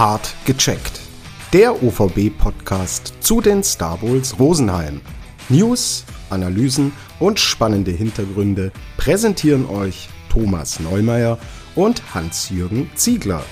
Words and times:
Hart 0.00 0.34
gecheckt. 0.46 0.98
Der 1.52 1.82
OVB-Podcast 1.82 3.12
zu 3.20 3.42
den 3.42 3.62
Star 3.62 3.98
Bowls 3.98 4.38
Rosenheim. 4.38 5.02
News, 5.50 6.06
Analysen 6.30 6.92
und 7.18 7.38
spannende 7.38 7.90
Hintergründe 7.90 8.72
präsentieren 8.96 9.68
euch 9.68 10.08
Thomas 10.30 10.80
Neumeier 10.80 11.36
und 11.74 12.14
Hans-Jürgen 12.14 12.90
Ziegler. 12.94 13.42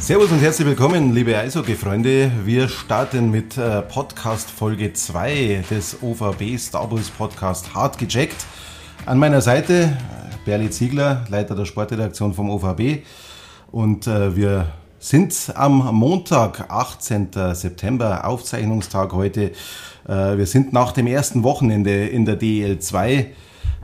Servus 0.00 0.32
und 0.32 0.40
herzlich 0.40 0.66
willkommen, 0.66 1.14
liebe 1.14 1.38
Eishockey-Freunde. 1.38 2.32
Wir 2.44 2.68
starten 2.68 3.30
mit 3.30 3.56
äh, 3.56 3.80
Podcast 3.80 4.50
Folge 4.50 4.92
2 4.92 5.66
des 5.70 6.02
OVB 6.02 6.58
Star 6.58 6.90
Wars 6.90 7.10
Podcast 7.10 7.72
Hart 7.76 7.96
gecheckt. 7.98 8.44
An 9.06 9.18
meiner 9.18 9.40
Seite 9.40 9.96
Berli 10.44 10.70
Ziegler, 10.70 11.24
Leiter 11.28 11.54
der 11.54 11.66
Sportredaktion 11.66 12.34
vom 12.34 12.50
OVB. 12.50 13.04
Und 13.70 14.06
äh, 14.06 14.34
wir 14.34 14.72
sind 14.98 15.52
am 15.54 15.94
Montag, 15.94 16.66
18. 16.68 17.28
September, 17.52 18.26
Aufzeichnungstag 18.26 19.12
heute. 19.12 19.52
Äh, 20.08 20.36
wir 20.36 20.46
sind 20.46 20.72
nach 20.72 20.92
dem 20.92 21.06
ersten 21.06 21.44
Wochenende 21.44 22.06
in 22.06 22.24
der 22.24 22.36
DEL 22.36 22.80
2 22.80 23.30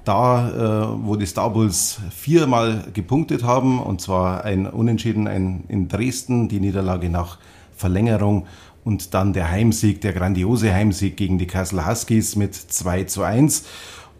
da, 0.04 0.48
äh, 0.48 1.06
wo 1.06 1.16
die 1.16 1.26
Star 1.26 1.50
Bulls 1.50 2.00
viermal 2.10 2.84
gepunktet 2.92 3.44
haben, 3.44 3.80
und 3.80 4.00
zwar 4.00 4.44
ein 4.44 4.66
Unentschieden 4.66 5.28
ein 5.28 5.64
in 5.68 5.88
Dresden, 5.88 6.48
die 6.48 6.60
Niederlage 6.60 7.10
nach 7.10 7.38
Verlängerung 7.76 8.46
und 8.84 9.12
dann 9.12 9.34
der 9.34 9.50
Heimsieg, 9.50 10.00
der 10.00 10.14
grandiose 10.14 10.72
Heimsieg 10.72 11.16
gegen 11.16 11.36
die 11.36 11.46
Kassel 11.46 11.86
Huskies 11.86 12.36
mit 12.36 12.54
2 12.54 13.04
zu 13.04 13.22
1. 13.22 13.64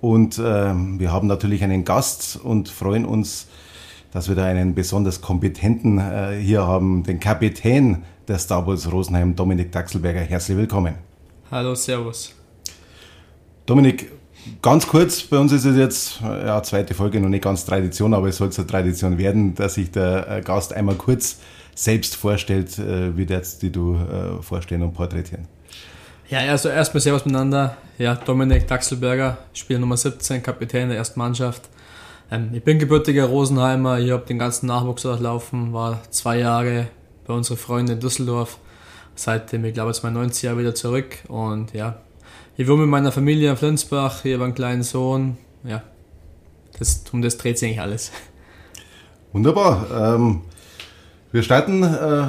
Und 0.01 0.39
äh, 0.39 0.43
wir 0.43 1.13
haben 1.13 1.27
natürlich 1.27 1.63
einen 1.65 1.85
Gast 1.85 2.39
und 2.43 2.69
freuen 2.69 3.05
uns, 3.05 3.47
dass 4.13 4.29
wir 4.29 4.37
da 4.37 4.45
einen 4.45 4.75
besonders 4.75 5.21
kompetenten 5.21 5.99
äh, 5.99 6.39
hier 6.41 6.67
haben, 6.67 7.03
den 7.03 7.21
Kapitän 7.21 8.05
der 8.27 8.39
Star 8.39 8.63
Bulls 8.63 8.91
Rosenheim, 8.91 9.35
Dominik 9.35 9.73
Daxelberger. 9.73 10.21
Herzlich 10.21 10.57
willkommen. 10.57 10.95
Hallo, 11.51 11.75
Servus. 11.75 12.35
Dominik, 13.67 14.13
Ganz 14.63 14.87
kurz, 14.87 15.23
bei 15.23 15.39
uns 15.39 15.53
ist 15.53 15.65
es 15.65 15.77
jetzt, 15.77 16.21
ja, 16.21 16.63
zweite 16.63 16.95
Folge, 16.95 17.21
noch 17.21 17.29
nicht 17.29 17.45
ganz 17.45 17.65
Tradition, 17.65 18.15
aber 18.15 18.29
es 18.29 18.37
soll 18.37 18.51
zur 18.51 18.67
Tradition 18.67 19.19
werden, 19.19 19.55
dass 19.55 19.75
sich 19.75 19.91
der 19.91 20.29
äh, 20.29 20.41
Gast 20.41 20.73
einmal 20.73 20.95
kurz 20.95 21.39
selbst 21.75 22.17
vorstellt, 22.17 22.79
äh, 22.79 23.17
wie 23.17 23.25
jetzt 23.25 23.63
die 23.63 23.71
du 23.71 23.95
äh, 23.95 24.43
vorstellen 24.43 24.83
und 24.83 24.95
porträtieren. 24.95 25.47
Ja, 26.31 26.41
also 26.41 26.69
erstmal 26.69 27.01
Servus 27.01 27.25
miteinander. 27.25 27.79
Ja, 27.97 28.15
Dominik 28.15 28.69
Daxelberger, 28.69 29.39
Spieler 29.55 29.79
Nummer 29.79 29.97
17, 29.97 30.43
Kapitän 30.43 30.91
der 30.91 30.99
ersten 30.99 31.19
Mannschaft. 31.19 31.71
Ähm, 32.31 32.51
ich 32.53 32.63
bin 32.63 32.79
gebürtiger 32.79 33.25
Rosenheimer, 33.25 33.99
ich 33.99 34.11
habe 34.11 34.27
den 34.27 34.39
ganzen 34.39 34.67
Nachwuchs 34.67 35.03
durchlaufen, 35.03 35.73
war 35.73 36.03
zwei 36.11 36.39
Jahre 36.39 36.89
bei 37.27 37.33
unseren 37.33 37.57
Freunden 37.57 37.93
in 37.93 38.01
Düsseldorf. 38.01 38.59
Seitdem, 39.15 39.65
ich 39.65 39.73
glaube, 39.73 39.91
jetzt 39.91 40.03
mein 40.03 40.13
90 40.13 40.43
Jahre 40.43 40.59
wieder 40.59 40.75
zurück 40.75 41.17
und 41.29 41.73
ja, 41.73 41.97
ich 42.59 42.69
wohne 42.69 42.83
mit 42.83 42.91
meiner 42.91 43.11
Familie 43.11 43.51
in 43.51 43.57
Flensbach, 43.57 44.23
ich 44.27 44.35
habe 44.35 44.45
einen 44.45 44.55
kleinen 44.55 44.83
Sohn. 44.83 45.39
Ja, 45.65 45.83
das, 46.79 47.05
um 47.11 47.23
das 47.23 47.39
dreht 47.39 47.59
sich 47.59 47.69
eigentlich 47.69 47.81
alles. 47.81 48.13
Wunderbar. 49.33 50.15
Ähm, 50.15 50.43
wir 51.31 51.43
starten, 51.43 51.83
äh, 51.83 51.87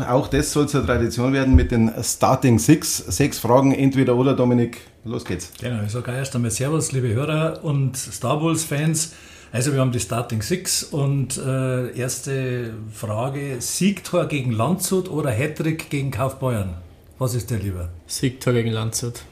auch 0.10 0.28
das 0.28 0.52
soll 0.52 0.68
zur 0.68 0.86
Tradition 0.86 1.32
werden, 1.32 1.56
mit 1.56 1.72
den 1.72 1.92
Starting 2.04 2.60
Six. 2.60 2.98
Sechs 2.98 3.40
Fragen, 3.40 3.74
entweder 3.74 4.16
oder, 4.16 4.34
Dominik. 4.34 4.82
Los 5.06 5.24
geht's. 5.24 5.52
Genau, 5.62 5.84
ich 5.84 5.92
sage 5.92 6.12
erst 6.12 6.36
einmal 6.36 6.52
Servus, 6.52 6.92
liebe 6.92 7.08
Hörer 7.14 7.64
und 7.64 7.96
Star 7.96 8.44
Wars-Fans. 8.44 9.14
Also 9.52 9.74
wir 9.74 9.80
haben 9.80 9.92
die 9.94 10.00
Starting 10.00 10.42
Six 10.42 10.84
und 10.84 11.38
äh, 11.38 11.98
erste 11.98 12.74
Frage, 12.94 13.62
Siegtor 13.62 14.28
gegen 14.28 14.52
Landshut 14.52 15.10
oder 15.10 15.32
Hattrick 15.32 15.90
gegen 15.90 16.12
Kaufbeuern? 16.12 16.76
Was 17.18 17.34
ist 17.34 17.50
der 17.50 17.60
lieber? 17.60 17.90
Siegtor 18.06 18.54
gegen 18.54 18.72
Landshut. 18.72 19.24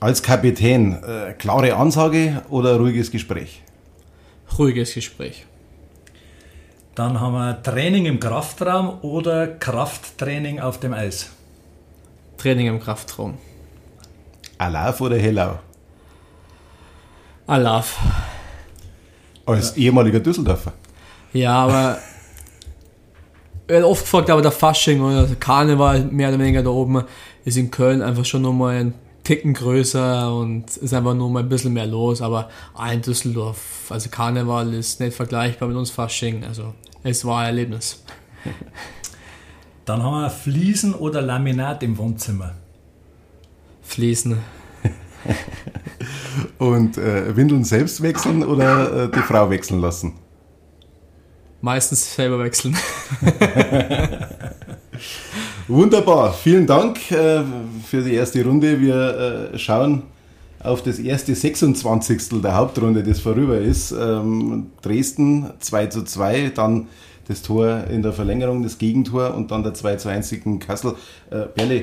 Als 0.00 0.22
Kapitän, 0.22 0.94
äh, 1.02 1.32
klare 1.34 1.76
Ansage 1.76 2.42
oder 2.50 2.76
ruhiges 2.76 3.10
Gespräch? 3.10 3.62
Ruhiges 4.58 4.94
Gespräch. 4.94 5.46
Dann 7.00 7.18
haben 7.18 7.32
wir 7.32 7.62
Training 7.62 8.04
im 8.04 8.20
Kraftraum 8.20 8.98
oder 9.00 9.46
Krafttraining 9.46 10.60
auf 10.60 10.80
dem 10.80 10.92
Eis? 10.92 11.30
Training 12.36 12.66
im 12.66 12.78
Kraftraum. 12.78 13.38
Alaf 14.58 15.00
oder 15.00 15.16
Hellau? 15.16 15.60
Alaf. 17.46 17.98
Als 19.46 19.74
ja. 19.76 19.84
ehemaliger 19.84 20.20
Düsseldorfer? 20.20 20.74
Ja, 21.32 21.54
aber 21.54 21.98
ich 23.66 23.72
werde 23.72 23.88
oft 23.88 24.02
gefragt, 24.02 24.28
aber 24.28 24.42
der 24.42 24.52
Fasching 24.52 25.00
oder 25.00 25.26
der 25.26 25.36
Karneval 25.36 26.04
mehr 26.04 26.28
oder 26.28 26.38
weniger 26.38 26.62
da 26.62 26.68
oben 26.68 27.02
ist 27.46 27.56
in 27.56 27.70
Köln 27.70 28.02
einfach 28.02 28.26
schon 28.26 28.42
nochmal 28.42 28.76
ein 28.76 28.94
Ticken 29.24 29.54
größer 29.54 30.34
und 30.36 30.76
ist 30.76 30.92
einfach 30.92 31.14
nur 31.14 31.30
mal 31.30 31.44
ein 31.44 31.48
bisschen 31.48 31.72
mehr 31.72 31.86
los. 31.86 32.20
Aber 32.20 32.50
ein 32.74 33.00
Düsseldorf, 33.00 33.86
also 33.88 34.10
Karneval 34.10 34.74
ist 34.74 35.00
nicht 35.00 35.16
vergleichbar 35.16 35.66
mit 35.66 35.78
uns 35.78 35.90
Fasching. 35.90 36.44
Also 36.44 36.74
es 37.02 37.24
war 37.24 37.40
ein 37.40 37.46
Erlebnis. 37.46 38.04
Dann 39.84 40.02
haben 40.02 40.22
wir 40.22 40.30
Fliesen 40.30 40.94
oder 40.94 41.22
Laminat 41.22 41.82
im 41.82 41.98
Wohnzimmer. 41.98 42.54
Fliesen. 43.82 44.38
und 46.58 46.96
äh, 46.96 47.36
Windeln 47.36 47.64
selbst 47.64 48.02
wechseln 48.02 48.44
oder 48.44 49.04
äh, 49.04 49.10
die 49.10 49.20
Frau 49.20 49.50
wechseln 49.50 49.80
lassen? 49.80 50.14
Meistens 51.60 52.14
selber 52.14 52.38
wechseln. 52.38 52.76
Wunderbar, 55.68 56.32
vielen 56.32 56.66
Dank 56.66 57.10
äh, 57.10 57.42
für 57.86 58.02
die 58.02 58.14
erste 58.14 58.42
Runde. 58.44 58.80
Wir 58.80 59.50
äh, 59.52 59.58
schauen 59.58 60.04
auf 60.62 60.82
das 60.82 60.98
erste 60.98 61.34
26. 61.34 62.40
der 62.42 62.56
Hauptrunde, 62.56 63.02
das 63.02 63.20
vorüber 63.20 63.58
ist. 63.58 63.92
Ähm, 63.92 64.66
Dresden 64.82 65.50
2 65.58 65.86
zu 65.86 66.04
2, 66.04 66.50
dann 66.54 66.88
das 67.28 67.42
Tor 67.42 67.84
in 67.90 68.02
der 68.02 68.12
Verlängerung, 68.12 68.62
das 68.62 68.78
Gegentor 68.78 69.34
und 69.34 69.50
dann 69.50 69.62
der 69.62 69.74
2 69.74 69.96
zu 69.96 70.08
1 70.08 70.32
in 70.32 70.58
Kassel. 70.58 70.94
Äh, 71.30 71.46
Berle, 71.54 71.76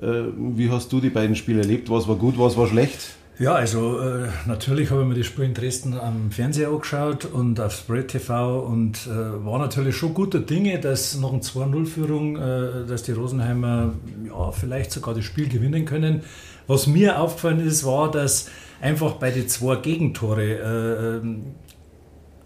äh, 0.00 0.32
wie 0.36 0.70
hast 0.70 0.92
du 0.92 1.00
die 1.00 1.10
beiden 1.10 1.36
Spiele 1.36 1.60
erlebt? 1.60 1.88
Was 1.88 2.06
war 2.06 2.16
gut, 2.16 2.38
was 2.38 2.56
war 2.56 2.66
schlecht? 2.66 2.98
Ja, 3.38 3.54
also 3.54 4.00
äh, 4.00 4.26
natürlich 4.46 4.90
habe 4.90 5.02
ich 5.02 5.08
mir 5.08 5.14
das 5.14 5.26
Spiel 5.26 5.44
in 5.44 5.54
Dresden 5.54 5.94
am 5.96 6.32
Fernseher 6.32 6.70
angeschaut 6.70 7.24
und 7.24 7.60
auf 7.60 7.72
Spread 7.72 8.08
TV 8.08 8.60
und 8.60 9.06
äh, 9.06 9.44
war 9.44 9.60
natürlich 9.60 9.96
schon 9.96 10.12
guter 10.12 10.40
Dinge, 10.40 10.80
dass 10.80 11.16
nach 11.16 11.30
einer 11.30 11.40
2-0-Führung, 11.40 12.36
äh, 12.36 12.86
dass 12.88 13.04
die 13.04 13.12
Rosenheimer 13.12 13.92
ja, 14.26 14.50
vielleicht 14.50 14.90
sogar 14.90 15.14
das 15.14 15.24
Spiel 15.24 15.48
gewinnen 15.48 15.84
können. 15.84 16.22
Was 16.68 16.86
mir 16.86 17.20
aufgefallen 17.20 17.66
ist, 17.66 17.84
war, 17.84 18.10
dass 18.10 18.48
einfach 18.80 19.14
bei 19.14 19.32
den 19.32 19.48
zwei 19.48 19.76
Gegentore 19.76 20.44
äh, 20.44 21.16
ähm, 21.16 21.46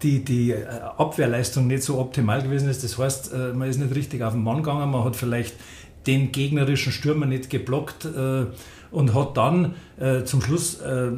die, 0.01 0.25
die 0.25 0.51
äh, 0.51 0.65
Abwehrleistung 0.97 1.67
nicht 1.67 1.83
so 1.83 1.99
optimal 1.99 2.41
gewesen 2.41 2.69
ist. 2.69 2.83
Das 2.83 2.97
heißt, 2.97 3.31
äh, 3.33 3.53
man 3.53 3.69
ist 3.69 3.77
nicht 3.79 3.93
richtig 3.93 4.23
auf 4.23 4.33
den 4.33 4.43
Mann 4.43 4.57
gegangen, 4.57 4.89
man 4.89 5.03
hat 5.03 5.15
vielleicht 5.15 5.55
den 6.07 6.31
gegnerischen 6.31 6.91
Stürmer 6.91 7.25
nicht 7.25 7.49
geblockt 7.49 8.05
und 8.93 9.13
hat 9.13 9.37
dann 9.37 9.75
äh, 9.99 10.23
zum 10.23 10.41
Schluss 10.41 10.81
äh, 10.81 11.11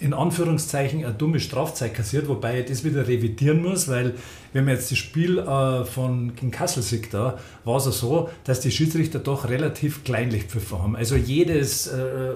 in 0.00 0.12
Anführungszeichen 0.12 1.04
eine 1.04 1.14
dumme 1.14 1.40
Strafzeit 1.40 1.94
kassiert, 1.94 2.28
wobei 2.28 2.60
ich 2.60 2.66
das 2.66 2.84
wieder 2.84 3.08
revidieren 3.08 3.62
muss, 3.62 3.88
weil 3.88 4.14
wenn 4.54 4.64
man 4.64 4.74
jetzt 4.74 4.90
das 4.90 4.98
Spiel 4.98 5.38
äh, 5.38 5.84
von 5.84 6.34
gegen 6.36 6.52
Kassel 6.52 6.82
sieht, 6.82 7.12
da 7.12 7.38
war 7.64 7.76
es 7.76 7.84
so, 7.84 8.30
dass 8.44 8.60
die 8.60 8.70
Schiedsrichter 8.70 9.18
doch 9.18 9.48
relativ 9.48 10.04
kleinlich 10.04 10.44
pfiffen 10.44 10.78
haben. 10.78 10.96
Also 10.96 11.16
jedes 11.16 11.88
äh, 11.88 12.32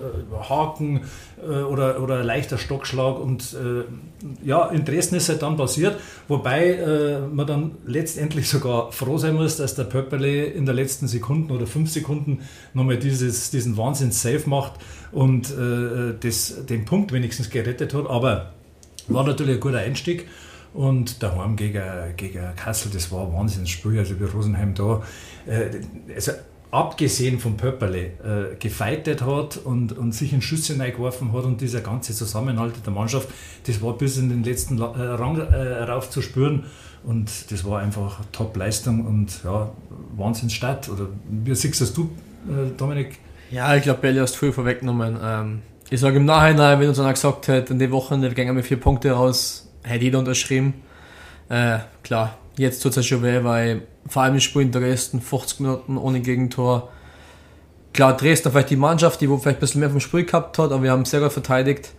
Haken 0.48 1.02
äh, 1.40 1.62
oder, 1.62 2.02
oder 2.02 2.24
leichter 2.24 2.58
Stockschlag 2.58 3.20
und 3.20 3.54
äh, 3.54 4.46
ja, 4.46 4.66
in 4.66 4.84
Dresden 4.84 5.14
ist 5.14 5.28
halt 5.28 5.42
dann 5.42 5.56
passiert, 5.56 5.96
wobei 6.26 6.72
äh, 6.72 7.20
man 7.20 7.46
dann 7.46 7.70
letztendlich 7.86 8.48
sogar 8.48 8.90
froh 8.90 9.16
sein 9.16 9.36
muss, 9.36 9.56
dass 9.56 9.76
der 9.76 9.84
Pöpperle 9.84 10.44
in 10.46 10.66
der 10.66 10.74
letzten 10.74 11.06
Sekunden 11.06 11.52
oder 11.52 11.68
fünf 11.68 11.88
Sekunden 11.88 12.40
nochmal 12.74 12.96
dieses, 12.96 13.50
diesen 13.50 13.76
Wahnsinns-Safe 13.76 14.50
macht 14.50 14.72
und 15.12 15.50
äh, 15.50 16.14
das, 16.18 16.66
den 16.66 16.84
Punkt 16.84 17.12
wenigstens 17.12 17.48
gerettet 17.48 17.94
hat, 17.94 18.10
aber 18.10 18.54
war 19.06 19.24
natürlich 19.24 19.54
ein 19.54 19.60
guter 19.60 19.78
Einstieg. 19.78 20.26
Und 20.74 21.22
daheim 21.22 21.56
gegen, 21.56 21.82
gegen 22.16 22.54
Kassel, 22.56 22.90
das 22.92 23.10
war 23.10 23.26
ein 23.26 23.32
Wahnsinnsspiel. 23.32 23.98
Also 23.98 24.18
wie 24.20 24.24
Rosenheim 24.24 24.74
da, 24.74 25.02
äh, 25.46 25.80
also 26.14 26.32
abgesehen 26.70 27.38
vom 27.38 27.56
Pöpperle, 27.56 27.98
äh, 27.98 28.56
gefeitet 28.58 29.22
hat 29.22 29.56
und, 29.56 29.96
und 29.96 30.12
sich 30.12 30.32
in 30.32 30.42
Schüsse 30.42 30.76
geworfen 30.76 31.32
hat 31.32 31.44
und 31.44 31.60
dieser 31.60 31.80
ganze 31.80 32.12
Zusammenhalt 32.12 32.74
der 32.84 32.92
Mannschaft, 32.92 33.28
das 33.66 33.80
war 33.80 33.96
bis 33.96 34.18
in 34.18 34.28
den 34.28 34.44
letzten 34.44 34.78
äh, 34.78 34.82
Rang 34.82 35.38
äh, 35.38 35.82
rauf 35.84 36.10
zu 36.10 36.22
spüren. 36.22 36.64
Und 37.04 37.30
das 37.50 37.64
war 37.64 37.80
einfach 37.80 38.20
Top-Leistung 38.32 39.06
und 39.06 39.42
ja, 39.44 39.70
Wahnsinnsstadt. 40.16 40.88
Oder 40.88 41.08
wie 41.30 41.54
siehst 41.54 41.80
das 41.80 41.94
du, 41.94 42.10
äh, 42.48 42.76
Dominik? 42.76 43.18
Ja, 43.50 43.74
ich 43.76 43.82
glaube, 43.82 44.00
Belly 44.00 44.18
hast 44.18 44.36
viel 44.36 44.52
vorweggenommen. 44.52 45.16
Ähm, 45.22 45.62
ich 45.90 46.00
sage 46.00 46.18
im 46.18 46.26
Nachhinein, 46.26 46.80
wenn 46.80 46.88
uns 46.88 46.98
einer 46.98 47.12
gesagt 47.12 47.48
hätte, 47.48 47.72
in 47.72 47.78
der 47.78 47.90
Woche 47.90 48.18
gehen 48.34 48.54
wir 48.54 48.62
vier 48.62 48.78
Punkte 48.78 49.12
raus, 49.12 49.67
hätte 49.82 50.04
jeder 50.04 50.18
unterschrieben. 50.18 50.74
Äh, 51.48 51.78
klar, 52.02 52.36
jetzt 52.56 52.82
tut 52.82 52.96
es 52.96 53.06
schon 53.06 53.22
weh, 53.22 53.42
weil 53.42 53.82
vor 54.06 54.22
allem 54.22 54.34
im 54.34 54.40
Spiel 54.40 54.62
in 54.62 54.72
Dresden 54.72 55.20
50 55.20 55.60
Minuten 55.60 55.96
ohne 55.96 56.20
Gegentor. 56.20 56.90
Klar, 57.92 58.16
Dresden 58.16 58.52
vielleicht 58.52 58.70
die 58.70 58.76
Mannschaft, 58.76 59.20
die 59.20 59.28
wo 59.28 59.38
vielleicht 59.38 59.58
ein 59.58 59.60
bisschen 59.60 59.80
mehr 59.80 59.90
vom 59.90 60.00
Spiel 60.00 60.24
gehabt 60.24 60.58
hat, 60.58 60.72
aber 60.72 60.82
wir 60.82 60.90
haben 60.90 61.04
sehr 61.04 61.20
gut 61.20 61.32
verteidigt. 61.32 61.92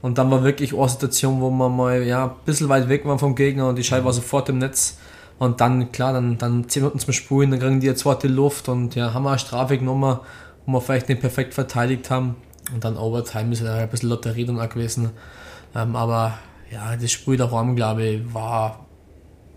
Und 0.00 0.18
dann 0.18 0.30
war 0.30 0.42
wirklich 0.42 0.74
eine 0.74 0.88
Situation, 0.88 1.40
wo 1.40 1.50
man 1.50 1.76
mal 1.76 2.02
ja, 2.02 2.24
ein 2.24 2.30
bisschen 2.44 2.68
weit 2.68 2.88
weg 2.88 3.04
war 3.04 3.18
vom 3.18 3.34
Gegner 3.34 3.68
und 3.68 3.76
die 3.76 3.84
Scheibe 3.84 4.04
war 4.04 4.12
sofort 4.12 4.48
im 4.48 4.58
Netz. 4.58 4.98
Und 5.38 5.60
dann, 5.60 5.92
klar, 5.92 6.12
dann, 6.12 6.38
dann 6.38 6.68
10 6.68 6.82
Minuten 6.82 6.98
zum 6.98 7.12
Spulen, 7.12 7.50
dann 7.50 7.60
kriegen 7.60 7.80
die 7.80 7.88
eine 7.88 7.96
zweite 7.96 8.28
Luft 8.28 8.68
und 8.68 8.94
ja, 8.94 9.14
haben 9.14 9.24
wir 9.24 9.30
eine 9.30 9.38
Strafe 9.38 9.78
genommen, 9.78 10.18
wo 10.66 10.72
wir 10.72 10.80
vielleicht 10.80 11.08
nicht 11.08 11.20
perfekt 11.20 11.54
verteidigt 11.54 12.10
haben. 12.10 12.36
Und 12.74 12.84
dann 12.84 12.96
Overtime 12.96 13.52
ist 13.52 13.62
ja 13.62 13.74
ein 13.74 13.88
bisschen 13.88 14.08
Lotterie 14.08 14.44
dann 14.44 14.60
auch 14.60 14.68
gewesen. 14.68 15.10
Ähm, 15.74 15.96
aber 15.96 16.34
ja, 16.72 16.96
das 16.96 17.12
Spiel 17.12 17.36
daheim, 17.36 17.76
glaube 17.76 18.02
ich, 18.04 18.34
war 18.34 18.86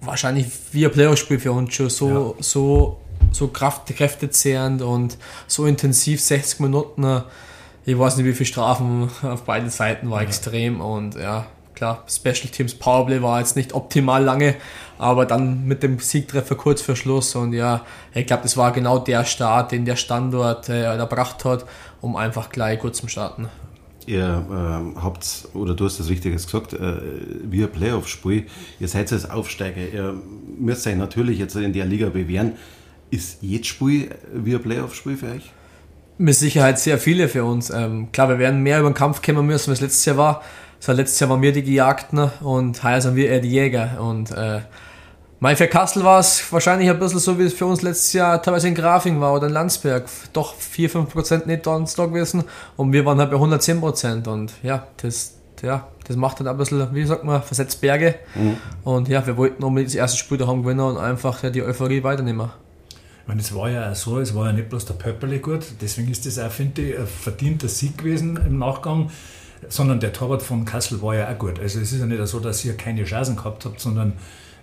wahrscheinlich 0.02 0.48
wie 0.72 0.86
ein 0.86 0.92
Playoff-Spiel 0.92 1.40
für 1.40 1.54
uns 1.54 1.74
schon 1.74 1.90
so, 1.90 2.36
ja. 2.38 2.44
so, 2.44 3.02
so 3.32 3.48
Kraft, 3.48 3.88
kräftezehrend 3.88 4.82
und 4.82 5.18
so 5.48 5.66
intensiv, 5.66 6.22
60 6.22 6.60
Minuten. 6.60 7.24
Ich 7.86 7.98
weiß 7.98 8.18
nicht, 8.18 8.26
wie 8.26 8.34
viele 8.34 8.48
Strafen 8.48 9.10
auf 9.24 9.44
beiden 9.44 9.70
Seiten 9.70 10.10
war 10.10 10.22
ja. 10.22 10.28
extrem 10.28 10.82
und 10.82 11.16
ja, 11.16 11.48
klar, 11.74 12.04
Special 12.08 12.50
Teams 12.52 12.76
Powerplay 12.76 13.22
war 13.22 13.40
jetzt 13.40 13.56
nicht 13.56 13.74
optimal 13.74 14.24
lange, 14.24 14.56
aber 14.98 15.26
dann 15.26 15.66
mit 15.66 15.84
dem 15.84 16.00
Siegtreffer 16.00 16.56
kurz 16.56 16.82
vor 16.82 16.98
Schluss 16.98 17.34
und 17.36 17.54
ja, 17.54 17.86
ich 18.14 18.28
glaube, 18.28 18.44
das 18.44 18.58
war 18.58 18.72
genau 18.74 19.00
der 19.00 19.24
Start, 19.24 19.72
den 19.72 19.86
der 19.86 19.96
Standort 19.96 20.68
äh, 20.68 20.84
erbracht 20.84 21.46
hat, 21.46 21.66
um 22.02 22.18
einfach 22.18 22.50
gleich 22.50 22.80
gut 22.80 22.96
zu 22.96 23.08
starten. 23.08 23.48
Ihr 24.08 24.24
äh, 24.96 25.00
habt, 25.00 25.48
oder 25.54 25.74
du 25.74 25.86
hast 25.86 26.00
das 26.00 26.10
Richtiges 26.10 26.46
gesagt, 26.46 26.74
äh, 26.74 26.96
wie 27.44 27.64
ein 27.64 27.72
Playoff-Spiel. 27.72 28.46
Ihr 28.80 28.88
seid 28.88 29.12
als 29.12 29.30
Aufsteiger. 29.30 29.82
Ihr 29.82 30.22
müsst 30.60 30.86
euch 30.86 30.96
natürlich 30.96 31.40
jetzt 31.40 31.56
in 31.56 31.74
der 31.74 31.86
Liga 31.86 32.10
bewähren. 32.10 32.54
Ist 33.10 33.40
jedes 33.42 33.68
Spiel 33.68 34.10
wie 34.34 34.56
ein 34.56 34.62
Playoff-Spiel 34.62 35.18
für 35.18 35.32
euch? 35.32 35.52
Mit 36.18 36.36
Sicherheit 36.36 36.80
sehr 36.80 36.98
viele 36.98 37.28
für 37.28 37.44
uns. 37.44 37.70
Ähm, 37.72 38.12
klar, 38.12 38.30
wir 38.30 38.40
werden 38.40 38.62
mehr 38.62 38.80
über 38.80 38.90
den 38.90 38.96
Kampf 38.96 39.22
kommen 39.22 39.46
müssen, 39.46 39.72
als 39.72 39.82
letztes 39.82 40.06
Jahr 40.06 40.18
war. 40.18 40.44
Letztes 40.88 41.20
Jahr 41.20 41.32
waren 41.32 41.42
wir 41.42 41.52
die 41.52 41.64
Gejagten 41.64 42.30
und 42.42 42.84
heuer 42.84 43.02
sind 43.02 43.16
wir 43.16 43.28
eher 43.28 43.40
die 43.40 43.50
Jäger. 43.50 44.00
Und 44.00 44.32
äh, 44.32 44.62
mein 45.46 45.58
für 45.58 45.68
Kassel 45.68 46.04
war 46.04 46.20
es 46.20 46.52
wahrscheinlich 46.52 46.90
ein 46.90 46.98
bisschen 46.98 47.20
so, 47.20 47.38
wie 47.38 47.44
es 47.44 47.54
für 47.54 47.68
uns 47.68 47.84
letztes 47.84 48.14
Jahr 48.14 48.42
teilweise 48.42 48.68
in 48.68 48.74
Grafing 48.74 49.22
war 49.22 49.32
oder 49.32 49.46
in 49.46 49.54
Landsberg. 49.54 50.06
Doch 50.34 50.56
4-5% 50.56 51.46
nicht 51.46 51.68
da 51.68 51.78
gewesen 51.78 52.46
und 52.78 52.92
wir 52.94 53.06
waren 53.06 53.20
halt 53.20 53.30
bei 53.30 53.38
110%. 53.38 54.28
Und 54.28 54.54
ja, 54.64 54.88
das, 54.98 55.36
ja, 55.62 55.88
das 56.08 56.16
macht 56.16 56.40
dann 56.40 56.48
ein 56.48 56.58
bisschen, 56.58 56.88
wie 56.96 57.06
sagt 57.06 57.26
man, 57.26 57.44
versetzt 57.44 57.80
Berge. 57.80 58.16
Mhm. 58.34 58.58
Und 58.84 59.08
ja, 59.08 59.24
wir 59.28 59.38
wollten 59.38 59.64
unbedingt 59.64 59.92
das 59.92 59.96
erste 59.96 60.18
Spiel 60.18 60.40
daheim 60.40 60.64
gewinnen 60.64 60.80
und 60.80 60.98
einfach 60.98 61.44
ja, 61.44 61.52
die 61.52 61.62
Euphorie 61.62 62.02
weiternehmen. 62.02 62.50
Ich 62.90 63.28
meine, 63.28 63.42
es 63.42 63.54
war 63.54 63.70
ja 63.70 63.92
auch 63.92 63.96
so, 63.96 64.18
es 64.18 64.34
war 64.34 64.48
ja 64.48 64.52
nicht 64.52 64.70
bloß 64.70 64.86
der 64.86 64.96
Pöpperle 64.96 65.38
gut, 65.38 65.64
deswegen 65.80 66.10
ist 66.10 66.26
das 66.26 66.40
auch, 66.40 66.50
finde 66.50 66.82
ich, 66.82 66.98
ein 66.98 67.06
verdienter 67.06 67.68
Sieg 67.68 68.00
gewesen 68.00 68.40
im 68.44 68.58
Nachgang 68.58 69.12
sondern 69.68 70.00
der 70.00 70.14
Torwart 70.14 70.44
von 70.44 70.66
Kassel 70.66 71.02
war 71.02 71.16
ja 71.16 71.28
auch 71.28 71.40
gut. 71.40 71.60
Also 71.60 71.80
es 71.80 71.92
ist 71.92 72.00
ja 72.00 72.06
nicht 72.06 72.26
so, 72.28 72.40
dass 72.40 72.64
ihr 72.66 72.78
keine 72.78 73.04
Chancen 73.04 73.36
gehabt 73.36 73.66
habt, 73.66 73.80
sondern 73.80 74.14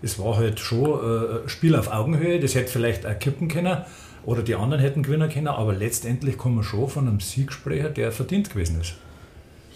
es 0.02 0.19
war 0.19 0.37
halt 0.37 0.60
schon 0.60 1.44
äh, 1.44 1.49
Spiel 1.49 1.76
auf 1.76 1.93
Augenhöhe. 1.93 2.40
Das 2.40 2.54
hätte 2.54 2.70
vielleicht 2.70 3.06
auch 3.06 3.19
kippen 3.19 3.49
können 3.49 3.78
oder 4.25 4.43
die 4.43 4.54
anderen 4.54 4.81
hätten 4.81 5.02
gewinnen 5.02 5.28
können, 5.28 5.49
aber 5.49 5.72
letztendlich 5.72 6.38
kann 6.38 6.54
man 6.54 6.64
schon 6.64 6.88
von 6.88 7.08
einem 7.08 7.20
Sieg 7.20 7.52
sprechen, 7.52 7.94
der 7.94 8.12
verdient 8.12 8.50
gewesen 8.50 8.81
ist. 8.81 8.94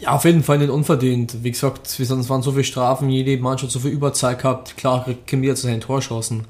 Ja, 0.01 0.11
auf 0.11 0.25
jeden 0.25 0.43
Fall 0.43 0.59
nicht 0.59 0.71
unverdient. 0.71 1.43
Wie 1.43 1.51
gesagt, 1.51 1.87
es 1.87 2.29
waren 2.29 2.43
so 2.43 2.53
viele 2.53 2.65
Strafen, 2.65 3.09
jede 3.09 3.43
Mannschaft 3.43 3.73
so 3.73 3.81
viel 3.81 3.91
Überzeit 3.91 4.39
gehabt. 4.39 4.77
Klar, 4.77 5.07
Kim 5.27 5.43
jetzt 5.43 5.63
seinen 5.63 5.81
Torschancen. 5.81 6.45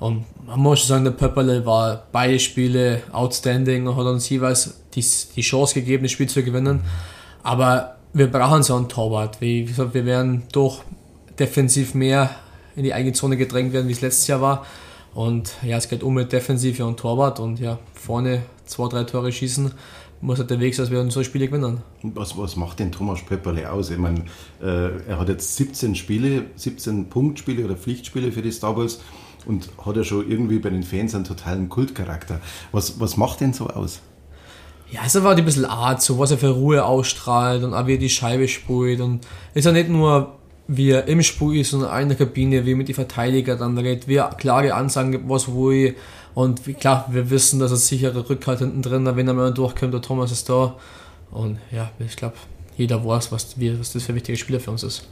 Und 0.00 0.24
man 0.44 0.58
muss 0.58 0.80
schon 0.80 0.88
sagen, 0.88 1.04
der 1.04 1.12
Pöpperle 1.12 1.64
war 1.64 2.04
beide 2.10 2.38
Spiele 2.40 3.02
outstanding 3.12 3.86
und 3.86 3.96
hat 3.96 4.06
uns 4.06 4.28
jeweils 4.28 4.80
die, 4.94 5.04
die 5.36 5.42
Chance 5.42 5.74
gegeben, 5.74 6.02
das 6.02 6.12
Spiel 6.12 6.28
zu 6.28 6.42
gewinnen. 6.42 6.80
Aber 7.42 7.96
wir 8.12 8.26
brauchen 8.26 8.62
so 8.62 8.74
einen 8.74 8.88
Torwart. 8.88 9.40
Wie 9.40 9.64
gesagt, 9.64 9.94
wir 9.94 10.04
werden 10.04 10.42
doch 10.52 10.82
defensiv 11.38 11.94
mehr 11.94 12.30
in 12.76 12.84
die 12.84 12.94
eigene 12.94 13.12
Zone 13.12 13.36
gedrängt 13.36 13.72
werden, 13.72 13.88
wie 13.88 13.92
es 13.92 14.00
letztes 14.00 14.26
Jahr 14.26 14.40
war. 14.40 14.66
Und 15.14 15.54
ja, 15.62 15.76
es 15.76 15.88
geht 15.88 16.02
um 16.02 16.14
mit 16.14 16.32
Defensive 16.32 16.84
und 16.86 16.98
Torwart 16.98 17.40
und 17.40 17.58
ja, 17.58 17.78
vorne 17.94 18.42
zwei, 18.64 18.88
drei 18.88 19.04
Tore 19.04 19.32
schießen, 19.32 19.72
muss 20.20 20.38
halt 20.38 20.50
der 20.50 20.60
Weg 20.60 20.74
sein, 20.74 20.84
dass 20.84 20.92
wir 20.92 21.00
unsere 21.00 21.24
Spiele 21.24 21.48
gewinnen. 21.48 21.82
Was, 22.02 22.36
was 22.36 22.54
macht 22.54 22.78
denn 22.78 22.92
Thomas 22.92 23.22
Pepperle 23.22 23.72
aus? 23.72 23.90
Ich 23.90 23.98
meine, 23.98 24.24
äh, 24.62 25.08
er 25.08 25.18
hat 25.18 25.28
jetzt 25.28 25.56
17 25.56 25.94
Spiele, 25.94 26.44
17 26.56 27.08
Punktspiele 27.08 27.64
oder 27.64 27.74
Pflichtspiele 27.74 28.30
für 28.30 28.42
die 28.42 28.52
Star 28.52 28.76
Wars 28.76 29.00
und 29.46 29.70
hat 29.84 29.96
ja 29.96 30.04
schon 30.04 30.30
irgendwie 30.30 30.58
bei 30.58 30.70
den 30.70 30.82
Fans 30.82 31.14
einen 31.14 31.24
totalen 31.24 31.68
Kultcharakter. 31.68 32.40
Was, 32.70 33.00
was 33.00 33.16
macht 33.16 33.40
denn 33.40 33.52
so 33.52 33.68
aus? 33.68 34.00
ja, 34.90 35.00
es 35.02 35.14
ist 35.14 35.16
einfach 35.16 35.36
ein 35.36 35.44
bisschen 35.44 35.66
Art, 35.66 36.02
so 36.02 36.18
was 36.18 36.32
er 36.32 36.38
für 36.38 36.48
Ruhe 36.48 36.84
ausstrahlt 36.84 37.62
und 37.62 37.74
auch 37.74 37.86
wie 37.86 37.94
er 37.94 37.98
die 37.98 38.10
Scheibe 38.10 38.48
sprüht. 38.48 39.00
Und 39.00 39.24
es 39.52 39.60
ist 39.60 39.64
ja 39.66 39.72
nicht 39.72 39.88
nur, 39.88 40.36
wie 40.72 40.90
er 40.90 41.08
im 41.08 41.20
Spiel 41.22 41.60
ist, 41.60 41.74
auch 41.74 41.98
in 41.98 42.08
der 42.08 42.16
Kabine, 42.16 42.64
wie 42.64 42.72
er 42.72 42.76
mit 42.76 42.86
den 42.86 42.94
Verteidigern 42.94 43.58
dann 43.58 43.76
redet, 43.76 44.06
wie 44.06 44.16
er 44.16 44.28
klare 44.30 44.72
Ansagen 44.72 45.10
gibt, 45.10 45.28
was 45.28 45.48
ruhig. 45.48 45.96
Und 46.32 46.64
wie, 46.66 46.74
klar, 46.74 47.08
wir 47.10 47.28
wissen, 47.28 47.58
dass 47.58 47.72
er 47.72 47.76
sichere 47.76 48.30
Rückhalt 48.30 48.60
hinten 48.60 48.80
drin 48.80 49.04
wenn 49.16 49.26
er 49.26 49.34
mal 49.34 49.52
durchkommt, 49.52 49.92
der 49.92 50.00
Thomas 50.00 50.30
ist 50.30 50.48
da. 50.48 50.76
Und 51.32 51.58
ja, 51.72 51.90
ich 51.98 52.14
glaube, 52.14 52.36
jeder 52.76 53.04
weiß, 53.04 53.32
was, 53.32 53.56
was 53.58 53.92
das 53.92 54.02
für 54.04 54.14
wichtige 54.14 54.38
Spieler 54.38 54.60
für 54.60 54.70
uns 54.70 54.84
ist. 54.84 55.08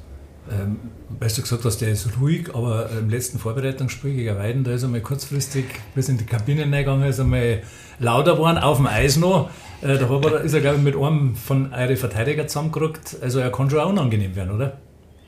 Ähm, 0.48 0.78
weißt 1.18 1.38
du 1.38 1.42
gesagt 1.42 1.64
hast, 1.64 1.78
der 1.78 1.90
ist 1.90 2.08
ruhig, 2.20 2.54
aber 2.54 2.88
im 2.96 3.10
letzten 3.10 3.40
Vorbereitungsspiel 3.40 4.14
gegen 4.14 4.36
Weiden, 4.36 4.62
da 4.62 4.70
ist 4.70 4.84
er 4.84 4.88
mal 4.88 5.00
kurzfristig 5.00 5.64
bis 5.94 6.08
in 6.08 6.18
die 6.18 6.24
Kabine 6.24 6.62
reingegangen, 6.62 7.06
ist 7.06 7.18
einmal 7.18 7.62
lauter 7.98 8.34
geworden, 8.34 8.58
auf 8.58 8.76
dem 8.76 8.86
Eis 8.86 9.16
noch. 9.16 9.50
Äh, 9.82 9.98
da 9.98 10.08
er, 10.08 10.40
ist 10.42 10.54
er, 10.54 10.60
glaube 10.60 10.76
ich, 10.76 10.84
mit 10.84 10.96
einem 10.96 11.34
von 11.34 11.72
euren 11.72 11.96
Verteidiger 11.96 12.46
zusammengerückt. 12.46 13.16
Also 13.20 13.40
er 13.40 13.50
kann 13.50 13.68
schon 13.68 13.80
auch 13.80 13.90
unangenehm 13.90 14.36
werden, 14.36 14.52
oder? 14.52 14.78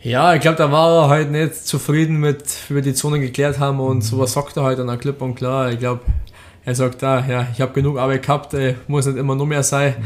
Ja, 0.03 0.35
ich 0.35 0.41
glaube, 0.41 0.57
da 0.57 0.73
war 0.73 1.05
er 1.05 1.09
halt 1.09 1.31
nicht 1.31 1.55
zufrieden 1.55 2.17
mit, 2.17 2.43
wie 2.69 2.77
wir 2.77 2.83
die 2.83 2.95
Zone 2.95 3.21
geklärt 3.21 3.59
haben 3.59 3.81
und 3.81 3.99
mhm. 3.99 4.03
sowas 4.03 4.33
sagt 4.33 4.57
er 4.57 4.63
halt 4.63 4.79
an 4.81 4.87
der 4.87 4.97
Klipp 4.97 5.21
und 5.21 5.35
klar. 5.35 5.71
Ich 5.71 5.79
glaube, 5.79 6.01
er 6.65 6.75
sagt 6.75 7.03
da, 7.03 7.25
ja, 7.27 7.47
ich 7.53 7.61
habe 7.61 7.73
genug 7.73 7.99
Arbeit 7.99 8.23
gehabt, 8.23 8.55
ey, 8.55 8.77
muss 8.87 9.07
nicht 9.07 9.19
immer 9.19 9.35
nur 9.35 9.47
mehr 9.47 9.63
sein. 9.63 9.97
Mhm. 9.99 10.05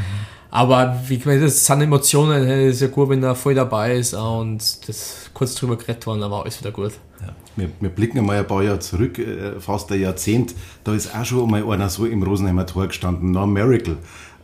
Aber 0.51 1.01
wie 1.09 1.21
meine, 1.25 1.43
das 1.43 1.65
sind 1.65 1.81
Emotionen, 1.81 2.47
es 2.49 2.77
ist 2.77 2.83
ja 2.83 2.89
gut, 2.89 3.09
wenn 3.09 3.23
er 3.23 3.35
voll 3.35 3.55
dabei 3.55 3.97
ist 3.97 4.15
und 4.15 4.89
das 4.89 5.31
kurz 5.35 5.55
drüber 5.57 5.77
geredet 5.77 6.07
worden, 6.07 6.23
aber 6.23 6.43
alles 6.43 6.61
wieder 6.61 6.71
gut. 6.71 6.93
Ja. 7.21 7.35
Wir, 7.57 7.71
wir, 7.81 7.89
blicken 7.89 8.19
einmal 8.19 8.39
ein 8.39 8.47
paar 8.47 8.63
Jahre 8.63 8.79
zurück, 8.79 9.19
äh, 9.19 9.59
fast 9.59 9.91
ein 9.91 10.01
Jahrzehnt, 10.01 10.55
da 10.85 10.95
ist 10.95 11.15
auch 11.15 11.25
schon 11.25 11.51
mal 11.51 11.65
einer 11.65 11.89
so 11.89 12.07
im 12.07 12.23
Rosenheimer 12.23 12.67
Tor 12.67 12.87
gestanden, 12.87 13.33
No 13.33 13.47
Miracle 13.47 13.97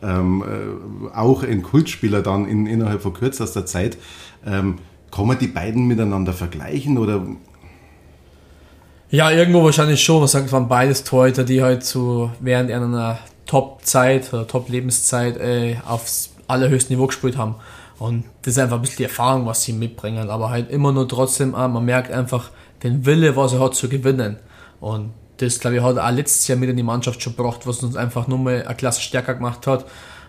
ähm, 0.03 0.43
äh, 0.43 1.15
auch 1.15 1.43
ein 1.43 1.61
Kultspieler 1.61 2.21
dann 2.21 2.47
in, 2.47 2.65
innerhalb 2.65 3.01
von 3.01 3.13
kürzester 3.13 3.65
Zeit. 3.65 3.97
Ähm, 4.45 4.79
kann 5.11 5.27
man 5.27 5.37
die 5.37 5.47
beiden 5.47 5.85
miteinander 5.85 6.33
vergleichen 6.33 6.97
oder? 6.97 7.21
Ja, 9.09 9.29
irgendwo 9.29 9.63
wahrscheinlich 9.63 10.01
schon. 10.01 10.19
Man 10.19 10.27
sagt, 10.27 10.51
waren 10.51 10.69
beides 10.69 11.03
Torhüter, 11.03 11.43
die 11.43 11.61
halt 11.61 11.83
so 11.83 12.31
während 12.39 12.71
einer 12.71 13.19
Top-Zeit 13.45 14.33
oder 14.33 14.47
Top-Lebenszeit 14.47 15.37
äh, 15.37 15.75
aufs 15.85 16.31
allerhöchste 16.47 16.93
Niveau 16.93 17.07
gespielt 17.07 17.37
haben. 17.37 17.55
Und 17.99 18.23
das 18.41 18.53
ist 18.53 18.59
einfach 18.59 18.77
ein 18.77 18.81
bisschen 18.81 18.97
die 18.97 19.03
Erfahrung, 19.03 19.45
was 19.45 19.63
sie 19.63 19.73
mitbringen. 19.73 20.29
Aber 20.29 20.49
halt 20.49 20.71
immer 20.71 20.91
nur 20.91 21.07
trotzdem, 21.07 21.53
ah, 21.53 21.67
man 21.67 21.85
merkt 21.85 22.11
einfach 22.11 22.51
den 22.83 23.05
Wille, 23.05 23.35
was 23.35 23.53
er 23.53 23.59
hat 23.59 23.75
zu 23.75 23.89
gewinnen. 23.89 24.37
Und 24.79 25.11
das, 25.37 25.59
glaube 25.59 25.77
ich, 25.77 25.83
hat 25.83 25.97
auch 25.97 26.11
letztes 26.11 26.47
Jahr 26.47 26.57
mit 26.57 26.69
in 26.69 26.77
die 26.77 26.83
Mannschaft 26.83 27.21
schon 27.21 27.35
gebracht, 27.35 27.67
was 27.67 27.83
uns 27.83 27.95
einfach 27.95 28.27
nur 28.27 28.39
mal 28.39 28.63
eine 28.63 28.75
Klasse 28.75 29.01
stärker 29.01 29.33
gemacht 29.33 29.67
hat. 29.67 29.85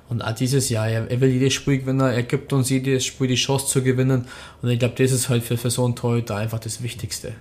Und 0.08 0.22
auch 0.22 0.34
dieses 0.34 0.68
Jahr, 0.68 0.88
er, 0.88 1.10
er 1.10 1.20
will 1.20 1.30
jedes 1.30 1.54
Spiel 1.54 1.78
gewinnen, 1.78 2.00
er 2.00 2.22
gibt 2.22 2.52
uns 2.52 2.68
jedes 2.70 3.04
Spiel 3.04 3.28
die 3.28 3.34
Chance 3.34 3.66
zu 3.66 3.82
gewinnen. 3.82 4.26
Und 4.60 4.68
ich 4.68 4.78
glaube, 4.78 4.94
das 4.96 5.12
ist 5.12 5.28
halt 5.28 5.42
für, 5.42 5.56
für 5.56 5.70
so 5.70 5.84
einen 5.84 5.96
Torhüter 5.96 6.36
einfach 6.36 6.58
das 6.58 6.82
Wichtigste. 6.82 7.32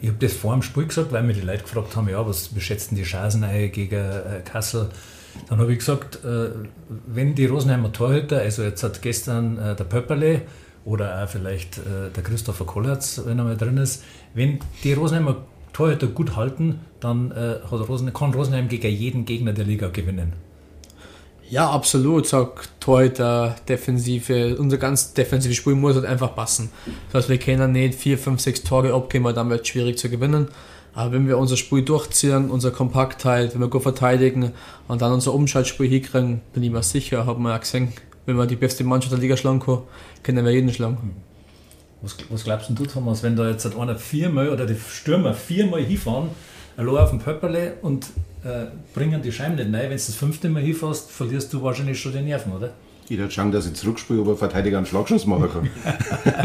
Ich 0.00 0.08
habe 0.08 0.18
das 0.18 0.32
vor 0.32 0.54
dem 0.54 0.62
Spiel 0.62 0.86
gesagt, 0.86 1.12
weil 1.12 1.22
mir 1.22 1.34
die 1.34 1.42
Leute 1.42 1.62
gefragt 1.62 1.94
haben, 1.94 2.08
ja, 2.08 2.26
was 2.26 2.48
beschätzen 2.48 2.96
die 2.96 3.02
Chancen 3.02 3.44
gegen 3.70 3.94
äh, 3.94 4.40
Kassel? 4.44 4.88
Dann 5.48 5.58
habe 5.58 5.72
ich 5.72 5.78
gesagt, 5.78 6.24
äh, 6.24 6.50
wenn 7.06 7.34
die 7.34 7.46
Rosenheimer 7.46 7.92
Torhüter, 7.92 8.38
also 8.38 8.62
jetzt 8.62 8.82
hat 8.82 9.02
gestern 9.02 9.58
äh, 9.58 9.76
der 9.76 9.84
Pöpperle 9.84 10.42
oder 10.84 11.22
auch 11.22 11.28
vielleicht 11.28 11.78
äh, 11.78 12.10
der 12.14 12.22
Christopher 12.22 12.64
Kollatz, 12.64 13.20
wenn 13.24 13.38
er 13.38 13.44
mal 13.44 13.56
drin 13.56 13.76
ist, 13.76 14.04
wenn 14.34 14.58
die 14.84 14.92
Rosenheimer 14.92 15.44
Torhüter 15.72 16.06
gut 16.06 16.36
halten, 16.36 16.80
dann 17.00 17.30
äh, 17.32 17.54
Rosen, 17.66 18.12
kann 18.12 18.32
Rosenheim 18.32 18.68
gegen 18.68 18.90
jeden 18.90 19.24
Gegner 19.24 19.52
der 19.52 19.64
Liga 19.64 19.88
gewinnen. 19.88 20.32
Ja, 21.50 21.70
absolut. 21.70 22.26
Sag 22.26 22.68
Torhüter, 22.80 23.56
Defensive, 23.68 24.56
unser 24.58 24.78
ganz 24.78 25.14
defensives 25.14 25.56
Spiel 25.56 25.74
muss 25.74 25.94
halt 25.94 26.06
einfach 26.06 26.34
passen. 26.34 26.70
Das 27.12 27.22
heißt, 27.22 27.28
wir 27.28 27.38
können 27.38 27.72
nicht 27.72 27.94
4, 27.94 28.18
5, 28.18 28.40
6 28.40 28.62
Tore 28.64 28.94
abgeben, 28.94 29.24
weil 29.24 29.34
dann 29.34 29.50
wird 29.50 29.62
es 29.62 29.68
schwierig 29.68 29.98
zu 29.98 30.08
gewinnen. 30.08 30.48
Aber 30.94 31.12
wenn 31.12 31.26
wir 31.26 31.38
unser 31.38 31.56
Spiel 31.56 31.82
durchziehen, 31.82 32.50
unsere 32.50 32.72
Kompaktheit, 32.72 33.54
wenn 33.54 33.60
wir 33.60 33.68
gut 33.68 33.82
verteidigen 33.82 34.52
und 34.86 35.02
dann 35.02 35.12
unser 35.12 35.34
Umschaltspiel 35.34 35.88
hinkriegen, 35.88 36.40
bin 36.52 36.62
ich 36.62 36.70
mir 36.70 36.82
sicher, 36.82 37.26
haben 37.26 37.42
wir 37.42 37.50
ja 37.50 37.58
gesehen, 37.58 37.92
wenn 38.26 38.36
wir 38.36 38.46
die 38.46 38.56
beste 38.56 38.84
Mannschaft 38.84 39.12
der 39.12 39.18
Liga 39.18 39.36
schlagen 39.36 39.60
können, 39.60 39.82
können 40.22 40.44
wir 40.44 40.52
jeden 40.52 40.72
schlagen. 40.72 41.16
Was, 42.00 42.16
was 42.30 42.44
glaubst 42.44 42.70
du, 42.70 42.86
Thomas, 42.86 43.22
wenn 43.22 43.34
da 43.34 43.48
jetzt 43.48 43.66
einer 43.76 43.96
viermal 43.96 44.50
oder 44.50 44.66
die 44.66 44.76
Stürmer 44.76 45.34
viermal 45.34 45.82
hinfahren, 45.82 46.28
allein 46.76 46.96
auf 46.96 47.10
dem 47.10 47.18
Pöpperle 47.18 47.74
und 47.82 48.06
äh, 48.44 48.66
bringen 48.94 49.22
die 49.22 49.32
Scheiben 49.32 49.56
nicht 49.56 49.66
rein, 49.66 49.72
wenn 49.72 49.88
du 49.90 49.94
das 49.94 50.14
fünfte 50.14 50.48
Mal 50.48 50.62
hinfährst, 50.62 51.10
verlierst 51.10 51.52
du 51.52 51.62
wahrscheinlich 51.62 51.98
schon 52.00 52.12
die 52.12 52.20
Nerven, 52.20 52.52
oder? 52.52 52.70
Ich 53.08 53.18
würde 53.18 53.30
schauen, 53.30 53.52
dass 53.52 53.66
ich 53.66 53.74
zurückspiele, 53.74 54.22
ob 54.22 54.28
ein 54.28 54.36
Verteidiger 54.36 54.78
einen 54.78 54.86
Schlagschuss 54.86 55.26
machen 55.26 55.50
kann. 55.52 55.70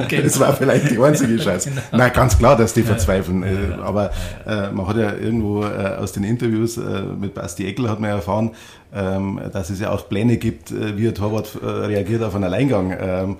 okay. 0.03 0.21
Das 0.23 0.39
war 0.39 0.53
vielleicht 0.53 0.91
die 0.91 0.99
einzige 0.99 1.39
Scheiße. 1.41 1.69
genau. 1.69 1.81
Nein, 1.91 2.11
ganz 2.13 2.37
klar, 2.37 2.57
dass 2.57 2.73
die 2.73 2.83
verzweifeln. 2.83 3.43
Ja, 3.43 3.77
ja, 3.77 3.81
Aber 3.81 4.11
äh, 4.45 4.69
man 4.71 4.85
hat 4.87 4.97
ja 4.97 5.13
irgendwo 5.13 5.63
äh, 5.63 5.95
aus 5.97 6.11
den 6.11 6.25
Interviews 6.25 6.77
äh, 6.77 7.01
mit 7.17 7.33
Basti 7.33 7.65
Eckel 7.65 7.89
hat 7.89 8.01
man 8.01 8.09
erfahren, 8.09 8.51
ähm, 8.93 9.39
dass 9.53 9.69
es 9.69 9.79
ja 9.79 9.91
auch 9.91 10.09
Pläne 10.09 10.37
gibt, 10.37 10.73
wie 10.97 11.07
ein 11.07 11.15
Torwart 11.15 11.57
reagiert 11.61 12.23
auf 12.23 12.35
einen 12.35 12.43
Alleingang. 12.45 12.95
Ähm, 12.99 13.37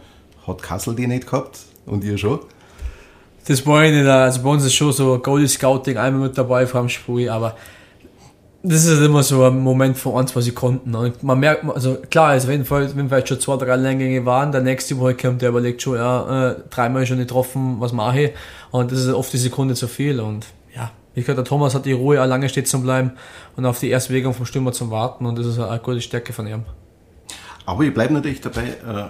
hat 0.48 0.62
Kassel 0.62 0.96
die 0.96 1.08
nicht 1.08 1.26
gehabt 1.26 1.60
und 1.86 2.04
ihr 2.04 2.18
schon? 2.18 2.40
Das 3.48 3.66
war 3.66 3.84
ich 3.84 3.92
nicht. 3.92 4.06
Also 4.06 4.42
bei 4.44 4.50
uns 4.50 4.64
ist 4.64 4.76
schon 4.76 4.94
so 4.94 5.20
Goalie 5.20 5.48
Scouting 5.48 5.98
einmal 5.98 6.28
mit 6.28 6.38
dabei 6.38 6.66
vor 6.68 6.82
dem 6.82 6.90
Spiel, 6.90 7.30
aber 7.30 7.56
das 8.62 8.86
ist 8.86 9.02
immer 9.02 9.24
so 9.24 9.44
ein 9.46 9.60
Moment 9.60 9.98
von 9.98 10.14
was 10.34 10.44
sie 10.44 10.52
konnten. 10.52 10.94
Und 10.94 11.24
man 11.24 11.40
merkt, 11.40 11.64
also 11.64 11.98
klar, 12.10 12.30
also 12.30 12.50
wenn, 12.50 12.70
wenn 12.70 13.08
vielleicht 13.08 13.30
schon 13.30 13.40
zwei, 13.40 13.56
drei 13.56 13.76
Lehrgänge 13.78 14.26
waren, 14.26 14.52
der 14.52 14.62
nächste 14.62 14.98
Woche 15.00 15.16
kommt, 15.16 15.42
der 15.42 15.50
überlegt 15.50 15.82
schon, 15.82 15.96
ja, 15.96 16.50
äh, 16.50 16.56
dreimal 16.70 17.06
schon 17.06 17.18
nicht 17.18 17.30
getroffen, 17.30 17.78
was 17.80 17.94
mache 17.94 18.22
ich? 18.22 18.32
Und 18.72 18.92
das 18.92 19.00
ist 19.00 19.14
oft 19.14 19.32
die 19.32 19.38
Sekunde 19.38 19.76
zu 19.76 19.88
viel. 19.88 20.20
Und 20.20 20.48
ja, 20.76 20.92
wie 21.14 21.22
gesagt, 21.22 21.38
der 21.38 21.46
Thomas 21.46 21.74
hat 21.74 21.86
die 21.86 21.94
Ruhe, 21.94 22.22
auch 22.22 22.28
lange 22.28 22.50
steht 22.50 22.68
zu 22.68 22.82
bleiben 22.82 23.14
und 23.56 23.66
auf 23.66 23.80
die 23.80 23.90
erste 23.90 24.10
Bewegung 24.10 24.34
vom 24.34 24.46
Stürmer 24.46 24.74
zu 24.74 24.92
warten. 24.92 25.26
Und 25.26 25.40
das 25.40 25.46
ist 25.46 25.58
eine 25.58 25.80
gute 25.80 26.02
Stärke 26.02 26.34
von 26.34 26.46
ihm. 26.46 26.64
Aber 27.66 27.84
ich 27.84 27.94
bleibe 27.94 28.14
natürlich 28.14 28.42
dabei, 28.42 28.64
äh, 28.64 29.08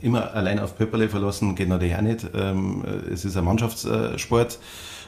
immer 0.00 0.32
allein 0.32 0.58
auf 0.58 0.78
Pöpperle 0.78 1.10
verlassen 1.10 1.54
geht 1.54 1.68
natürlich 1.68 1.96
auch 1.96 2.00
nicht. 2.00 2.26
Ähm, 2.34 2.82
es 3.12 3.26
ist 3.26 3.36
ein 3.36 3.44
Mannschaftssport. 3.44 4.58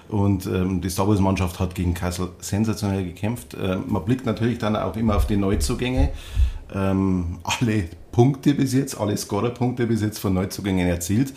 Und 0.08 0.46
ähm, 0.46 0.80
die 0.80 0.90
Star 0.90 1.08
Wars-Mannschaft 1.08 1.58
hat 1.58 1.74
gegen 1.74 1.94
Kassel 1.94 2.28
sensationell 2.40 3.04
gekämpft. 3.04 3.56
Ähm, 3.60 3.84
man 3.86 4.04
blickt 4.04 4.26
natürlich 4.26 4.58
dann 4.58 4.76
auch 4.76 4.96
immer 4.96 5.16
auf 5.16 5.26
die 5.26 5.36
Neuzugänge. 5.36 6.10
Ähm, 6.74 7.38
alle 7.44 7.84
Punkte 8.10 8.54
bis 8.54 8.72
jetzt, 8.74 8.98
alle 8.98 9.16
Scorer-Punkte 9.16 9.86
bis 9.86 10.02
jetzt 10.02 10.18
von 10.18 10.34
Neuzugängen 10.34 10.86
erzielt. 10.86 11.32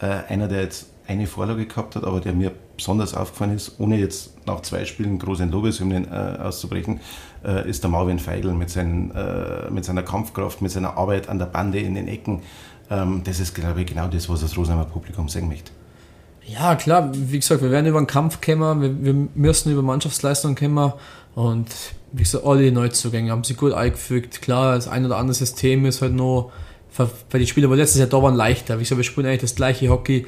Äh, 0.00 0.06
einer, 0.28 0.48
der 0.48 0.62
jetzt 0.62 0.88
eine 1.06 1.26
Vorlage 1.26 1.66
gehabt 1.66 1.96
hat, 1.96 2.04
aber 2.04 2.20
der 2.20 2.32
mir 2.32 2.52
besonders 2.76 3.14
aufgefallen 3.14 3.54
ist, 3.54 3.78
ohne 3.78 3.98
jetzt 3.98 4.46
nach 4.46 4.62
zwei 4.62 4.84
Spielen 4.84 5.18
große 5.18 5.44
Lobeshymnen 5.44 6.06
äh, 6.10 6.38
auszubrechen, 6.40 7.00
äh, 7.44 7.68
ist 7.68 7.82
der 7.82 7.90
Marvin 7.90 8.18
Feigl 8.18 8.52
mit, 8.52 8.70
seinen, 8.70 9.10
äh, 9.10 9.70
mit 9.70 9.84
seiner 9.84 10.02
Kampfkraft, 10.02 10.62
mit 10.62 10.70
seiner 10.70 10.96
Arbeit 10.96 11.28
an 11.28 11.38
der 11.38 11.46
Bande 11.46 11.78
in 11.78 11.94
den 11.94 12.08
Ecken. 12.08 12.42
Ähm, 12.90 13.22
das 13.24 13.38
ist, 13.40 13.54
glaube 13.54 13.82
ich, 13.82 13.86
genau 13.86 14.08
das, 14.08 14.28
was 14.28 14.40
das 14.40 14.56
Rosenheimer 14.56 14.86
Publikum 14.86 15.28
sehen 15.28 15.48
möchte. 15.48 15.70
Ja, 16.46 16.74
klar, 16.74 17.10
wie 17.14 17.38
gesagt, 17.38 17.62
wir 17.62 17.70
werden 17.70 17.86
über 17.86 18.00
den 18.00 18.06
Kampf 18.06 18.40
kommen, 18.40 18.80
wir, 18.82 19.04
wir 19.04 19.28
müssen 19.34 19.72
über 19.72 19.82
Mannschaftsleistung 19.82 20.54
kommen 20.54 20.92
und 21.34 21.68
wie 22.12 22.22
gesagt, 22.22 22.46
alle 22.46 22.70
Neuzugänge 22.70 23.32
haben 23.32 23.44
sich 23.44 23.56
gut 23.56 23.72
eingefügt. 23.72 24.42
Klar, 24.42 24.76
das 24.76 24.86
ein 24.86 25.04
oder 25.04 25.16
andere 25.16 25.34
System 25.34 25.84
ist 25.86 26.02
halt 26.02 26.12
noch, 26.12 26.52
weil 26.96 27.40
die 27.40 27.46
Spieler, 27.46 27.68
die 27.68 27.74
letztes 27.74 27.98
Jahr 27.98 28.08
da 28.08 28.22
waren, 28.22 28.34
leichter. 28.34 28.78
Wie 28.78 28.82
gesagt, 28.82 28.98
wir 28.98 29.04
spielen 29.04 29.26
eigentlich 29.26 29.40
das 29.40 29.54
gleiche 29.54 29.88
Hockey. 29.88 30.26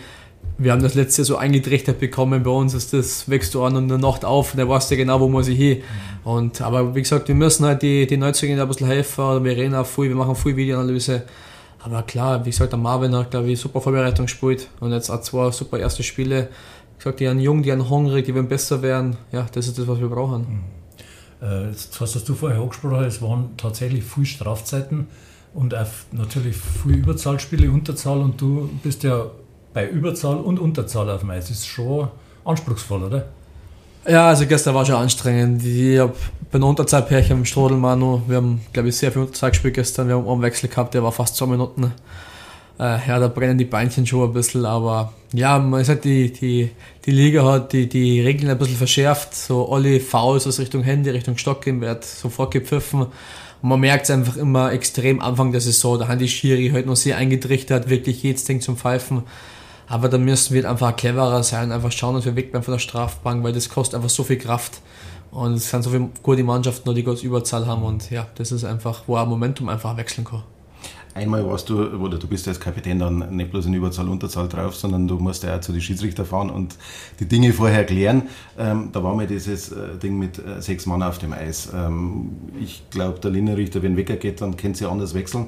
Wir 0.58 0.72
haben 0.72 0.82
das 0.82 0.94
letzte 0.94 1.22
Jahr 1.22 1.26
so 1.26 1.36
eingetrichtert 1.36 2.00
bekommen, 2.00 2.42
bei 2.42 2.50
uns 2.50 2.72
ist 2.72 2.92
das, 2.92 3.28
wächst 3.28 3.54
du 3.54 3.62
an 3.62 3.76
und 3.76 3.88
der 3.88 3.98
Nacht 3.98 4.24
auf 4.24 4.52
und 4.52 4.56
der 4.56 4.68
weißt 4.68 4.90
ja 4.90 4.96
genau, 4.96 5.20
wo 5.20 5.28
man 5.28 5.44
sich 5.44 5.58
hin. 5.58 5.82
Und, 6.24 6.60
aber 6.62 6.94
wie 6.94 7.02
gesagt, 7.02 7.28
wir 7.28 7.34
müssen 7.34 7.66
halt 7.66 7.82
die, 7.82 8.06
die 8.06 8.16
Neuzugänge 8.16 8.62
ein 8.62 8.68
bisschen 8.68 8.86
helfen, 8.86 9.44
wir 9.44 9.56
reden 9.56 9.74
auch 9.74 9.86
viel, 9.86 10.08
wir 10.08 10.16
machen 10.16 10.34
viel 10.34 10.56
Videoanalyse 10.56 11.24
aber 11.86 12.02
klar, 12.02 12.44
wie 12.44 12.50
gesagt, 12.50 12.72
der 12.72 12.80
Marvin 12.80 13.14
hat, 13.14 13.30
glaube 13.30 13.48
ich, 13.48 13.60
super 13.60 13.80
Vorbereitung 13.80 14.26
gespielt 14.26 14.68
und 14.80 14.92
jetzt 14.92 15.08
auch 15.08 15.20
zwei 15.20 15.52
super 15.52 15.78
erste 15.78 16.02
Spiele. 16.02 16.48
Wie 16.94 16.98
gesagt, 16.98 17.20
die 17.20 17.26
sind 17.26 17.38
jung, 17.38 17.62
die 17.62 17.70
sind 17.70 17.88
hungrig, 17.88 18.24
die 18.24 18.34
werden 18.34 18.48
besser 18.48 18.82
werden. 18.82 19.16
Ja, 19.30 19.46
das 19.52 19.68
ist 19.68 19.78
das, 19.78 19.86
was 19.86 20.00
wir 20.00 20.08
brauchen. 20.08 20.64
Mhm. 21.40 21.46
Äh, 21.46 21.68
jetzt 21.68 22.00
hast 22.00 22.28
du 22.28 22.34
vorher 22.34 22.60
angesprochen, 22.60 23.04
es 23.04 23.22
waren 23.22 23.56
tatsächlich 23.56 24.02
viele 24.02 24.26
Strafzeiten 24.26 25.06
und 25.54 25.76
auch 25.76 25.86
natürlich 26.10 26.56
viele 26.56 26.96
Überzahlspiele, 26.96 27.70
Unterzahl 27.70 28.18
und 28.18 28.40
du 28.40 28.68
bist 28.82 29.04
ja 29.04 29.26
bei 29.72 29.88
Überzahl 29.88 30.38
und 30.38 30.58
Unterzahl 30.58 31.08
auf 31.08 31.20
dem 31.20 31.30
Eis. 31.30 31.48
Das 31.48 31.58
ist 31.58 31.66
schon 31.66 32.08
anspruchsvoll, 32.44 33.04
oder? 33.04 33.26
Ja, 34.08 34.28
also 34.28 34.46
gestern 34.46 34.74
war 34.74 34.86
schon 34.86 34.94
anstrengend. 34.94 35.64
Ich 35.64 35.98
habe 35.98 36.14
bei 36.52 36.58
der 36.58 36.68
Unterzeitpärchen 36.68 37.38
im 37.38 37.44
Strodelmanu, 37.44 38.22
wir 38.28 38.36
haben, 38.36 38.60
glaube 38.72 38.88
ich, 38.88 38.96
sehr 38.96 39.10
viel 39.10 39.22
Unterzeit 39.22 39.54
gespielt 39.54 39.74
gestern. 39.74 40.06
Wir 40.06 40.14
haben 40.14 40.28
einen 40.28 40.42
Wechsel 40.42 40.68
gehabt, 40.68 40.94
der 40.94 41.02
war 41.02 41.10
fast 41.10 41.34
zwei 41.34 41.46
Minuten. 41.46 41.92
Äh, 42.78 43.08
ja, 43.08 43.18
da 43.18 43.26
brennen 43.26 43.58
die 43.58 43.64
Beinchen 43.64 44.06
schon 44.06 44.28
ein 44.28 44.32
bisschen, 44.32 44.64
aber 44.64 45.12
ja, 45.32 45.58
man 45.58 45.80
ist 45.80 45.88
halt 45.88 46.04
die, 46.04 46.32
die, 46.32 46.70
die 47.04 47.10
Liga 47.10 47.44
hat 47.44 47.72
die, 47.72 47.88
die 47.88 48.20
Regeln 48.20 48.48
ein 48.48 48.58
bisschen 48.58 48.76
verschärft. 48.76 49.34
So 49.34 49.72
alle 49.72 49.98
Fouls 49.98 50.46
aus 50.46 50.60
Richtung 50.60 50.84
Handy, 50.84 51.10
Richtung 51.10 51.36
Stock 51.36 51.62
gehen, 51.62 51.80
wird 51.80 52.04
sofort 52.04 52.52
gepfiffen. 52.52 53.06
Und 53.62 53.68
man 53.68 53.80
merkt 53.80 54.04
es 54.04 54.10
einfach 54.10 54.36
immer 54.36 54.72
extrem 54.72 55.20
Anfang 55.20 55.50
der 55.50 55.60
Saison. 55.60 55.98
Da 55.98 56.06
haben 56.06 56.20
die 56.20 56.28
Schiri 56.28 56.70
halt 56.72 56.86
noch 56.86 56.96
sehr 56.96 57.16
eingetrichtert, 57.16 57.90
wirklich 57.90 58.22
jedes 58.22 58.44
Ding 58.44 58.60
zum 58.60 58.76
Pfeifen. 58.76 59.24
Aber 59.88 60.08
da 60.08 60.18
müssen 60.18 60.54
wir 60.54 60.68
einfach 60.68 60.96
cleverer 60.96 61.42
sein, 61.42 61.70
einfach 61.70 61.92
schauen, 61.92 62.16
dass 62.16 62.24
wir 62.24 62.34
wegbleiben 62.34 62.64
von 62.64 62.72
der 62.72 62.78
Strafbank, 62.80 63.44
weil 63.44 63.52
das 63.52 63.68
kostet 63.68 63.96
einfach 63.96 64.10
so 64.10 64.24
viel 64.24 64.38
Kraft. 64.38 64.80
Und 65.30 65.54
es 65.54 65.70
sind 65.70 65.82
so 65.82 65.90
viele 65.90 66.08
gute 66.22 66.42
Mannschaften, 66.42 66.94
die 66.94 67.04
große 67.04 67.26
Überzahl 67.26 67.66
haben. 67.66 67.82
Und 67.82 68.10
ja, 68.10 68.26
das 68.36 68.52
ist 68.52 68.64
einfach, 68.64 69.02
wo 69.06 69.16
ein 69.16 69.28
Momentum 69.28 69.68
einfach 69.68 69.96
wechseln 69.96 70.24
kann. 70.24 70.42
Einmal 71.14 71.46
warst 71.46 71.70
du, 71.70 71.82
oder 71.82 72.18
du 72.18 72.26
bist 72.26 72.46
als 72.46 72.60
Kapitän 72.60 72.98
dann 72.98 73.34
nicht 73.34 73.50
bloß 73.50 73.66
in 73.66 73.74
Überzahl, 73.74 74.06
Unterzahl 74.06 74.48
drauf, 74.48 74.76
sondern 74.76 75.08
du 75.08 75.18
musst 75.18 75.44
ja 75.44 75.56
auch 75.56 75.60
zu 75.62 75.72
den 75.72 75.80
Schiedsrichter 75.80 76.26
fahren 76.26 76.50
und 76.50 76.76
die 77.20 77.26
Dinge 77.26 77.54
vorher 77.54 77.86
klären. 77.86 78.24
Ähm, 78.58 78.90
da 78.92 79.02
war 79.02 79.14
mir 79.14 79.26
dieses 79.26 79.72
äh, 79.72 79.96
Ding 79.96 80.18
mit 80.18 80.38
äh, 80.38 80.60
sechs 80.60 80.84
Mann 80.84 81.02
auf 81.02 81.16
dem 81.16 81.32
Eis. 81.32 81.70
Ähm, 81.74 82.32
ich 82.60 82.82
glaube, 82.90 83.18
der 83.18 83.30
Linienrichter, 83.30 83.82
wenn 83.82 83.96
Wecker 83.96 84.16
geht, 84.16 84.42
dann 84.42 84.58
kennt 84.58 84.76
sie 84.76 84.84
anders 84.84 85.14
wechseln. 85.14 85.46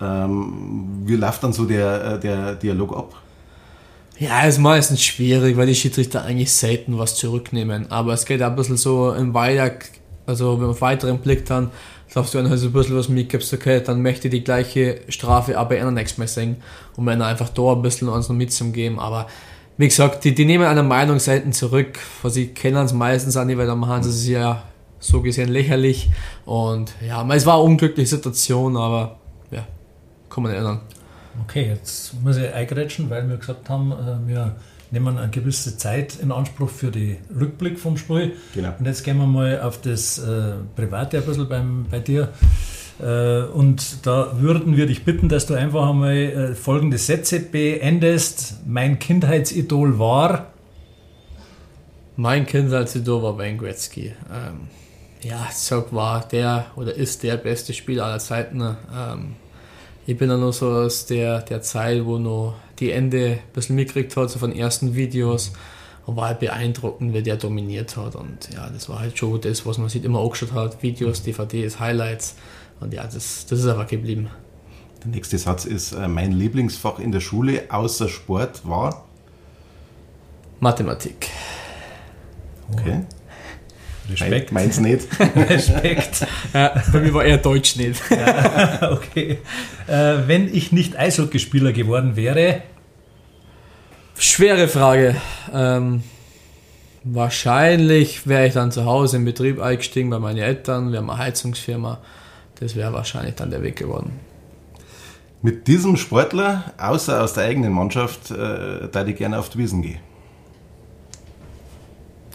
Ähm, 0.00 1.02
wie 1.04 1.16
läuft 1.16 1.42
dann 1.42 1.52
so 1.52 1.64
der, 1.64 2.04
äh, 2.04 2.20
der 2.20 2.54
Dialog 2.54 2.96
ab? 2.96 3.14
Ja, 4.20 4.42
ist 4.42 4.58
meistens 4.58 5.02
schwierig, 5.02 5.56
weil 5.56 5.66
die 5.66 5.74
Schiedsrichter 5.74 6.22
eigentlich 6.22 6.52
selten 6.52 6.98
was 6.98 7.16
zurücknehmen. 7.16 7.90
Aber 7.90 8.12
es 8.12 8.26
geht 8.26 8.42
ein 8.42 8.54
bisschen 8.54 8.76
so 8.76 9.12
im 9.14 9.32
Weiter, 9.32 9.72
also 10.26 10.52
wenn 10.52 10.60
man 10.60 10.70
auf 10.72 10.82
weiteren 10.82 11.20
Blick 11.20 11.46
dann, 11.46 11.70
sagst 12.06 12.34
du 12.34 12.38
dann 12.38 12.50
halt 12.50 12.60
so 12.60 12.66
ein 12.66 12.72
bisschen 12.74 12.98
was 12.98 13.08
mitgibst, 13.08 13.50
okay, 13.54 13.82
dann 13.82 14.02
möchte 14.02 14.28
ich 14.28 14.32
die 14.32 14.44
gleiche 14.44 15.00
Strafe 15.08 15.56
aber 15.56 15.74
in 15.78 15.84
der 15.84 15.92
nächsten 15.92 16.20
Mal 16.20 16.28
sehen. 16.28 16.56
Und 16.96 17.06
wenn 17.06 17.22
einfach 17.22 17.48
da 17.48 17.72
ein 17.72 17.80
bisschen 17.80 18.10
uns 18.10 18.28
noch 18.28 18.36
mitzugeben. 18.36 18.98
Aber 18.98 19.26
wie 19.78 19.88
gesagt, 19.88 20.22
die, 20.24 20.34
die 20.34 20.44
nehmen 20.44 20.66
eine 20.66 20.82
Meinung 20.82 21.18
selten 21.18 21.54
zurück, 21.54 21.98
weil 22.20 22.30
sie 22.30 22.48
kennen 22.48 22.84
es 22.84 22.92
meistens 22.92 23.36
nicht, 23.36 23.56
weil 23.56 23.66
dann 23.66 23.78
machen 23.78 24.02
sie 24.02 24.10
es 24.10 24.28
ja 24.28 24.64
so 24.98 25.22
gesehen 25.22 25.48
lächerlich. 25.48 26.10
Und 26.44 26.92
ja, 27.08 27.26
es 27.34 27.46
war 27.46 27.54
eine 27.54 27.62
unglückliche 27.62 28.10
Situation, 28.10 28.76
aber 28.76 29.16
ja, 29.50 29.66
kann 30.28 30.42
man 30.42 30.52
ändern. 30.52 30.80
Okay, 31.42 31.68
jetzt 31.68 32.14
muss 32.22 32.36
ich 32.36 32.52
eingrätschen, 32.52 33.10
weil 33.10 33.28
wir 33.28 33.36
gesagt 33.36 33.68
haben, 33.68 33.92
äh, 33.92 34.28
wir 34.28 34.56
nehmen 34.90 35.18
eine 35.18 35.30
gewisse 35.30 35.76
Zeit 35.76 36.16
in 36.20 36.32
Anspruch 36.32 36.68
für 36.68 36.90
den 36.90 37.18
Rückblick 37.38 37.78
vom 37.78 37.96
Spiel. 37.96 38.32
Genau. 38.54 38.74
Und 38.78 38.86
jetzt 38.86 39.04
gehen 39.04 39.18
wir 39.18 39.26
mal 39.26 39.60
auf 39.60 39.80
das 39.80 40.18
äh, 40.18 40.54
Private 40.76 41.18
ein 41.18 41.24
bisschen 41.24 41.48
beim, 41.48 41.86
bei 41.90 42.00
dir. 42.00 42.28
Äh, 43.00 43.42
und 43.44 44.06
da 44.06 44.40
würden 44.40 44.76
wir 44.76 44.86
dich 44.86 45.04
bitten, 45.04 45.28
dass 45.28 45.46
du 45.46 45.54
einfach 45.54 45.88
einmal 45.88 46.16
äh, 46.16 46.54
folgende 46.54 46.98
Sätze 46.98 47.40
beendest. 47.40 48.60
Mein 48.66 48.98
Kindheitsidol 48.98 49.98
war. 49.98 50.46
Mein 52.16 52.46
Kindheitsidol 52.46 53.22
war 53.22 53.38
Wayne 53.38 53.56
Gretzky. 53.56 54.12
Ähm, 54.30 54.68
ja, 55.22 55.48
Zog 55.52 55.92
war 55.94 56.26
der 56.28 56.66
oder 56.76 56.94
ist 56.94 57.22
der 57.22 57.36
beste 57.36 57.72
Spieler 57.72 58.06
aller 58.06 58.18
Zeiten. 58.18 58.60
Ähm, 58.60 59.36
ich 60.10 60.18
bin 60.18 60.28
dann 60.28 60.40
noch 60.40 60.52
so 60.52 60.68
aus 60.68 61.06
der, 61.06 61.40
der 61.42 61.62
Zeit, 61.62 62.04
wo 62.04 62.18
noch 62.18 62.56
die 62.80 62.90
Ende 62.90 63.38
ein 63.46 63.52
bisschen 63.52 63.76
mitgekriegt 63.76 64.16
hat, 64.16 64.28
so 64.28 64.40
von 64.40 64.52
ersten 64.52 64.96
Videos. 64.96 65.52
Und 66.04 66.16
war 66.16 66.28
halt 66.28 66.40
beeindruckend, 66.40 67.14
wie 67.14 67.22
der 67.22 67.36
dominiert 67.36 67.96
hat. 67.96 68.16
Und 68.16 68.48
ja, 68.52 68.68
das 68.70 68.88
war 68.88 68.98
halt 68.98 69.16
schon 69.16 69.40
das, 69.40 69.64
was 69.66 69.78
man 69.78 69.88
sieht, 69.88 70.04
immer 70.04 70.20
angeschaut 70.20 70.52
hat. 70.52 70.82
Videos, 70.82 71.22
DVDs, 71.22 71.78
Highlights. 71.78 72.34
Und 72.80 72.92
ja, 72.92 73.04
das, 73.04 73.46
das 73.46 73.60
ist 73.60 73.66
einfach 73.66 73.86
geblieben. 73.86 74.30
Der 75.04 75.12
nächste 75.12 75.38
Satz 75.38 75.64
ist, 75.64 75.92
äh, 75.92 76.08
mein 76.08 76.32
Lieblingsfach 76.32 76.98
in 76.98 77.12
der 77.12 77.20
Schule 77.20 77.62
außer 77.68 78.08
Sport 78.08 78.68
war? 78.68 79.04
Mathematik. 80.58 81.28
Okay. 82.72 83.02
Respekt. 84.10 84.52
Meins 84.52 84.80
nicht. 84.80 85.06
Respekt. 85.36 86.26
Ja, 86.52 86.82
bei 86.92 87.00
mir 87.00 87.14
war 87.14 87.24
eher 87.24 87.38
Deutsch 87.38 87.76
nicht. 87.76 88.00
Ja, 88.10 88.92
okay. 88.92 89.38
Äh, 89.86 90.26
wenn 90.26 90.52
ich 90.52 90.72
nicht 90.72 90.98
Eishockeyspieler 90.98 91.72
geworden 91.72 92.16
wäre? 92.16 92.62
Schwere 94.18 94.68
Frage. 94.68 95.16
Ähm, 95.52 96.02
wahrscheinlich 97.04 98.26
wäre 98.26 98.46
ich 98.46 98.52
dann 98.52 98.70
zu 98.72 98.84
Hause 98.84 99.16
im 99.16 99.24
Betrieb 99.24 99.60
eingestiegen 99.60 100.10
bei 100.10 100.18
meinen 100.18 100.38
Eltern. 100.38 100.92
Wir 100.92 100.98
haben 100.98 101.10
eine 101.10 101.18
Heizungsfirma. 101.18 101.98
Das 102.58 102.76
wäre 102.76 102.92
wahrscheinlich 102.92 103.36
dann 103.36 103.50
der 103.50 103.62
Weg 103.62 103.76
geworden. 103.76 104.12
Mit 105.42 105.66
diesem 105.66 105.96
Sportler, 105.96 106.64
außer 106.76 107.22
aus 107.22 107.32
der 107.32 107.44
eigenen 107.44 107.72
Mannschaft, 107.72 108.30
äh, 108.30 108.88
da 108.92 109.06
ich 109.06 109.16
gerne 109.16 109.38
auf 109.38 109.48
die 109.48 109.58
Wiesen 109.58 109.80
gehe. 109.80 109.98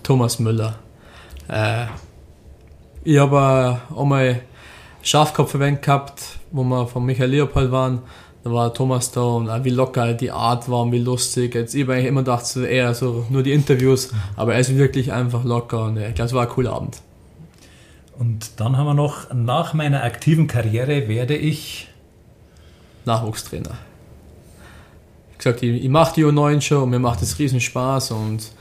Thomas 0.01 0.39
Müller. 0.39 0.79
Äh, 1.47 1.85
ich 3.03 3.17
habe 3.19 3.79
auch 3.93 4.05
mal 4.05 4.41
Schafkopf-Event 5.01 5.81
gehabt, 5.81 6.39
wo 6.51 6.63
wir 6.63 6.87
von 6.87 7.05
Michael 7.05 7.29
Leopold 7.29 7.71
waren. 7.71 8.01
Da 8.43 8.51
war 8.51 8.73
Thomas 8.73 9.11
da 9.11 9.21
und 9.21 9.63
wie 9.63 9.69
locker 9.69 10.13
die 10.13 10.31
Art 10.31 10.69
war 10.69 10.81
und 10.81 10.91
wie 10.91 10.99
lustig. 10.99 11.55
Jetzt, 11.55 11.73
ich 11.73 11.83
habe 11.83 11.93
eigentlich 11.93 12.07
immer 12.07 12.21
gedacht, 12.21 12.45
so 12.45 12.63
eher 12.63 12.93
so 12.93 13.25
nur 13.29 13.43
die 13.43 13.53
Interviews, 13.53 14.11
aber 14.35 14.53
er 14.53 14.59
ist 14.59 14.75
wirklich 14.75 15.11
einfach 15.11 15.43
locker 15.43 15.85
und 15.85 15.97
ich 15.97 16.13
glaube, 16.13 16.27
es 16.27 16.33
war 16.33 16.43
ein 16.43 16.49
cooler 16.49 16.73
Abend. 16.73 17.01
Und 18.17 18.59
dann 18.59 18.77
haben 18.77 18.85
wir 18.85 18.93
noch, 18.93 19.33
nach 19.33 19.73
meiner 19.73 20.03
aktiven 20.03 20.47
Karriere 20.47 21.07
werde 21.07 21.35
ich 21.35 21.87
Nachwuchstrainer. 23.05 23.77
Wie 25.31 25.37
gesagt, 25.37 25.63
ich, 25.63 25.83
ich 25.83 25.89
mache 25.89 26.15
die 26.15 26.25
U9 26.25 26.61
schon 26.61 26.83
und 26.83 26.89
mir 26.91 26.99
macht 26.99 27.21
es 27.21 27.37
riesen 27.39 27.59
Spaß 27.59 28.11
und 28.11 28.51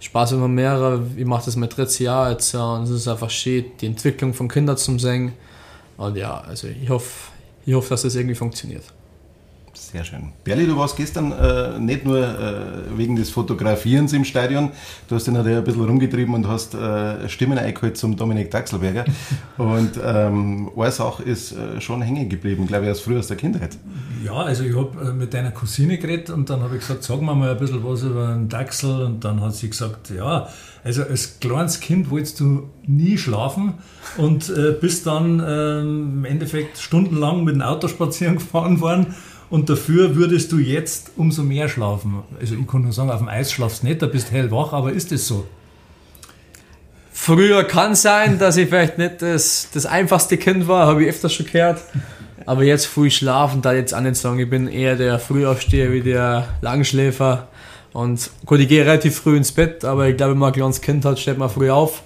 Spaß 0.00 0.32
immer 0.32 0.48
mehrere. 0.48 1.06
Ich 1.16 1.26
mache 1.26 1.44
das 1.44 1.56
mein 1.56 1.68
drittes 1.68 1.98
Jahr 1.98 2.30
jetzt 2.30 2.54
und 2.54 2.84
es 2.84 2.90
ist 2.90 3.08
einfach 3.08 3.30
schön, 3.30 3.66
die 3.80 3.86
Entwicklung 3.86 4.34
von 4.34 4.48
Kindern 4.48 4.76
zum 4.76 4.98
Singen. 4.98 5.34
Und 5.96 6.16
ja, 6.16 6.40
also 6.40 6.68
ich 6.68 6.88
hoffe, 6.88 7.30
ich 7.66 7.74
hoffe, 7.74 7.90
dass 7.90 8.02
das 8.02 8.14
irgendwie 8.14 8.34
funktioniert. 8.34 8.84
Sehr 9.80 10.04
schön. 10.04 10.32
Berli, 10.44 10.66
du 10.66 10.76
warst 10.76 10.94
gestern 10.96 11.32
äh, 11.32 11.78
nicht 11.80 12.04
nur 12.04 12.18
äh, 12.18 12.96
wegen 12.96 13.16
des 13.16 13.30
Fotografierens 13.30 14.12
im 14.12 14.24
Stadion, 14.24 14.70
du 15.08 15.14
hast 15.14 15.26
dich 15.26 15.32
natürlich 15.32 15.56
ein 15.56 15.64
bisschen 15.64 15.84
rumgetrieben 15.84 16.34
und 16.34 16.46
hast 16.46 16.74
äh, 16.74 17.28
Stimmen 17.28 17.58
eingeholt 17.58 17.96
zum 17.96 18.14
Dominik 18.14 18.50
Daxelberger. 18.50 19.06
und 19.58 19.92
ähm, 20.04 20.70
eine 20.76 20.92
Sache 20.92 21.22
ist 21.22 21.52
äh, 21.52 21.80
schon 21.80 22.02
hängen 22.02 22.28
geblieben, 22.28 22.66
glaube 22.66 22.84
ich, 22.84 22.90
aus 22.90 23.26
der 23.26 23.36
Kindheit. 23.38 23.78
Ja, 24.22 24.34
also 24.34 24.64
ich 24.64 24.76
habe 24.76 25.10
äh, 25.10 25.12
mit 25.12 25.32
deiner 25.32 25.50
Cousine 25.50 25.96
geredet 25.96 26.28
und 26.28 26.50
dann 26.50 26.60
habe 26.60 26.76
ich 26.76 26.82
gesagt, 26.82 27.02
sag 27.02 27.22
mir 27.22 27.34
mal 27.34 27.50
ein 27.50 27.58
bisschen 27.58 27.82
was 27.82 28.02
über 28.02 28.34
den 28.34 28.50
Dachsel 28.50 29.02
und 29.02 29.24
dann 29.24 29.40
hat 29.40 29.54
sie 29.54 29.70
gesagt, 29.70 30.10
ja, 30.10 30.46
also 30.84 31.02
als 31.02 31.40
kleines 31.40 31.80
Kind 31.80 32.10
wolltest 32.10 32.40
du 32.40 32.68
nie 32.86 33.18
schlafen 33.18 33.74
und 34.18 34.50
äh, 34.50 34.72
bist 34.78 35.06
dann 35.06 35.42
ähm, 35.44 36.18
im 36.18 36.24
Endeffekt 36.24 36.78
stundenlang 36.78 37.44
mit 37.44 37.54
dem 37.54 37.62
Auto 37.62 37.88
spazieren 37.88 38.36
gefahren 38.36 38.80
worden 38.80 39.14
und 39.50 39.68
dafür 39.68 40.14
würdest 40.14 40.52
du 40.52 40.58
jetzt 40.58 41.10
umso 41.16 41.42
mehr 41.42 41.68
schlafen. 41.68 42.22
Also 42.40 42.54
ich 42.54 42.66
kann 42.66 42.82
nur 42.82 42.92
sagen, 42.92 43.10
auf 43.10 43.18
dem 43.18 43.28
Eis 43.28 43.52
schlafst 43.52 43.82
du 43.82 43.88
nicht, 43.88 44.00
da 44.00 44.06
bist 44.06 44.30
hellwach, 44.30 44.72
aber 44.72 44.92
ist 44.92 45.10
das 45.12 45.26
so? 45.26 45.44
Früher 47.12 47.64
kann 47.64 47.94
sein, 47.94 48.38
dass 48.38 48.56
ich 48.56 48.68
vielleicht 48.68 48.96
nicht 48.96 49.20
das, 49.20 49.68
das 49.74 49.84
einfachste 49.84 50.38
Kind 50.38 50.68
war, 50.68 50.86
habe 50.86 51.02
ich 51.02 51.10
öfters 51.10 51.34
schon 51.34 51.46
gehört. 51.46 51.80
Aber 52.46 52.62
jetzt 52.62 52.86
früh 52.86 53.10
schlafen, 53.10 53.60
da 53.60 53.74
jetzt 53.74 53.94
auch 53.94 54.00
nicht 54.00 54.16
sagen, 54.16 54.38
ich 54.38 54.48
bin 54.48 54.66
eher 54.66 54.96
der 54.96 55.18
Frühaufsteher 55.18 55.92
wie 55.92 56.00
der 56.00 56.48
Langschläfer. 56.62 57.48
Und 57.92 58.30
gut, 58.46 58.60
ich 58.60 58.68
gehe 58.68 58.86
relativ 58.86 59.16
früh 59.16 59.36
ins 59.36 59.52
Bett, 59.52 59.84
aber 59.84 60.08
ich 60.08 60.16
glaube, 60.16 60.32
wenn 60.32 60.38
man 60.38 60.50
ein 60.50 60.54
kleines 60.54 60.80
Kind 60.80 61.04
hat, 61.04 61.18
steht 61.18 61.36
man 61.36 61.50
früh 61.50 61.70
auf. 61.70 62.02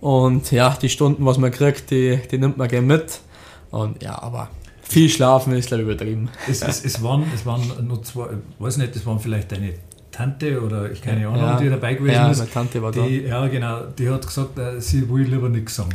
Und 0.00 0.50
ja, 0.50 0.76
die 0.80 0.88
Stunden, 0.88 1.24
was 1.24 1.38
man 1.38 1.50
kriegt, 1.50 1.90
die, 1.90 2.18
die 2.30 2.38
nimmt 2.38 2.56
man 2.56 2.66
gerne 2.66 2.86
mit. 2.86 3.20
Und 3.70 4.02
ja, 4.02 4.20
aber 4.20 4.48
viel 4.88 5.08
schlafen 5.08 5.52
ist, 5.52 5.68
glaube 5.68 5.82
ich, 5.82 5.88
übertrieben. 5.88 6.28
Es, 6.48 6.62
es, 6.62 6.84
es, 6.84 7.02
waren, 7.02 7.24
es 7.34 7.44
waren 7.46 7.62
nur 7.86 8.02
zwei, 8.02 8.26
ich 8.26 8.64
weiß 8.64 8.78
nicht, 8.78 8.96
das 8.96 9.04
waren 9.06 9.20
vielleicht 9.20 9.52
deine 9.52 9.74
Tante 10.10 10.60
oder 10.60 10.90
ich 10.90 11.00
keine 11.00 11.28
Ahnung, 11.28 11.40
Ja. 11.42 11.60
die 11.60 11.68
dabei 11.68 11.94
gewesen 11.94 12.14
Ja, 12.14 12.30
ist. 12.30 12.38
meine 12.38 12.50
Tante 12.50 12.82
war 12.82 12.90
die, 12.90 13.20
Ja, 13.28 13.46
genau. 13.46 13.82
Die 13.96 14.08
hat 14.08 14.26
gesagt, 14.26 14.58
äh, 14.58 14.80
sie 14.80 15.08
will 15.08 15.22
lieber 15.22 15.48
nichts 15.48 15.76
sagen. 15.76 15.90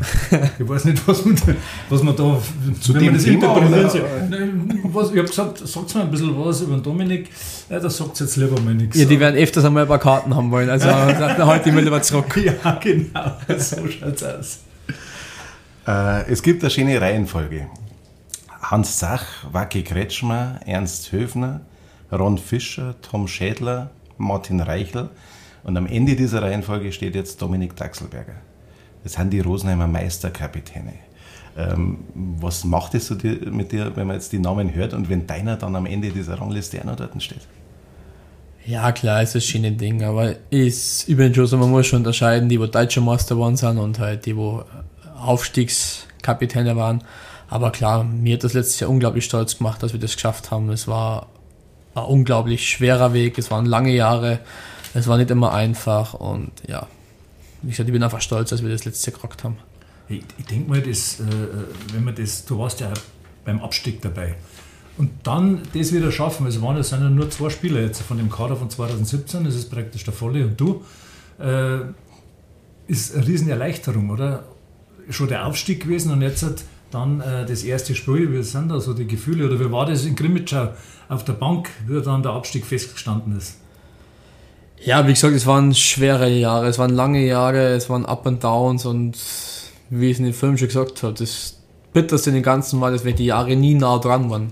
ich 0.60 0.70
weiß 0.70 0.86
nicht, 0.86 1.06
was 1.08 1.26
man 1.26 1.36
da, 1.36 1.54
was 1.90 2.04
man 2.04 2.16
da 2.16 2.40
Zu 2.80 2.94
wenn 2.94 3.00
dem 3.02 3.06
man 3.08 3.14
das 3.16 3.24
Thema, 3.26 3.34
interpretieren 3.58 3.80
oder? 3.80 3.90
soll. 3.90 4.04
Was, 4.94 5.12
ich 5.12 5.18
habe 5.18 5.28
gesagt, 5.28 5.68
sagt 5.68 5.96
mir 5.96 6.02
ein 6.04 6.12
bisschen 6.12 6.40
was 6.46 6.62
über 6.62 6.76
den 6.76 6.84
Dominik. 6.84 7.30
Ja, 7.70 7.80
da 7.80 7.90
sagt 7.90 8.20
jetzt 8.22 8.38
lieber 8.38 8.62
mal 8.62 8.76
nichts. 8.76 8.98
Ja, 8.98 9.06
die 9.06 9.20
werden 9.20 9.36
öfters 9.36 9.66
einmal 9.66 9.84
ein 9.84 9.90
paar 9.90 10.00
Karten 10.00 10.34
haben 10.34 10.52
wollen. 10.52 10.70
Also 10.70 10.88
dann 10.88 11.46
halt 11.46 11.66
ich 11.66 11.74
mal 11.74 11.84
lieber 11.84 12.02
zurück. 12.02 12.40
ja, 12.64 12.80
genau. 12.82 13.32
So 13.58 13.88
schaut's 13.88 14.24
aus. 14.24 14.60
Äh, 15.86 16.32
es 16.32 16.42
gibt 16.42 16.64
eine 16.64 16.70
schöne 16.70 17.02
Reihenfolge. 17.02 17.68
Hans 18.64 19.00
Sach, 19.00 19.26
Wacke 19.52 19.84
Kretschmer, 19.84 20.60
Ernst 20.66 21.12
Höfner, 21.12 21.62
Ron 22.12 22.38
Fischer, 22.38 22.96
Tom 23.02 23.28
Schädler, 23.28 23.92
Martin 24.18 24.62
Reichel 24.62 25.10
und 25.64 25.76
am 25.78 25.86
Ende 25.86 26.16
dieser 26.16 26.42
Reihenfolge 26.42 26.92
steht 26.92 27.16
jetzt 27.16 27.42
Dominik 27.42 27.76
Daxelberger. 27.76 28.36
Das 29.04 29.14
sind 29.14 29.32
die 29.32 29.42
Rosenheimer 29.42 29.88
Meisterkapitäne. 29.88 30.94
Ähm, 31.58 32.00
was 32.16 32.64
macht 32.64 32.96
es 32.96 33.08
so 33.08 33.16
mit 33.52 33.72
dir, 33.72 33.96
wenn 33.96 34.08
man 34.08 34.16
jetzt 34.16 34.32
die 34.32 34.40
Namen 34.40 34.74
hört 34.74 34.94
und 34.94 35.10
wenn 35.10 35.28
deiner 35.28 35.58
dann 35.58 35.76
am 35.76 35.86
Ende 35.86 36.10
dieser 36.10 36.40
Rangliste 36.40 36.80
auch 36.80 36.86
noch 36.86 36.96
dort 36.96 37.22
steht? 37.22 37.46
Ja, 38.66 38.92
klar, 38.94 39.22
es 39.22 39.36
ist 39.36 39.48
schon 39.48 39.66
ein 39.66 39.78
Ding, 39.78 40.04
aber 40.04 40.36
ist 40.50 41.08
über 41.10 41.24
den 41.24 41.36
Schuss, 41.36 41.52
man 41.52 41.70
muss 41.70 41.88
schon 41.88 41.98
unterscheiden, 41.98 42.48
die, 42.48 42.60
wo 42.60 42.66
deutscher 42.66 43.02
Meister 43.02 43.38
waren 43.38 43.58
sind 43.58 43.78
und 43.78 44.00
halt 44.00 44.26
die, 44.26 44.38
wo 44.38 44.64
Aufstiegskapitäne 45.18 46.76
waren. 46.76 47.04
Aber 47.54 47.70
klar, 47.70 48.04
mir 48.04 48.34
hat 48.34 48.44
das 48.44 48.54
letztes 48.54 48.80
Jahr 48.80 48.90
unglaublich 48.90 49.26
stolz 49.26 49.60
gemacht, 49.60 49.84
dass 49.84 49.94
wir 49.94 50.00
das 50.00 50.16
geschafft 50.16 50.50
haben. 50.50 50.72
Es 50.72 50.88
war 50.88 51.28
ein 51.94 52.04
unglaublich 52.04 52.68
schwerer 52.68 53.14
Weg, 53.14 53.38
es 53.38 53.52
waren 53.52 53.68
lange 53.68 53.92
Jahre, 53.94 54.40
es 54.96 55.06
war 55.06 55.20
nicht 55.20 55.30
immer 55.30 55.54
einfach 55.54 56.16
und 56.16 56.50
ja, 56.68 56.88
wie 57.62 57.70
gesagt, 57.70 57.88
ich 57.88 57.94
bin 57.94 58.02
einfach 58.02 58.22
stolz, 58.22 58.50
dass 58.50 58.64
wir 58.64 58.72
das 58.72 58.86
letztes 58.86 59.06
Jahr 59.06 59.18
gerockt 59.18 59.44
haben. 59.44 59.58
Ich, 60.10 60.24
ich 60.40 60.46
denke 60.48 60.68
mal, 60.68 60.82
das, 60.82 61.20
äh, 61.20 61.26
wenn 61.94 62.04
man 62.04 62.16
das, 62.16 62.44
du 62.44 62.58
warst 62.58 62.80
ja 62.80 62.92
beim 63.46 63.62
Abstieg 63.62 64.02
dabei. 64.02 64.34
Und 64.98 65.12
dann 65.22 65.62
das 65.76 65.94
wieder 65.94 66.12
schaffen, 66.12 66.48
es 66.48 66.60
waren, 66.60 66.78
es 66.78 66.90
sind 66.90 67.04
ja 67.04 67.10
nur 67.12 67.30
zwei 67.30 67.52
Spieler 67.52 67.82
jetzt 67.82 68.02
von 68.02 68.18
dem 68.18 68.32
Kader 68.32 68.56
von 68.56 68.72
2017, 68.72 69.44
das 69.44 69.54
ist 69.54 69.70
praktisch 69.70 70.04
der 70.04 70.14
Volle 70.16 70.44
und 70.48 70.60
du, 70.60 70.84
äh, 71.40 71.82
ist 72.88 73.14
eine 73.14 73.28
riesen 73.28 73.48
Erleichterung, 73.50 74.10
oder? 74.10 74.46
Schon 75.12 75.28
der 75.28 75.46
Aufstieg 75.46 75.84
gewesen 75.84 76.12
und 76.12 76.24
jetzt 76.24 76.42
hat 76.42 76.64
dann 76.94 77.22
äh, 77.22 77.46
das 77.46 77.64
erste 77.64 77.96
Spiel, 77.96 78.32
wie 78.32 78.44
sind 78.44 78.70
da 78.70 78.80
so 78.80 78.94
die 78.94 79.08
Gefühle, 79.08 79.48
oder 79.48 79.60
wie 79.60 79.72
war 79.72 79.86
das 79.86 80.06
in 80.06 80.16
Grimmitschau 80.16 80.70
auf 81.10 81.24
der 81.24 81.34
Bank, 81.34 81.70
wie 81.88 82.02
dann 82.02 82.24
der 82.24 82.34
Abstieg 82.34 82.66
festgestanden 82.66 83.38
ist? 83.38 83.58
Ja, 84.84 85.08
wie 85.08 85.14
gesagt, 85.14 85.34
es 85.34 85.46
waren 85.46 85.74
schwere 85.74 86.30
Jahre, 86.30 86.68
es 86.68 86.78
waren 86.78 86.92
lange 86.92 87.26
Jahre, 87.26 87.74
es 87.74 87.90
waren 87.90 88.06
Up 88.06 88.28
and 88.28 88.44
Downs 88.44 88.86
und 88.86 89.18
wie 89.90 90.08
ich 90.08 90.14
es 90.14 90.20
in 90.20 90.26
den 90.26 90.34
Film 90.34 90.58
schon 90.58 90.68
gesagt 90.68 91.04
habe, 91.04 91.14
das 91.14 91.58
Bitterste 91.94 92.32
in 92.32 92.36
den 92.36 92.44
Ganzen 92.44 92.82
war, 92.82 92.92
dass 92.92 93.06
wir 93.06 93.14
die 93.14 93.26
Jahre 93.26 93.56
nie 93.56 93.76
nah 93.76 93.98
dran 94.00 94.30
waren. 94.30 94.52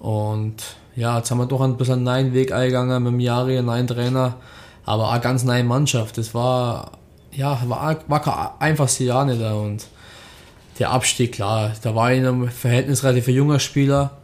Und 0.00 0.56
ja, 0.96 1.18
jetzt 1.18 1.30
haben 1.30 1.38
wir 1.38 1.46
doch 1.46 1.60
ein 1.60 1.76
bisschen 1.76 1.94
einen 1.94 2.04
neuen 2.04 2.34
Weg 2.34 2.52
eingegangen 2.52 3.02
mit 3.02 3.12
dem 3.12 3.20
Jahre, 3.20 3.56
einen 3.56 3.66
neuen 3.66 3.86
Trainer, 3.86 4.34
aber 4.84 5.04
auch 5.04 5.12
eine 5.12 5.20
ganz 5.20 5.44
neue 5.44 5.64
Mannschaft. 5.64 6.18
Das 6.18 6.34
war, 6.34 6.92
ja, 7.30 7.60
war, 7.66 7.96
war 8.08 8.20
kein 8.20 8.48
einfaches 8.58 8.98
Jahr 8.98 9.24
nicht 9.24 9.40
da 9.40 9.54
und 9.54 9.86
der 10.82 10.90
Abstieg, 10.90 11.30
klar, 11.30 11.70
da 11.82 11.94
war 11.94 12.12
ich 12.12 12.18
in 12.18 12.26
einem 12.26 12.48
Verhältnis 12.48 13.04
relativ 13.04 13.28
junger 13.28 13.60
Spieler, 13.60 14.18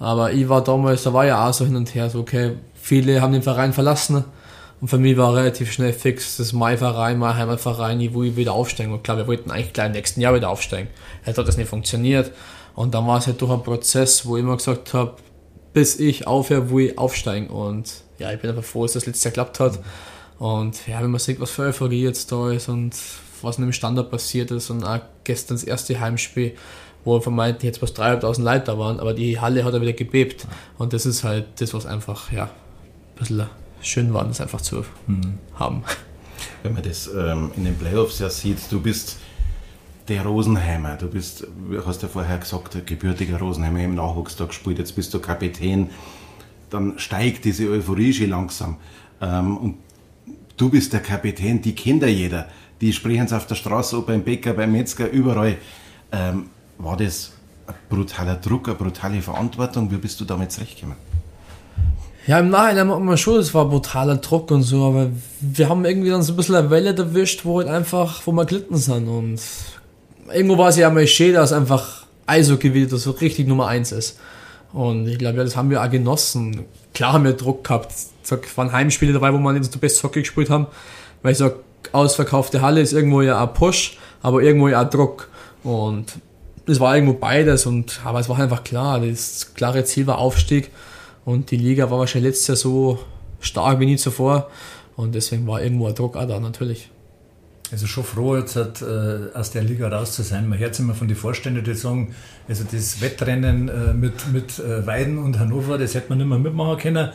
aber 0.00 0.32
ich 0.32 0.48
war 0.48 0.64
damals, 0.64 1.04
da 1.04 1.12
war 1.12 1.24
ja 1.24 1.48
auch 1.48 1.54
so 1.54 1.64
hin 1.64 1.76
und 1.76 1.94
her, 1.94 2.10
so 2.10 2.18
okay, 2.18 2.56
viele 2.74 3.20
haben 3.20 3.32
den 3.32 3.42
Verein 3.42 3.72
verlassen 3.72 4.24
und 4.80 4.88
für 4.88 4.98
mich 4.98 5.16
war 5.16 5.36
relativ 5.36 5.70
schnell 5.70 5.92
fix, 5.92 6.36
das 6.36 6.48
ist 6.48 6.52
mein 6.52 6.78
Verein, 6.78 7.16
mein 7.16 7.36
Heimatverein, 7.36 8.00
ich 8.00 8.12
will 8.12 8.34
wieder 8.34 8.54
aufsteigen 8.54 8.92
und 8.92 9.04
klar, 9.04 9.18
wir 9.18 9.28
wollten 9.28 9.52
eigentlich 9.52 9.72
gleich 9.72 9.86
im 9.86 9.92
nächsten 9.92 10.20
Jahr 10.20 10.34
wieder 10.34 10.50
aufsteigen. 10.50 10.88
Jetzt 11.24 11.38
hat 11.38 11.46
das 11.46 11.56
nicht 11.56 11.68
funktioniert 11.68 12.32
und 12.74 12.92
dann 12.92 13.06
war 13.06 13.18
es 13.18 13.28
halt 13.28 13.40
durch 13.40 13.52
einen 13.52 13.62
Prozess, 13.62 14.26
wo 14.26 14.36
ich 14.36 14.42
immer 14.42 14.56
gesagt 14.56 14.92
habe, 14.92 15.14
bis 15.72 16.00
ich 16.00 16.26
aufhöre, 16.26 16.72
will 16.72 16.86
ich 16.86 16.98
aufsteigen 16.98 17.46
und 17.46 17.88
ja, 18.18 18.32
ich 18.32 18.40
bin 18.40 18.50
einfach 18.50 18.64
froh, 18.64 18.82
dass 18.82 18.94
das 18.94 19.06
letztes 19.06 19.22
Jahr 19.22 19.30
geklappt 19.30 19.60
hat 19.60 19.78
und 20.40 20.88
ja, 20.88 21.00
wenn 21.00 21.12
man 21.12 21.20
sieht, 21.20 21.38
was 21.38 21.52
für 21.52 21.62
Euphorie 21.62 22.02
jetzt 22.02 22.32
da 22.32 22.50
ist 22.50 22.68
und 22.68 22.96
was 23.42 23.58
in 23.58 23.64
dem 23.64 23.72
Standard 23.72 24.10
passiert 24.10 24.50
ist 24.50 24.70
und 24.70 24.84
auch 24.84 25.00
gestern 25.24 25.56
das 25.56 25.64
erste 25.64 25.98
Heimspiel, 26.00 26.54
wo 27.04 27.18
vermeintlich 27.20 27.64
jetzt 27.64 27.82
was 27.82 27.94
3.500 27.94 28.42
Leute 28.42 28.64
da 28.66 28.78
waren, 28.78 29.00
aber 29.00 29.14
die 29.14 29.40
Halle 29.40 29.64
hat 29.64 29.72
er 29.72 29.80
wieder 29.80 29.92
gebebt. 29.92 30.46
Und 30.78 30.92
das 30.92 31.06
ist 31.06 31.24
halt 31.24 31.46
das, 31.60 31.72
was 31.72 31.86
einfach, 31.86 32.30
ja, 32.32 32.44
ein 32.44 32.50
bisschen 33.18 33.46
schön 33.80 34.12
war, 34.12 34.24
das 34.24 34.40
einfach 34.40 34.60
zu 34.60 34.84
haben. 35.54 35.82
Wenn 36.62 36.74
man 36.74 36.82
das 36.82 37.08
ähm, 37.08 37.50
in 37.56 37.64
den 37.64 37.76
Playoffs 37.76 38.18
ja 38.18 38.28
sieht, 38.28 38.58
du 38.70 38.80
bist 38.80 39.18
der 40.08 40.24
Rosenheimer, 40.24 40.96
du 40.96 41.08
bist, 41.08 41.46
hast 41.86 42.02
ja 42.02 42.08
vorher 42.08 42.38
gesagt, 42.38 42.86
gebürtiger 42.86 43.38
Rosenheimer 43.38 43.80
im 43.80 43.94
Nachwuchs 43.94 44.36
da 44.36 44.46
gespielt, 44.46 44.78
jetzt 44.78 44.96
bist 44.96 45.14
du 45.14 45.20
Kapitän, 45.20 45.90
dann 46.68 46.98
steigt 46.98 47.44
diese 47.44 47.68
Euphorie 47.68 48.12
schon 48.12 48.30
langsam. 48.30 48.76
Ähm, 49.20 49.56
und 49.56 49.78
du 50.56 50.68
bist 50.68 50.92
der 50.92 51.00
Kapitän, 51.00 51.62
die 51.62 51.74
kennt 51.74 52.02
ja 52.02 52.08
jeder, 52.08 52.48
die 52.80 52.92
sprechen 52.92 53.26
es 53.26 53.32
auf 53.32 53.46
der 53.46 53.54
Straße, 53.54 53.96
ob 53.98 54.06
beim 54.06 54.22
Bäcker, 54.22 54.54
beim 54.54 54.72
Metzger, 54.72 55.10
überall. 55.10 55.56
Ähm, 56.12 56.46
war 56.78 56.96
das 56.96 57.32
ein 57.66 57.74
brutaler 57.88 58.36
Druck, 58.36 58.68
eine 58.68 58.76
brutale 58.76 59.20
Verantwortung? 59.20 59.90
Wie 59.90 59.96
bist 59.96 60.20
du 60.20 60.24
damit 60.24 60.52
zurechtgekommen? 60.52 60.96
Ja, 62.26 62.38
im 62.38 62.50
Nachhinein 62.50 62.86
merkt 62.86 63.02
man 63.02 63.18
schon, 63.18 63.38
es 63.38 63.54
war 63.54 63.64
brutaler 63.64 64.16
Druck 64.16 64.50
und 64.50 64.62
so, 64.62 64.84
aber 64.84 65.10
wir 65.40 65.68
haben 65.68 65.84
irgendwie 65.84 66.10
dann 66.10 66.22
so 66.22 66.32
ein 66.32 66.36
bisschen 66.36 66.54
eine 66.54 66.70
Welle 66.70 66.94
erwischt, 66.94 67.44
wo 67.44 67.58
halt 67.58 67.68
einfach, 67.68 68.22
wo 68.26 68.32
wir 68.32 68.44
glitten 68.44 68.76
sind 68.76 69.08
und 69.08 69.40
irgendwo 70.32 70.58
war 70.58 70.68
es 70.68 70.76
ja 70.76 70.88
einmal 70.88 71.06
schön, 71.06 71.34
dass 71.34 71.52
einfach 71.52 72.04
Eishockey 72.26 72.74
wieder 72.74 72.96
so 72.96 73.10
richtig 73.12 73.48
Nummer 73.48 73.66
eins 73.66 73.92
ist. 73.92 74.18
Und 74.72 75.08
ich 75.08 75.18
glaube, 75.18 75.38
ja, 75.38 75.44
das 75.44 75.56
haben 75.56 75.70
wir 75.70 75.82
auch 75.82 75.90
genossen. 75.90 76.64
Klar 76.94 77.14
haben 77.14 77.24
wir 77.24 77.32
Druck 77.32 77.64
gehabt. 77.64 77.92
Es 78.22 78.56
waren 78.56 78.70
Heimspiele 78.70 79.12
dabei, 79.12 79.32
wo 79.32 79.38
wir 79.38 79.52
nicht 79.52 79.72
so 79.72 79.78
best 79.78 80.02
Hockey 80.04 80.20
gespielt 80.20 80.50
haben, 80.50 80.66
weil 81.22 81.32
ich 81.32 81.38
sage, 81.38 81.56
ausverkaufte 81.92 82.60
Halle 82.60 82.80
ist 82.80 82.92
irgendwo 82.92 83.22
ja 83.22 83.42
ein 83.42 83.52
Push, 83.52 83.98
aber 84.22 84.42
irgendwo 84.42 84.68
ja 84.68 84.80
ein 84.80 84.90
Druck. 84.90 85.28
Und 85.62 86.06
es 86.66 86.80
war 86.80 86.94
irgendwo 86.94 87.14
beides. 87.14 87.66
Und, 87.66 88.00
aber 88.04 88.20
es 88.20 88.28
war 88.28 88.38
einfach 88.38 88.64
klar, 88.64 89.00
das 89.00 89.54
klare 89.54 89.84
Ziel 89.84 90.06
war 90.06 90.18
Aufstieg. 90.18 90.70
Und 91.24 91.50
die 91.50 91.56
Liga 91.56 91.90
war 91.90 91.98
wahrscheinlich 91.98 92.30
letztes 92.32 92.46
Jahr 92.48 92.56
so 92.56 92.98
stark 93.40 93.80
wie 93.80 93.86
nie 93.86 93.96
zuvor. 93.96 94.50
Und 94.96 95.14
deswegen 95.14 95.46
war 95.46 95.62
irgendwo 95.62 95.86
ein 95.86 95.94
Druck 95.94 96.16
auch 96.16 96.26
da, 96.26 96.40
natürlich. 96.40 96.90
Also 97.72 97.86
schon 97.86 98.02
froh, 98.02 98.36
jetzt 98.36 98.56
halt, 98.56 98.82
äh, 98.82 99.36
aus 99.36 99.52
der 99.52 99.62
Liga 99.62 99.88
raus 99.88 100.12
zu 100.12 100.22
sein. 100.22 100.48
Man 100.48 100.58
hört 100.58 100.78
immer 100.80 100.94
von 100.94 101.06
den 101.06 101.16
Vorständen, 101.16 101.62
die 101.62 101.74
sagen, 101.74 102.14
also 102.48 102.64
das 102.70 103.00
Wettrennen 103.00 103.68
äh, 103.68 103.94
mit, 103.94 104.32
mit 104.32 104.58
äh, 104.58 104.84
Weiden 104.86 105.18
und 105.18 105.38
Hannover, 105.38 105.78
das 105.78 105.94
hätte 105.94 106.08
man 106.08 106.18
nicht 106.18 106.26
mehr 106.26 106.38
mitmachen 106.38 106.78
können. 106.78 107.10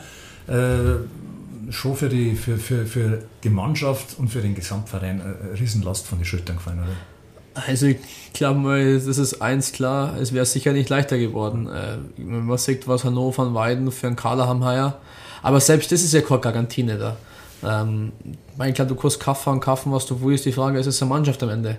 Äh, 1.66 1.72
schon 1.72 1.96
für 1.96 2.08
die, 2.08 2.34
für, 2.34 2.58
für, 2.58 2.86
für 2.86 3.22
die 3.44 3.50
Mannschaft 3.50 4.18
und 4.18 4.28
für 4.28 4.40
den 4.40 4.54
Gesamtverein 4.54 5.20
eine 5.20 5.58
Riesenlast 5.58 6.06
von 6.06 6.18
den 6.18 6.24
Schultern 6.24 6.56
gefallen, 6.56 6.80
oder? 6.80 7.62
Also 7.66 7.86
ich 7.86 7.98
glaube 8.34 8.60
mal, 8.60 9.00
das 9.00 9.16
ist 9.16 9.40
eins 9.40 9.72
klar, 9.72 10.16
es 10.20 10.34
wäre 10.34 10.44
sicher 10.44 10.72
nicht 10.72 10.90
leichter 10.90 11.16
geworden. 11.16 11.68
Äh, 11.68 12.20
man 12.22 12.58
sieht, 12.58 12.86
was 12.86 13.04
Hannover 13.04 13.46
und 13.46 13.54
Weiden 13.54 13.90
für 13.90 14.08
einen 14.08 14.16
Kader 14.16 14.46
haben 14.46 14.62
heuer. 14.62 14.98
Aber 15.42 15.60
selbst 15.60 15.90
das 15.90 16.02
ist 16.02 16.12
ja 16.12 16.20
keine 16.20 16.40
Garantie 16.40 16.84
da. 16.84 17.16
Ähm, 17.64 18.12
ich 18.66 18.74
glaube, 18.74 18.94
du 18.94 19.00
kannst 19.00 19.20
kaufen 19.20 19.54
und 19.54 19.60
kaufen, 19.60 19.92
was 19.92 20.04
du 20.06 20.20
willst. 20.20 20.44
Die 20.44 20.52
Frage 20.52 20.78
ist, 20.78 20.86
ist 20.86 20.96
es 20.96 21.02
eine 21.02 21.08
Mannschaft 21.08 21.42
am 21.42 21.48
Ende? 21.48 21.78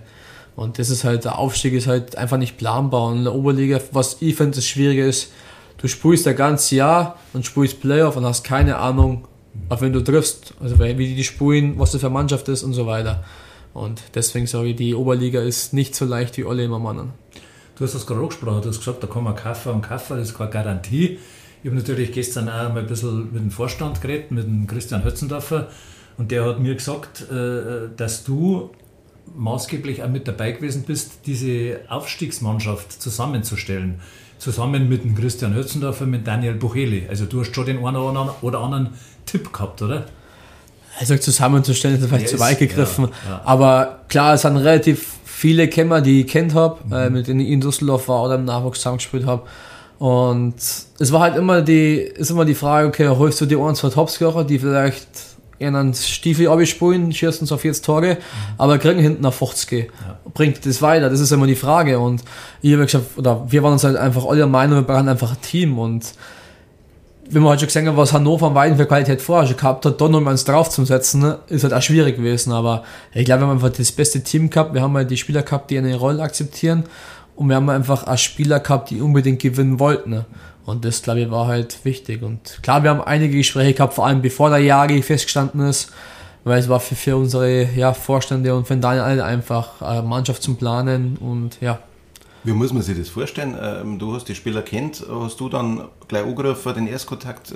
Und 0.56 0.80
das 0.80 0.90
ist 0.90 1.04
halt, 1.04 1.26
der 1.26 1.38
Aufstieg 1.38 1.74
ist 1.74 1.86
halt 1.86 2.16
einfach 2.18 2.38
nicht 2.38 2.58
planbar. 2.58 3.08
Und 3.08 3.18
in 3.20 3.24
der 3.26 3.36
Oberliga, 3.36 3.80
was 3.92 4.18
ich 4.20 4.36
finde, 4.36 4.56
das 4.56 4.66
Schwierige 4.66 5.06
ist, 5.06 5.32
du 5.78 5.88
spielst 5.88 6.28
ein 6.28 6.36
ganzes 6.36 6.72
Jahr 6.72 7.20
und 7.34 7.46
spielst 7.46 7.80
Playoff 7.80 8.16
und 8.18 8.26
hast 8.26 8.44
keine 8.44 8.78
Ahnung, 8.78 9.28
auf 9.70 9.82
wen 9.82 9.94
du 9.94 10.02
triffst, 10.02 10.54
also 10.62 10.80
wie 10.80 11.16
die 11.16 11.24
spielen, 11.24 11.80
was 11.80 11.92
das 11.92 12.02
für 12.02 12.08
eine 12.08 12.14
Mannschaft 12.14 12.48
ist 12.50 12.64
und 12.64 12.74
so 12.74 12.86
weiter. 12.86 13.24
Und 13.74 14.02
deswegen 14.16 14.48
sage 14.48 14.70
ich, 14.70 14.76
die 14.76 14.96
Oberliga 14.96 15.42
ist 15.42 15.74
nicht 15.74 15.96
so 15.96 16.06
leicht, 16.06 16.38
wie 16.38 16.46
alle 16.46 16.64
immer 16.64 16.80
meinen. 16.80 17.14
Du 17.76 17.84
hast 17.84 17.94
das 17.94 18.08
gerade 18.08 18.22
angesprochen, 18.22 18.62
du 18.62 18.70
hast 18.70 18.80
gesagt, 18.80 19.04
da 19.04 19.08
kann 19.08 19.24
man 19.24 19.36
kaufen 19.36 19.72
und 19.74 19.82
kaufen, 19.82 20.18
das 20.18 20.30
ist 20.30 20.38
keine 20.38 20.50
Garantie. 20.50 21.20
Ich 21.62 21.70
habe 21.70 21.76
natürlich 21.76 22.12
gestern 22.12 22.50
auch 22.50 22.74
mal 22.74 22.80
ein 22.80 22.88
bisschen 22.88 23.32
mit 23.32 23.42
dem 23.42 23.52
Vorstand 23.52 24.02
geredet, 24.02 24.32
mit 24.32 24.46
dem 24.46 24.68
Christian 24.68 25.04
Hötzendorfer. 25.04 25.68
Und 26.18 26.32
der 26.32 26.46
hat 26.46 26.60
mir 26.60 26.74
gesagt, 26.74 27.30
äh, 27.30 27.90
dass 27.96 28.24
du 28.24 28.72
maßgeblich 29.36 30.04
auch 30.04 30.10
mit 30.10 30.28
dabei 30.28 30.54
gewesen 30.54 30.84
bist, 30.84 31.20
diese 31.26 31.82
Aufstiegsmannschaft 31.90 33.00
zusammenzustellen. 33.02 34.00
Zusammen 34.40 34.88
mit 34.88 35.04
dem 35.04 35.16
Christian 35.16 35.54
Hötzendorfer, 35.54 36.06
mit 36.06 36.26
Daniel 36.26 36.54
Bucheli. 36.54 37.08
Also 37.10 37.26
du 37.26 37.42
hast 37.42 37.54
schon 37.54 37.66
den 37.66 37.86
einen 37.86 37.98
oder 38.42 38.60
anderen 38.60 38.90
Tipp 39.28 39.54
gehabt, 39.54 39.82
oder? 39.82 40.06
Also 41.00 41.16
zusammenzustellen 41.18 42.00
ist 42.00 42.08
vielleicht 42.08 42.24
yes, 42.24 42.32
zu 42.32 42.40
weit 42.40 42.58
gegriffen. 42.58 43.10
Ja, 43.26 43.32
ja. 43.32 43.42
Aber 43.46 44.00
klar, 44.08 44.34
es 44.34 44.42
sind 44.42 44.58
relativ 44.58 45.18
viele 45.26 45.68
Kämmer, 45.68 46.02
die 46.02 46.22
ich 46.22 46.28
kennt 46.28 46.56
habe, 46.56 46.80
mhm. 46.86 46.94
äh, 46.94 47.10
mit 47.12 47.28
denen 47.28 47.42
ich 47.42 47.50
in 47.50 47.62
Düsseldorf 47.62 48.08
war 48.08 48.24
oder 48.24 48.36
im 48.36 48.46
Nachwuchs 48.46 48.80
zusammengespielt 48.80 49.28
habe. 49.28 49.44
Und 50.00 50.56
es 50.56 51.12
war 51.12 51.22
halt 51.22 51.36
immer 51.36 51.62
die, 51.62 51.98
ist 51.98 52.32
immer 52.32 52.46
die 52.46 52.56
Frage, 52.56 52.88
okay, 52.88 53.08
holst 53.08 53.42
du 53.42 53.46
die 53.46 53.56
ein, 53.56 53.76
zwei 53.76 53.90
Topscorer, 53.90 54.44
die 54.44 54.60
vielleicht 54.60 55.08
einen 55.60 55.94
Stiefel 55.94 56.48
abspielen, 56.48 57.12
schießen 57.12 57.50
auf 57.52 57.66
jetzt 57.66 57.86
Tore, 57.86 58.16
mhm. 58.16 58.18
aber 58.58 58.78
kriegen 58.78 59.00
hinten 59.00 59.26
auf 59.26 59.36
50. 59.36 59.86
Ja. 59.86 60.18
Bringt 60.34 60.66
das 60.66 60.82
weiter? 60.82 61.10
Das 61.10 61.20
ist 61.20 61.32
immer 61.32 61.48
die 61.48 61.56
Frage. 61.56 62.00
Und 62.00 62.24
ich 62.62 62.74
habe 62.74 62.86
gesagt, 62.86 63.06
oder 63.18 63.46
wir 63.50 63.64
waren 63.64 63.74
uns 63.74 63.84
halt 63.84 63.98
einfach 63.98 64.26
alle 64.26 64.38
der 64.38 64.48
Meinung, 64.48 64.78
wir 64.80 64.84
brauchen 64.84 65.10
einfach 65.10 65.32
ein 65.32 65.42
Team. 65.42 65.80
Und 65.80 66.14
wenn 67.30 67.42
man 67.42 67.52
halt 67.52 67.60
schon 67.60 67.68
gesehen 67.68 67.88
hat, 67.88 67.98
was 67.98 68.14
Hannover 68.14 68.48
am 68.48 68.56
Weiden 68.56 68.78
für 68.78 68.86
Qualität 68.86 69.22
vorher 69.22 69.48
schon 69.48 69.58
gehabt 69.58 69.86
hat, 69.86 70.00
da 70.00 70.08
noch 70.08 70.22
mal 70.22 70.32
eins 70.32 70.46
draufzusetzen, 70.46 71.36
ist 71.48 71.64
halt 71.64 71.74
auch 71.74 71.82
schwierig 71.82 72.18
gewesen. 72.18 72.52
Aber 72.52 72.84
ich 73.14 73.26
glaube, 73.26 73.42
wir 73.42 73.48
haben 73.48 73.54
einfach 73.54 73.70
das 73.70 73.92
beste 73.92 74.24
Team 74.24 74.50
gehabt. 74.50 74.74
Wir 74.74 74.82
haben 74.82 74.96
halt 74.96 75.12
die 75.12 75.18
Spieler 75.18 75.44
gehabt, 75.44 75.70
die 75.72 75.78
eine 75.78 75.96
Rolle 75.96 76.24
akzeptieren. 76.24 76.84
Und 77.36 77.50
wir 77.50 77.56
haben 77.56 77.70
einfach 77.70 78.08
auch 78.08 78.18
Spieler 78.18 78.60
gehabt, 78.60 78.90
die 78.90 79.02
unbedingt 79.02 79.42
gewinnen 79.42 79.80
wollten. 79.80 80.10
Ne? 80.10 80.26
Und 80.66 80.84
das, 80.84 81.02
glaube 81.02 81.22
ich, 81.22 81.32
war 81.32 81.48
halt 81.48 81.86
wichtig. 81.86 82.24
Und 82.24 82.60
klar, 82.62 82.84
wir 82.84 82.90
haben 82.90 83.02
einige 83.02 83.38
Gespräche 83.38 83.74
gehabt, 83.74 83.94
vor 83.94 84.06
allem 84.06 84.22
bevor 84.22 84.50
der 84.50 84.60
Jagi 84.60 85.02
festgestanden 85.02 85.62
ist, 85.62 85.92
weil 86.44 86.60
es 86.60 86.68
war 86.68 86.80
für, 86.80 86.96
für 86.96 87.16
unsere 87.16 87.64
ja, 87.76 87.94
Vorstände 87.94 88.54
und 88.56 88.68
für 88.68 88.76
Daniel 88.76 89.22
einfach 89.22 89.82
eine 89.82 90.02
Mannschaft 90.02 90.44
zum 90.44 90.58
Planen 90.58 91.18
und 91.18 91.62
ja. 91.62 91.80
Wie 92.48 92.54
muss 92.54 92.72
man 92.72 92.82
sich 92.82 92.98
das 92.98 93.10
vorstellen? 93.10 93.58
Ähm, 93.62 94.00
du 94.00 94.16
hast 94.16 94.30
die 94.30 94.34
Spieler 94.34 94.62
kennt, 94.62 95.04
hast 95.10 95.38
du 95.38 95.50
dann 95.50 95.82
gleich 96.08 96.24
angerufen, 96.24 96.74
den 96.76 96.88
Erstkontakt 96.88 97.52
äh, 97.52 97.56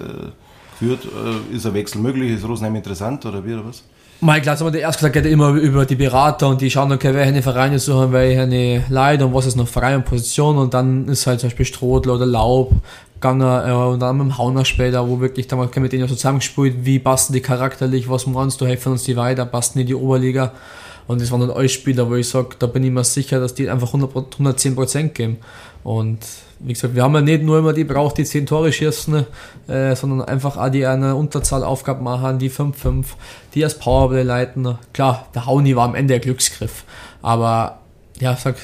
geführt? 0.71 1.05
Äh, 1.05 1.55
ist 1.55 1.65
ein 1.65 1.73
Wechsel 1.73 2.01
möglich? 2.01 2.33
Ist 2.33 2.45
Rosenheim 2.45 2.75
interessant 2.75 3.25
oder 3.25 3.45
wie 3.45 3.53
oder 3.53 3.67
was? 3.67 3.85
Mein 4.19 4.41
Glas, 4.41 4.59
aber 4.59 4.69
der 4.69 4.81
erste 4.81 5.09
gesagt 5.09 5.13
geht 5.13 5.31
immer 5.31 5.51
über 5.51 5.85
die 5.85 5.95
Berater 5.95 6.49
und 6.49 6.59
die 6.59 6.69
schauen, 6.69 6.91
okay, 6.91 7.13
welche 7.13 7.41
Vereine 7.41 7.79
suchen, 7.79 8.11
welche 8.11 8.83
Leute 8.89 9.25
und 9.25 9.33
was 9.33 9.45
ist 9.45 9.55
noch 9.55 9.69
Verein 9.69 9.95
und 9.95 10.05
Position 10.05 10.57
und 10.57 10.73
dann 10.73 11.07
ist 11.07 11.25
halt 11.25 11.39
zum 11.39 11.47
Beispiel 11.47 11.65
Strodler 11.65 12.15
oder 12.15 12.25
Laub 12.25 12.73
gegangen 13.13 13.69
äh, 13.69 13.71
und 13.71 14.01
dann 14.01 14.17
mit 14.17 14.25
dem 14.25 14.37
Hauner 14.37 14.65
später, 14.65 15.07
wo 15.07 15.21
wirklich 15.21 15.47
damals 15.47 15.73
mit 15.73 15.93
denen 15.93 16.09
so 16.09 16.15
zusammengespielt, 16.15 16.83
wie 16.83 16.99
passen 16.99 17.31
die 17.31 17.39
charakterlich, 17.39 18.09
was 18.09 18.27
meinst 18.27 18.59
du, 18.59 18.65
helfen 18.65 18.91
uns 18.91 19.05
die 19.05 19.15
weiter, 19.15 19.45
passen 19.45 19.77
die 19.77 19.81
in 19.83 19.87
die 19.87 19.95
Oberliga 19.95 20.51
und 21.07 21.21
das 21.21 21.31
waren 21.31 21.41
dann 21.41 21.51
alle 21.51 21.69
Spieler, 21.69 22.09
wo 22.09 22.15
ich 22.15 22.29
sage, 22.29 22.55
da 22.59 22.67
bin 22.67 22.83
ich 22.83 22.91
mir 22.91 23.03
sicher, 23.03 23.39
dass 23.39 23.53
die 23.53 23.69
einfach 23.69 23.93
100, 23.93 24.13
110% 24.13 25.09
geben 25.09 25.37
und 25.83 26.19
wie 26.59 26.73
gesagt, 26.73 26.93
wir 26.93 27.03
haben 27.03 27.15
ja 27.15 27.21
nicht 27.21 27.43
nur 27.43 27.57
immer 27.57 27.73
die 27.73 27.83
braucht, 27.83 28.17
die 28.17 28.23
10 28.23 28.45
Tore 28.45 28.71
schießen, 28.71 29.25
äh, 29.67 29.95
sondern 29.95 30.21
einfach 30.21 30.57
auch 30.57 30.69
die 30.69 30.85
eine 30.85 31.15
Unterzahlaufgabe 31.15 32.03
machen, 32.03 32.37
die 32.37 32.51
5-5, 32.51 33.05
die 33.55 33.63
als 33.63 33.79
Powerplay 33.79 34.21
leiten. 34.21 34.77
Klar, 34.93 35.27
der 35.33 35.47
Hauni 35.47 35.75
war 35.75 35.85
am 35.85 35.95
Ende 35.95 36.13
ein 36.13 36.21
Glücksgriff, 36.21 36.83
aber 37.21 37.79
ja, 38.19 38.35
sag, 38.35 38.55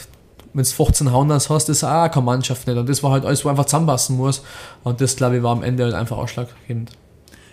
wenn 0.54 0.64
du 0.64 0.70
15 0.70 1.12
Hauners 1.12 1.50
hast, 1.50 1.70
ist 1.70 1.84
auch 1.84 2.10
keine 2.10 2.26
Mannschaft 2.26 2.68
nicht. 2.68 2.78
Und 2.78 2.90
das 2.90 3.04
war 3.04 3.12
halt 3.12 3.26
alles, 3.26 3.46
wo 3.46 3.50
einfach 3.50 3.66
zusammenpassen 3.66 4.18
muss. 4.18 4.44
Und 4.84 5.02
das, 5.02 5.16
glaube 5.16 5.38
ich, 5.38 5.44
war 5.44 5.52
am 5.52 5.64
Ende 5.64 5.84
halt 5.84 5.94
einfach 5.94 6.18
ausschlaggebend. 6.18 6.92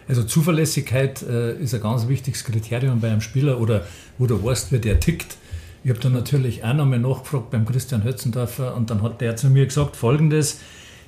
Also 0.08 0.22
Zuverlässigkeit 0.22 1.22
äh, 1.22 1.56
ist 1.56 1.74
ein 1.74 1.80
ganz 1.80 2.08
wichtiges 2.08 2.44
Kriterium 2.44 3.00
bei 3.00 3.10
einem 3.10 3.20
Spieler 3.20 3.60
oder 3.60 3.86
wo 4.18 4.26
du 4.26 4.42
weißt, 4.42 4.72
wie 4.72 4.78
der 4.78 5.00
tickt. 5.00 5.36
Ich 5.82 5.90
habe 5.90 6.00
dann 6.00 6.12
natürlich 6.12 6.64
auch 6.64 6.74
nochmal 6.74 6.98
nachgefragt 6.98 7.50
beim 7.50 7.66
Christian 7.66 8.04
Hötzendorfer 8.04 8.74
und 8.74 8.90
dann 8.90 9.02
hat 9.02 9.20
der 9.20 9.36
zu 9.36 9.48
mir 9.48 9.66
gesagt, 9.66 9.96
folgendes, 9.96 10.60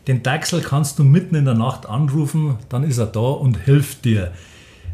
den 0.06 0.22
Dachsel 0.22 0.60
kannst 0.60 0.98
du 0.98 1.04
mitten 1.04 1.34
in 1.34 1.46
der 1.46 1.54
Nacht 1.54 1.86
anrufen, 1.86 2.56
dann 2.68 2.84
ist 2.84 2.98
er 2.98 3.06
da 3.06 3.20
und 3.20 3.56
hilft 3.56 4.04
dir. 4.04 4.32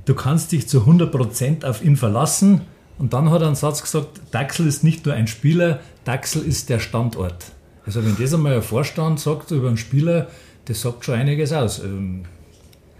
Du 0.05 0.15
kannst 0.15 0.53
dich 0.53 0.69
zu 0.69 0.83
100% 0.83 1.65
auf 1.65 1.85
ihn 1.85 1.97
verlassen. 1.97 2.63
Und 2.99 3.13
dann 3.13 3.31
hat 3.31 3.41
er 3.41 3.49
einen 3.49 3.57
Satz 3.57 3.83
gesagt, 3.83 4.21
Dachsel 4.31 4.67
ist 4.67 4.85
nicht 4.85 5.07
nur 5.07 5.15
ein 5.15 5.27
Spieler, 5.27 5.81
Dachsel 6.05 6.43
ist 6.43 6.69
der 6.69 6.79
Standort. 6.79 7.47
Also 7.85 8.05
wenn 8.05 8.17
das 8.17 8.35
einmal 8.35 8.55
ein 8.55 8.63
Vorstand 8.63 9.19
sagt 9.19 9.51
über 9.51 9.69
einen 9.69 9.77
Spieler, 9.77 10.29
das 10.67 10.83
sagt 10.83 11.05
schon 11.05 11.15
einiges 11.15 11.53
aus. 11.53 11.81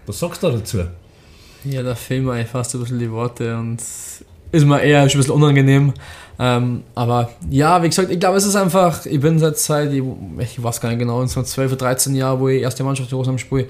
Was 0.05 0.19
sagst 0.19 0.43
du 0.43 0.49
dazu? 0.49 0.79
Ja, 1.63 1.81
da 1.81 1.95
fehlen 1.95 2.25
mir 2.25 2.45
fast 2.45 2.75
ein 2.75 2.81
bisschen 2.81 2.99
die 2.99 3.11
Worte 3.11 3.55
und 3.55 3.81
ist 4.53 4.65
mir 4.65 4.81
eher 4.81 5.01
ein 5.01 5.07
bisschen 5.07 5.31
unangenehm. 5.31 5.93
Ähm, 6.37 6.83
aber 6.93 7.29
ja, 7.49 7.81
wie 7.81 7.89
gesagt, 7.89 8.11
ich 8.11 8.19
glaube, 8.19 8.37
es 8.37 8.45
ist 8.45 8.55
einfach, 8.55 9.05
ich 9.05 9.19
bin 9.19 9.39
seit 9.39 9.57
Zeit, 9.57 9.91
ich, 9.93 10.03
ich 10.39 10.61
weiß 10.61 10.81
gar 10.81 10.89
nicht 10.89 10.99
genau, 10.99 11.25
so 11.25 11.41
12 11.41 11.71
oder 11.71 11.85
13 11.85 12.15
Jahre, 12.15 12.39
wo 12.39 12.49
ich 12.49 12.61
erste 12.61 12.83
Mannschaft 12.83 13.11
in 13.11 13.17
Rosenheim 13.17 13.37
spiele. 13.37 13.67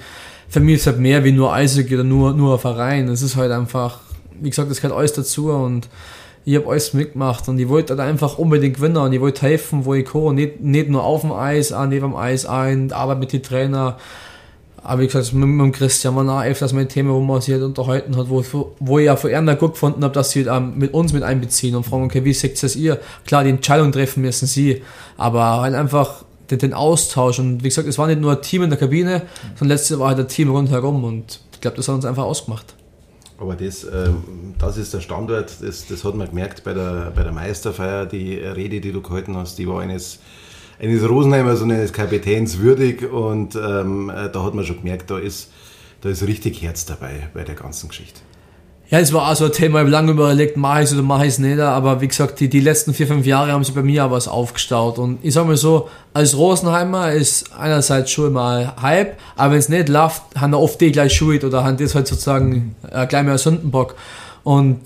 Für 0.50 0.60
mich 0.60 0.76
ist 0.76 0.82
es 0.82 0.88
halt 0.88 1.00
mehr 1.00 1.24
wie 1.24 1.32
nur 1.32 1.54
Eishockey 1.54 1.94
oder 1.94 2.04
nur, 2.04 2.34
nur 2.34 2.54
ein 2.54 2.60
Verein. 2.60 3.08
Es 3.10 3.22
ist 3.22 3.36
halt 3.36 3.52
einfach, 3.52 4.00
wie 4.42 4.50
gesagt, 4.50 4.72
es 4.72 4.82
gehört 4.82 4.98
alles 4.98 5.14
dazu 5.14 5.52
und 5.52 5.88
ich 6.46 6.56
habe 6.56 6.70
alles 6.70 6.94
mitgemacht 6.94 7.48
und 7.48 7.58
ich 7.60 7.70
wollte 7.70 7.96
halt 7.96 8.10
einfach 8.10 8.38
unbedingt 8.38 8.76
gewinnen 8.76 8.98
und 8.98 9.14
ich 9.14 9.22
wollte 9.22 9.44
helfen, 9.44 9.86
wo 9.86 9.94
ich 9.94 10.06
kann. 10.06 10.36
Nicht, 10.36 10.62
nicht 10.62 10.90
nur 10.90 11.04
auf 11.04 11.22
dem 11.22 11.32
Eis, 11.32 11.72
auch 11.72 11.86
neben 11.86 12.12
dem 12.12 12.16
Eis 12.16 12.46
ein, 12.46 12.92
aber 12.92 13.16
mit 13.16 13.32
den 13.32 13.44
Trainern 13.44 13.96
aber 14.84 15.02
wie 15.02 15.08
gesagt, 15.08 15.34
mit, 15.34 15.48
mit 15.48 15.74
Christian 15.74 16.16
war 16.16 16.28
auch 16.28 16.44
öfters 16.44 16.74
mein 16.74 16.90
Thema, 16.90 17.14
wo 17.14 17.22
man 17.22 17.40
sich 17.40 17.54
halt 17.54 17.64
unterhalten 17.64 18.18
hat, 18.18 18.30
wo, 18.30 18.44
wo 18.80 19.00
ich 19.00 19.06
ja 19.06 19.16
von 19.16 19.30
Erna 19.30 19.56
gut 19.56 19.74
gefunden 19.74 20.04
habe, 20.04 20.14
dass 20.14 20.32
sie 20.32 20.50
halt 20.50 20.76
mit 20.76 20.94
uns 20.94 21.14
mit 21.14 21.24
einbeziehen 21.24 21.76
und 21.76 21.86
fragen, 21.86 22.04
okay, 22.04 22.26
wie 22.26 22.34
seht 22.34 22.62
das 22.62 22.76
ihr? 22.76 23.00
Klar, 23.26 23.46
die 23.46 23.52
Entscheidung 23.52 23.92
treffen 23.94 24.22
müssen 24.22 24.46
sie, 24.46 24.82
aber 25.18 25.62
halt 25.62 25.74
einfach 25.74 26.26
den, 26.52 26.60
den 26.60 26.74
Austausch 26.74 27.40
und 27.40 27.64
wie 27.64 27.70
gesagt, 27.70 27.88
es 27.88 27.98
war 27.98 28.08
nicht 28.08 28.20
nur 28.20 28.34
ein 28.34 28.42
Team 28.42 28.64
in 28.64 28.70
der 28.70 28.80
Kabine, 28.80 29.22
sondern 29.56 29.78
letztes 29.78 29.98
war 30.00 30.10
halt 30.10 30.20
ein 30.20 30.28
Team 30.28 30.52
rundherum 30.52 31.04
und 31.06 31.40
ich 31.54 31.62
glaube, 31.62 31.78
das 31.78 31.88
hat 31.88 31.96
uns 31.96 32.06
einfach 32.06 32.24
ausgemacht. 32.24 32.76
Aber 33.40 33.56
das, 33.56 33.86
ähm, 33.86 34.54
das 34.60 34.78
ist 34.78 34.94
der 34.94 35.00
Standort, 35.00 35.62
das, 35.62 35.88
das 35.88 36.04
hat 36.04 36.16
man 36.16 36.28
gemerkt 36.28 36.64
bei 36.64 36.74
der, 36.74 37.12
bei 37.16 37.24
der 37.24 37.32
Meisterfeier, 37.32 38.06
die 38.06 38.36
Rede, 38.36 38.80
die 38.82 38.92
du 38.92 39.02
gehalten 39.02 39.36
hast, 39.38 39.58
die 39.58 39.68
war 39.68 39.82
eines 39.82 40.20
eines 40.82 41.08
Rosenheimers 41.08 41.62
und 41.62 41.72
eines 41.72 41.94
Kapitäns 41.94 42.60
würdig 42.60 43.12
und 43.12 43.56
ähm, 43.56 44.10
äh, 44.10 44.30
da 44.30 44.44
hat 44.44 44.54
man 44.54 44.66
schon 44.66 44.78
gemerkt, 44.78 45.10
da 45.10 45.18
ist, 45.18 45.52
da 46.02 46.10
ist 46.10 46.26
richtig 46.28 46.62
Herz 46.62 46.86
dabei 46.86 47.30
bei 47.34 47.44
der 47.44 47.56
ganzen 47.56 47.90
Geschichte. 47.90 48.22
Ja, 48.90 49.00
es 49.00 49.12
war 49.12 49.32
auch 49.32 49.36
so 49.36 49.46
ein 49.46 49.52
Thema, 49.52 49.80
ich 49.80 49.86
habe 49.86 49.90
lange 49.90 50.12
überlegt, 50.12 50.56
mache 50.56 50.82
ich 50.82 50.86
es 50.86 50.94
oder 50.94 51.02
mache 51.02 51.24
ich 51.24 51.30
es 51.30 51.40
nicht, 51.40 51.60
aber 51.60 52.02
wie 52.02 52.08
gesagt, 52.08 52.40
die, 52.40 52.48
die 52.48 52.60
letzten 52.60 52.94
vier, 52.94 53.08
fünf 53.08 53.26
Jahre 53.26 53.52
haben 53.52 53.64
sich 53.64 53.74
bei 53.74 53.82
mir 53.82 54.06
auch 54.06 54.12
was 54.12 54.28
aufgestaut 54.28 55.00
und 55.00 55.18
ich 55.24 55.34
sag 55.34 55.48
mal 55.48 55.58
so, 55.58 55.90
als 56.14 56.38
Rosenheimer 56.38 57.12
ist 57.12 57.56
einerseits 57.58 58.12
schon 58.12 58.34
mal 58.34 58.74
Hype, 58.82 59.18
aber 59.36 59.54
wenn 59.54 59.60
es 59.60 59.70
nicht 59.70 59.90
läuft, 59.90 60.22
haben 60.38 60.54
oft 60.54 60.80
die 60.80 60.92
gleich 60.92 61.14
Schuld 61.14 61.44
oder 61.44 61.64
haben 61.64 61.78
das 61.78 61.96
halt 61.96 62.08
sozusagen 62.08 62.76
äh, 62.92 63.08
gleich 63.08 63.24
mehr 63.24 63.38
Sündenbock. 63.38 63.96
Und 64.44 64.82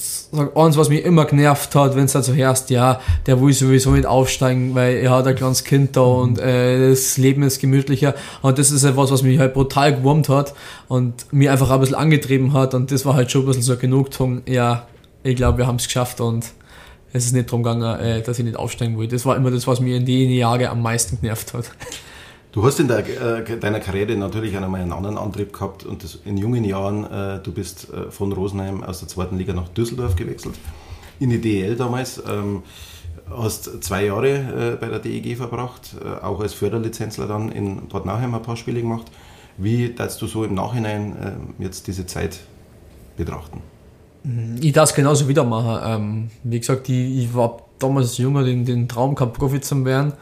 eins, 0.56 0.78
was 0.78 0.90
mich 0.90 1.04
immer 1.04 1.26
genervt 1.26 1.74
hat, 1.74 1.96
wenn 1.96 2.06
es 2.06 2.14
halt 2.14 2.26
so 2.26 2.34
herrscht, 2.34 2.70
ja, 2.70 3.02
der 3.26 3.42
will 3.42 3.54
sowieso 3.54 3.92
nicht 3.92 4.06
aufsteigen, 4.06 4.76
weil 4.76 4.98
er 4.98 5.10
hat 5.10 5.26
ein 5.26 5.36
kleines 5.36 5.64
Kind 5.64 5.96
da 5.96 6.02
und 6.02 6.38
äh, 6.38 6.90
das 6.90 7.18
Leben 7.18 7.42
ist 7.42 7.60
gemütlicher. 7.60 8.14
Und 8.44 8.60
das 8.60 8.70
ist 8.70 8.84
etwas, 8.84 9.10
was 9.12 9.24
mich 9.24 9.40
halt 9.40 9.56
brutal 9.56 9.96
gewurmt 9.96 10.30
hat 10.30 10.54
und 10.88 11.26
mir 11.34 11.52
einfach 11.52 11.72
ein 11.72 11.80
bisschen 11.80 11.96
angetrieben 11.96 12.54
hat. 12.54 12.76
Und 12.76 12.92
das 12.92 13.04
war 13.04 13.16
halt 13.16 13.32
schon 13.32 13.44
ein 13.44 13.48
bisschen 13.48 13.64
so 13.64 13.72
eine 13.72 13.82
Genugtuung, 13.82 14.44
ja, 14.46 14.86
ich 15.24 15.36
glaube, 15.36 15.58
wir 15.58 15.66
haben 15.66 15.78
es 15.78 15.86
geschafft 15.86 16.22
und 16.22 16.46
es 17.12 17.26
ist 17.26 17.34
nicht 17.34 17.48
darum 17.48 17.64
gegangen, 17.64 18.00
äh, 18.00 18.22
dass 18.22 18.38
ich 18.38 18.46
nicht 18.46 18.58
aufsteigen 18.58 19.00
will. 19.00 19.08
Das 19.08 19.26
war 19.26 19.36
immer 19.36 19.50
das, 19.50 19.66
was 19.66 19.80
mir 19.80 19.98
in 19.98 20.06
den 20.06 20.30
Jahren 20.30 20.68
am 20.68 20.84
meisten 20.84 21.20
genervt 21.20 21.56
hat. 21.56 21.72
Du 22.58 22.66
hast 22.66 22.80
in 22.80 22.88
der, 22.88 23.06
äh, 23.08 23.60
deiner 23.60 23.80
Karriere 23.80 24.16
natürlich 24.16 24.58
einmal 24.58 24.82
einen 24.82 24.92
anderen 24.92 25.16
Antrieb 25.16 25.54
gehabt 25.54 25.84
und 25.84 26.04
das 26.04 26.18
in 26.26 26.38
jungen 26.38 26.64
Jahren, 26.64 27.04
äh, 27.04 27.40
du 27.40 27.52
bist 27.52 27.94
äh, 27.94 28.10
von 28.10 28.32
Rosenheim 28.32 28.84
aus 28.84 28.98
der 28.98 29.08
zweiten 29.08 29.38
Liga 29.38 29.54
nach 29.54 29.70
Düsseldorf 29.70 30.16
gewechselt, 30.16 30.56
in 31.20 31.30
die 31.30 31.40
DEL 31.40 31.76
damals. 31.76 32.20
Ähm, 32.28 32.64
hast 33.30 33.84
zwei 33.84 34.06
Jahre 34.06 34.74
äh, 34.74 34.76
bei 34.76 34.88
der 34.88 34.98
DEG 34.98 35.38
verbracht, 35.38 35.98
äh, 36.04 36.26
auch 36.26 36.40
als 36.40 36.56
Förderlizenzler 36.56 37.28
dann 37.28 37.52
in 37.52 37.90
Bad 37.90 38.08
Nauheim 38.08 38.34
ein 38.34 38.42
paar 38.42 38.58
Spiele 38.58 38.82
gemacht. 38.82 39.06
Wie 39.58 39.94
darfst 39.94 40.20
du 40.24 40.26
so 40.26 40.44
im 40.44 40.56
Nachhinein 40.56 41.16
äh, 41.60 41.64
jetzt 41.64 41.86
diese 41.86 42.08
Zeit 42.08 42.40
betrachten? 43.18 43.62
Ich 44.62 44.74
darf 44.74 44.90
es 44.90 44.96
genauso 44.96 45.28
wieder 45.28 45.44
machen. 45.44 45.80
Ähm, 45.86 46.32
wie 46.44 46.60
gesagt, 46.60 46.90
ich, 46.90 47.20
ich 47.20 47.36
war 47.36 47.60
damals 47.78 48.18
jünger, 48.18 48.44
den, 48.44 48.66
den 48.66 48.88
Traum 48.88 49.14
gehabt, 49.14 49.38
Profi 49.38 49.62
zu 49.62 49.86
werden. 49.86 50.14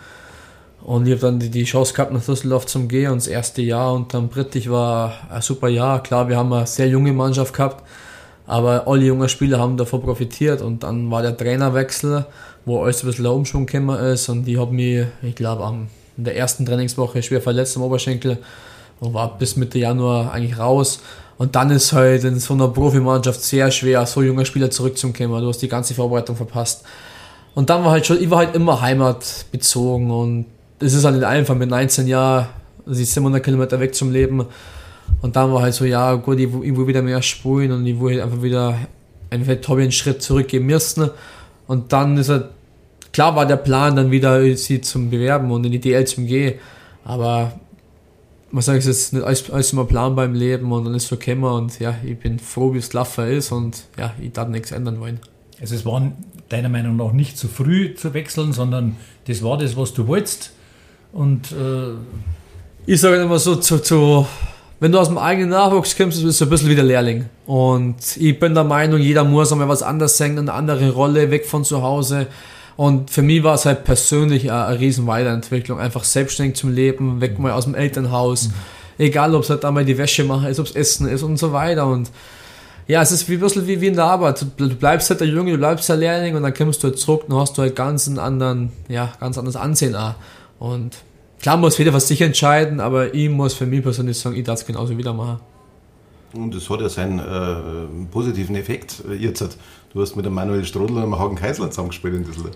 Und 0.86 1.08
ich 1.08 1.14
habe 1.14 1.22
dann 1.22 1.40
die, 1.40 1.50
die 1.50 1.64
Chance 1.64 1.96
gehabt, 1.96 2.14
nach 2.14 2.24
Düsseldorf 2.24 2.68
zum 2.68 2.88
Gehen 2.88 3.12
und 3.12 3.18
das 3.18 3.28
erste 3.28 3.64
Jahr 3.64 3.92
und 3.92 4.14
dann 4.14 4.30
Brittich 4.30 4.70
war 4.70 5.14
ein 5.32 5.42
super 5.42 5.68
Jahr. 5.68 6.04
Klar, 6.04 6.30
wir 6.30 6.38
haben 6.38 6.54
eine 6.54 6.68
sehr 6.68 6.88
junge 6.88 7.12
Mannschaft 7.12 7.56
gehabt, 7.56 7.84
aber 8.46 8.88
alle 8.88 9.04
jungen 9.04 9.28
Spieler 9.28 9.58
haben 9.58 9.78
davon 9.78 10.04
profitiert 10.04 10.62
und 10.62 10.84
dann 10.84 11.10
war 11.10 11.24
der 11.24 11.36
Trainerwechsel, 11.36 12.28
wo 12.66 12.84
alles 12.84 13.02
ein 13.02 13.08
bisschen 13.08 13.24
der 13.24 13.34
Umschwung 13.34 13.66
gekommen 13.66 13.98
ist 13.98 14.30
und 14.30 14.48
ich 14.48 14.60
habe 14.60 14.72
mich, 14.72 15.08
ich 15.24 15.34
glaube, 15.34 15.88
in 16.18 16.24
der 16.24 16.38
ersten 16.38 16.68
Trainingswoche 16.68 17.24
schwer 17.24 17.42
verletzt 17.42 17.76
am 17.78 17.82
Oberschenkel 17.82 18.38
und 19.00 19.12
war 19.12 19.40
bis 19.40 19.56
Mitte 19.56 19.80
Januar 19.80 20.32
eigentlich 20.34 20.60
raus. 20.60 21.00
Und 21.40 21.56
dann 21.56 21.72
ist 21.72 21.94
halt 21.94 22.24
in 22.26 22.40
so 22.40 22.54
einer 22.54 22.68
Profimannschaft 22.68 23.42
sehr 23.42 23.72
schwer, 23.72 24.06
so 24.06 24.22
junge 24.22 24.46
Spieler 24.46 24.70
zurückzukommen. 24.70 25.42
Du 25.42 25.48
hast 25.48 25.64
die 25.64 25.68
ganze 25.68 25.96
Vorbereitung 25.96 26.36
verpasst. 26.36 26.84
Und 27.56 27.72
dann 27.72 27.84
war 27.84 27.92
halt 27.92 28.06
schon, 28.06 28.22
ich 28.22 28.30
war 28.30 28.38
halt 28.38 28.56
immer 28.56 28.82
heimatbezogen 28.82 30.12
und 30.12 30.46
das 30.80 30.94
ist 30.94 31.06
halt 31.06 31.24
einfach 31.24 31.56
mit 31.56 31.70
19 31.70 32.08
Jahren, 32.08 32.48
also 32.86 33.04
700 33.04 33.44
Kilometer 33.44 33.80
weg 33.80 33.96
zum 33.96 34.12
Leben. 34.12 34.46
Und 35.22 35.36
dann 35.36 35.52
war 35.52 35.62
halt 35.62 35.74
so, 35.74 35.86
ja 35.86 36.14
gut, 36.16 36.40
ich, 36.40 36.48
ich 36.48 36.76
will 36.76 36.88
wieder 36.88 37.02
mehr 37.02 37.22
spielen 37.22 37.72
und 37.72 37.86
ich 37.86 38.00
will 38.00 38.16
halt 38.16 38.24
einfach 38.24 38.42
wieder 38.42 38.78
einfach 39.30 39.70
habe 39.70 39.82
einen 39.82 39.92
Schritt 39.92 40.22
zurückgehen 40.22 40.66
müssen. 40.66 41.10
Und 41.68 41.92
dann 41.94 42.18
ist 42.18 42.30
halt, 42.30 42.50
klar 43.12 43.36
war 43.36 43.46
der 43.46 43.58
Plan, 43.58 43.96
dann 43.96 44.12
wieder 44.12 44.56
sie 44.56 44.82
zum 44.82 45.10
Bewerben 45.10 45.52
und 45.52 45.66
in 45.66 45.72
die 45.72 45.80
DL 45.80 46.06
zum 46.06 46.28
gehen. 46.28 46.60
Aber 47.04 47.60
man 48.52 48.62
sagt, 48.62 48.80
es 48.80 48.86
ist 48.86 49.14
nicht 49.14 49.26
alles, 49.26 49.50
alles 49.50 49.74
immer 49.74 49.86
Plan 49.86 50.16
beim 50.16 50.34
Leben 50.34 50.72
und 50.72 50.86
dann 50.86 50.94
ist 50.96 51.04
es 51.04 51.10
so 51.10 51.18
gekommen 51.18 51.44
und 51.44 51.80
ja, 51.80 51.96
ich 52.04 52.18
bin 52.18 52.40
froh, 52.40 52.74
wie 52.74 52.78
es 52.78 52.90
gelaufen 52.90 53.28
ist 53.28 53.52
und 53.52 53.84
ja, 53.98 54.14
ich 54.22 54.32
darf 54.32 54.48
nichts 54.48 54.72
ändern 54.72 55.00
wollen. 55.00 55.20
Also 55.60 55.76
es 55.76 55.86
war 55.86 56.12
deiner 56.50 56.70
Meinung 56.70 56.96
nach 56.98 57.12
nicht 57.12 57.38
zu 57.38 57.48
früh 57.48 57.96
zu 57.96 58.14
wechseln, 58.14 58.54
sondern 58.54 58.96
das 59.28 59.44
war 59.44 59.58
das, 59.58 59.76
was 59.76 59.94
du 59.94 60.08
wolltest 60.08 60.52
und 61.16 61.52
äh 61.52 61.96
ich 62.88 63.02
sage 63.02 63.16
immer 63.16 63.40
so, 63.40 63.56
zu, 63.56 63.80
zu, 63.80 64.28
wenn 64.80 64.92
du 64.92 65.00
aus 65.00 65.08
dem 65.08 65.18
eigenen 65.18 65.50
Nachwuchs 65.50 65.98
kommst, 65.98 66.24
bist 66.24 66.40
du 66.40 66.46
ein 66.46 66.50
bisschen 66.50 66.70
wie 66.70 66.76
der 66.76 66.84
Lehrling. 66.84 67.26
Und 67.48 67.96
ich 68.18 68.40
bin 68.40 68.54
der 68.54 68.64
Meinung, 68.64 69.00
jeder 69.00 69.24
muss 69.24 69.52
einmal 69.52 69.68
was 69.68 69.82
anderes 69.82 70.18
singen, 70.18 70.38
eine 70.38 70.54
andere 70.54 70.92
Rolle, 70.92 71.32
weg 71.32 71.48
von 71.48 71.64
zu 71.64 71.82
Hause. 71.82 72.28
Und 72.78 73.10
für 73.10 73.24
mich 73.24 73.44
war 73.44 73.56
es 73.56 73.66
halt 73.66 73.86
persönlich 73.86 74.52
eine, 74.52 74.66
eine 74.66 74.80
riesen 74.80 75.08
Weiterentwicklung. 75.08 75.80
Einfach 75.80 76.04
selbstständig 76.04 76.58
zum 76.58 76.74
Leben, 76.74 77.22
weg 77.22 77.40
mal 77.40 77.54
aus 77.54 77.64
dem 77.64 77.74
Elternhaus. 77.74 78.50
Mhm. 78.50 78.54
Egal, 79.00 79.34
ob 79.34 79.44
es 79.44 79.50
halt 79.50 79.66
einmal 79.66 79.84
die 79.84 79.98
Wäsche 79.98 80.24
machen 80.24 80.48
ist, 80.48 80.60
ob 80.60 80.68
es 80.68 80.76
Essen 80.76 81.08
ist 81.08 81.24
und 81.24 81.38
so 81.38 81.54
weiter. 81.54 81.88
Und 81.88 82.12
ja, 82.88 83.02
es 83.02 83.12
ist 83.12 83.28
wie 83.28 83.34
ein 83.34 83.40
bisschen 83.40 83.66
wie, 83.66 83.82
wie 83.82 83.88
in 83.88 83.96
der 83.96 84.06
Arbeit. 84.06 84.46
Du 84.58 84.70
bleibst 84.76 85.10
halt 85.10 85.22
der 85.22 85.28
Junge, 85.28 85.54
du 85.54 85.58
bleibst 85.58 85.90
der 85.90 85.96
Lehrling 85.96 86.36
und 86.36 86.44
dann 86.44 86.54
kommst 86.54 86.84
du 86.84 86.90
halt 86.90 87.00
zurück, 87.00 87.24
dann 87.28 87.40
hast 87.40 87.58
du 87.58 87.64
halt 87.64 87.76
ganz 87.76 88.08
einen 88.08 88.20
anderen, 88.20 88.72
ja, 88.90 89.12
ganz 89.20 89.40
anderes 89.40 89.56
Ansehen 89.56 89.96
auch. 89.96 90.14
Und 90.60 90.98
klar 91.42 91.58
muss 91.58 91.78
jeder 91.78 91.94
was 91.94 92.08
sich 92.08 92.22
entscheiden, 92.22 92.80
aber 92.80 93.14
ich 93.14 93.30
muss 93.30 93.54
für 93.54 93.66
mich 93.66 93.84
persönlich 93.84 94.18
sagen, 94.18 94.36
ich 94.36 94.44
darf 94.44 94.60
es 94.60 94.66
genauso 94.66 94.98
wieder 94.98 95.14
machen. 95.14 95.40
Und 96.34 96.54
das 96.54 96.70
hat 96.70 96.82
ja 96.82 96.90
seinen 96.90 97.20
äh, 97.20 98.06
positiven 98.12 98.56
Effekt 98.56 99.04
jetzt. 99.20 99.58
Du 99.94 100.02
hast 100.02 100.16
mit 100.16 100.26
dem 100.26 100.34
Manuel 100.34 100.66
Strodl 100.66 100.96
und 100.96 101.02
dem 101.02 101.18
Hagen 101.18 101.36
Keisler 101.36 101.70
zusammengespielt 101.70 102.16
in 102.16 102.26
Düsseldorf. 102.26 102.56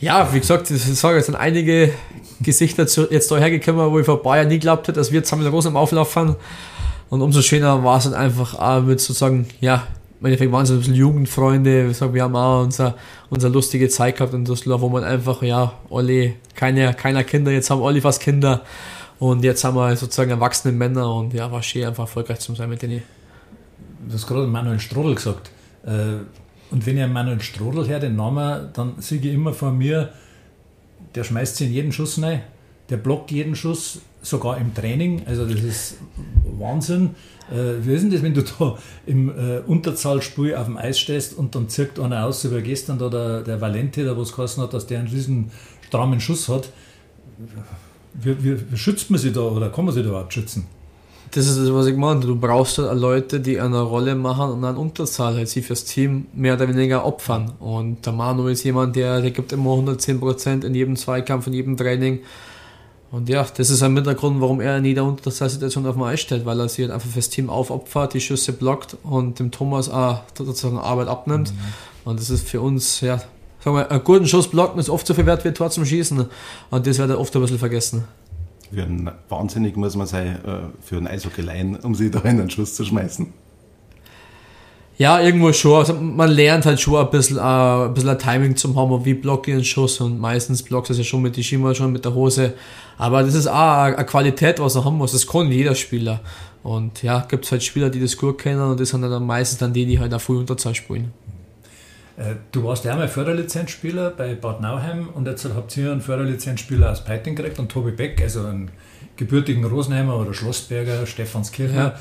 Ja, 0.00 0.32
wie 0.32 0.40
gesagt, 0.40 0.70
ich 0.70 0.82
sage, 0.82 1.18
es 1.18 1.26
sind 1.26 1.34
einige 1.34 1.92
Gesichter 2.40 2.86
jetzt 3.10 3.30
da 3.30 3.36
hergekommen, 3.36 3.92
wo 3.92 3.98
ich 3.98 4.06
vor 4.06 4.22
Bayern 4.22 4.48
nie 4.48 4.54
geglaubt 4.54 4.88
hätte, 4.88 4.98
dass 4.98 5.12
wir 5.12 5.22
zusammen 5.22 5.42
mit 5.42 5.46
der 5.46 5.52
Großen 5.52 5.70
im 5.70 5.76
Auflauf 5.76 6.10
fahren. 6.10 6.36
Und 7.10 7.20
umso 7.20 7.42
schöner 7.42 7.84
war 7.84 7.98
es 7.98 8.04
dann 8.04 8.14
einfach 8.14 8.54
auch 8.54 8.82
mit 8.82 9.00
sozusagen, 9.00 9.46
ja, 9.60 9.86
im 10.20 10.26
Endeffekt 10.26 10.52
waren 10.52 10.64
es 10.64 10.70
ein 10.70 10.78
bisschen 10.78 10.94
Jugendfreunde. 10.94 11.94
Wir 12.12 12.22
haben 12.22 12.36
auch 12.36 12.62
unser, 12.62 12.94
unsere 13.30 13.50
lustige 13.50 13.88
Zeit 13.88 14.16
gehabt 14.16 14.34
in 14.34 14.44
Düsseldorf, 14.44 14.82
wo 14.82 14.90
man 14.90 15.02
einfach, 15.02 15.42
ja, 15.42 15.72
alle, 15.90 16.34
keine, 16.54 16.92
keiner 16.92 17.24
Kinder, 17.24 17.50
jetzt 17.50 17.70
haben 17.70 17.82
alle 17.82 18.02
fast 18.02 18.20
Kinder. 18.20 18.60
Und 19.18 19.44
jetzt 19.44 19.64
haben 19.64 19.76
wir 19.76 19.96
sozusagen 19.96 20.30
erwachsene 20.30 20.72
Männer 20.72 21.14
und 21.14 21.32
ja, 21.32 21.50
war 21.50 21.62
schön, 21.62 21.86
einfach 21.86 22.04
erfolgreich 22.04 22.40
zu 22.40 22.54
sein 22.54 22.68
mit 22.68 22.82
denen. 22.82 23.02
Du 24.06 24.14
hast 24.14 24.26
gerade 24.26 24.46
Manuel 24.46 24.78
Strodel 24.78 25.14
gesagt. 25.14 25.50
Äh, 25.86 26.22
und 26.70 26.86
wenn 26.86 26.98
ich 26.98 27.02
an 27.02 27.12
Manuel 27.12 27.40
Strodel 27.40 27.86
her 27.86 27.98
den 27.98 28.16
Namen, 28.16 28.68
dann 28.74 28.94
sehe 28.98 29.18
ich 29.18 29.26
immer 29.26 29.54
vor 29.54 29.72
mir, 29.72 30.10
der 31.14 31.24
schmeißt 31.24 31.56
sich 31.56 31.68
in 31.68 31.72
jeden 31.72 31.92
Schuss 31.92 32.22
rein, 32.22 32.42
der 32.90 32.98
blockt 32.98 33.30
jeden 33.30 33.56
Schuss, 33.56 34.00
sogar 34.22 34.58
im 34.58 34.74
Training. 34.74 35.22
Also 35.26 35.46
das 35.46 35.60
ist 35.60 35.96
Wahnsinn. 36.58 37.10
Äh, 37.50 37.84
wie 37.84 37.94
ist 37.94 38.02
denn 38.02 38.10
das, 38.10 38.22
wenn 38.22 38.34
du 38.34 38.42
da 38.42 38.78
im 39.06 39.28
äh, 39.28 39.58
Unterzahlspiel 39.66 40.54
auf 40.54 40.66
dem 40.66 40.76
Eis 40.76 40.98
stehst 40.98 41.36
und 41.36 41.54
dann 41.54 41.68
zirkt 41.68 41.98
einer 41.98 42.26
aus, 42.26 42.42
so 42.42 42.54
wie 42.54 42.62
gestern 42.62 42.98
da 42.98 43.08
der, 43.08 43.42
der 43.42 43.60
Valente, 43.60 44.04
der 44.04 44.16
was 44.16 44.34
geheißen 44.34 44.62
hat, 44.62 44.72
dass 44.72 44.86
der 44.86 45.00
einen 45.00 45.08
riesen 45.08 45.50
strammen 45.86 46.20
Schuss 46.20 46.48
hat. 46.48 46.70
Wie, 48.14 48.44
wie, 48.44 48.70
wie, 48.70 48.76
schützt 48.76 49.10
man 49.10 49.18
sich 49.18 49.32
da 49.32 49.40
oder 49.40 49.70
kann 49.70 49.84
man 49.84 49.94
sich 49.94 50.02
da 50.02 50.10
überhaupt 50.10 50.32
schützen? 50.32 50.66
Das 51.32 51.46
ist 51.46 51.58
das, 51.58 51.72
was 51.72 51.86
ich 51.86 51.96
meine. 51.96 52.20
Du 52.20 52.34
brauchst 52.34 52.78
halt 52.78 52.98
Leute, 52.98 53.38
die 53.38 53.60
eine 53.60 53.80
Rolle 53.80 54.16
machen 54.16 54.50
und 54.50 54.64
eine 54.64 54.78
Unterzahl 54.78 55.34
halt 55.36 55.48
sie 55.48 55.62
fürs 55.62 55.84
Team 55.84 56.26
mehr 56.34 56.54
oder 56.54 56.68
weniger 56.68 57.04
opfern. 57.04 57.52
Und 57.60 58.04
der 58.04 58.12
Manu 58.12 58.48
ist 58.48 58.64
jemand, 58.64 58.96
der, 58.96 59.20
der 59.20 59.30
gibt 59.30 59.52
immer 59.52 59.70
110% 59.70 60.64
in 60.64 60.74
jedem 60.74 60.96
Zweikampf, 60.96 61.46
in 61.46 61.52
jedem 61.52 61.76
Training. 61.76 62.20
Und 63.12 63.28
ja, 63.28 63.44
das 63.56 63.70
ist 63.70 63.82
ein 63.82 63.92
mit 63.92 64.06
der 64.06 64.14
Grund, 64.14 64.40
warum 64.40 64.60
er 64.60 64.78
in 64.78 64.84
jeder 64.84 65.04
Unterzahlsituation 65.04 65.84
auf 65.86 65.94
dem 65.94 66.02
Eis 66.04 66.20
stellt, 66.20 66.46
weil 66.46 66.60
er 66.60 66.68
sich 66.68 66.84
halt 66.84 66.92
einfach 66.92 67.10
fürs 67.10 67.28
Team 67.28 67.50
aufopfert, 67.50 68.14
die 68.14 68.20
Schüsse 68.20 68.52
blockt 68.52 68.96
und 69.02 69.40
dem 69.40 69.50
Thomas 69.50 69.88
auch 69.88 70.22
sozusagen 70.36 70.78
Arbeit 70.78 71.08
abnimmt. 71.08 71.52
Mhm. 71.52 72.08
Und 72.08 72.20
das 72.20 72.30
ist 72.30 72.48
für 72.48 72.60
uns, 72.60 73.00
ja, 73.00 73.20
sagen 73.64 73.76
wir, 73.76 73.90
einen 73.90 74.04
guten 74.04 74.26
Schuss 74.26 74.48
blocken 74.48 74.78
ist 74.78 74.88
oft 74.88 75.06
so 75.06 75.14
viel 75.14 75.26
wert 75.26 75.44
wie 75.44 75.48
ein 75.48 75.54
Tor 75.54 75.70
zum 75.70 75.84
Schießen. 75.84 76.26
Und 76.70 76.86
das 76.86 76.98
wird 76.98 77.10
oft 77.10 77.34
ein 77.34 77.42
bisschen 77.42 77.58
vergessen. 77.58 78.04
Für 78.72 78.84
einen 78.84 79.10
Wahnsinnig 79.28 79.76
muss 79.76 79.96
man 79.96 80.06
sein, 80.06 80.38
äh, 80.44 80.60
für 80.80 80.96
einen 80.96 81.08
Eishockey 81.08 81.42
leihen, 81.42 81.76
um 81.76 81.96
sich 81.96 82.12
da 82.12 82.20
in 82.20 82.40
einen 82.40 82.50
Schuss 82.50 82.76
zu 82.76 82.84
schmeißen. 82.84 83.32
Ja, 85.00 85.18
irgendwo 85.18 85.50
schon. 85.50 85.78
Also 85.78 85.94
man 85.94 86.30
lernt 86.30 86.66
halt 86.66 86.78
schon 86.78 87.02
ein 87.02 87.10
bisschen, 87.10 87.38
uh, 87.38 87.86
ein 87.86 87.94
bisschen 87.94 88.10
ein 88.10 88.18
Timing 88.18 88.54
zu 88.54 88.76
haben, 88.76 89.02
wie 89.02 89.14
block 89.14 89.48
ich 89.48 89.54
einen 89.54 89.64
Schuss 89.64 89.98
und 90.02 90.20
meistens 90.20 90.62
blockst 90.62 90.90
du 90.90 90.94
ja 90.94 91.02
schon 91.02 91.22
mit 91.22 91.36
die 91.36 91.42
Schimmer, 91.42 91.74
schon 91.74 91.90
mit 91.90 92.04
der 92.04 92.14
Hose. 92.14 92.52
Aber 92.98 93.22
das 93.22 93.32
ist 93.32 93.46
auch 93.46 93.84
eine 93.84 94.04
Qualität, 94.04 94.60
was 94.60 94.74
er 94.76 94.84
haben 94.84 94.98
muss. 94.98 95.12
Das 95.12 95.26
kann 95.26 95.50
jeder 95.50 95.74
Spieler. 95.74 96.20
Und 96.62 97.02
ja, 97.02 97.20
gibt 97.26 97.46
es 97.46 97.50
halt 97.50 97.62
Spieler, 97.62 97.88
die 97.88 97.98
das 97.98 98.14
gut 98.14 98.36
kennen 98.36 98.60
und 98.60 98.78
das 98.78 98.90
sind 98.90 99.00
dann 99.00 99.24
meistens 99.24 99.58
dann 99.58 99.72
die, 99.72 99.86
die 99.86 99.98
halt 99.98 100.12
auch 100.12 100.20
früh 100.20 100.36
Unterzahl 100.36 100.74
spielen. 100.74 101.10
Äh, 102.18 102.34
du 102.52 102.62
warst 102.64 102.84
ja 102.84 102.92
einmal 102.92 103.08
Förderlizenzspieler 103.08 104.10
bei 104.10 104.34
Bad 104.34 104.60
Nauheim 104.60 105.08
und 105.14 105.26
jetzt 105.26 105.46
habt 105.46 105.74
ihr 105.78 105.92
einen 105.92 106.02
Förderlizenzspieler 106.02 106.92
aus 106.92 107.02
Peiting 107.02 107.36
gekriegt 107.36 107.58
und 107.58 107.72
Tobi 107.72 107.92
Beck, 107.92 108.20
also 108.20 108.40
einen 108.40 108.70
gebürtigen 109.20 109.64
Rosenheimer 109.64 110.16
oder 110.16 110.32
Schlossberger, 110.32 111.06
Stephanskircher. 111.06 111.94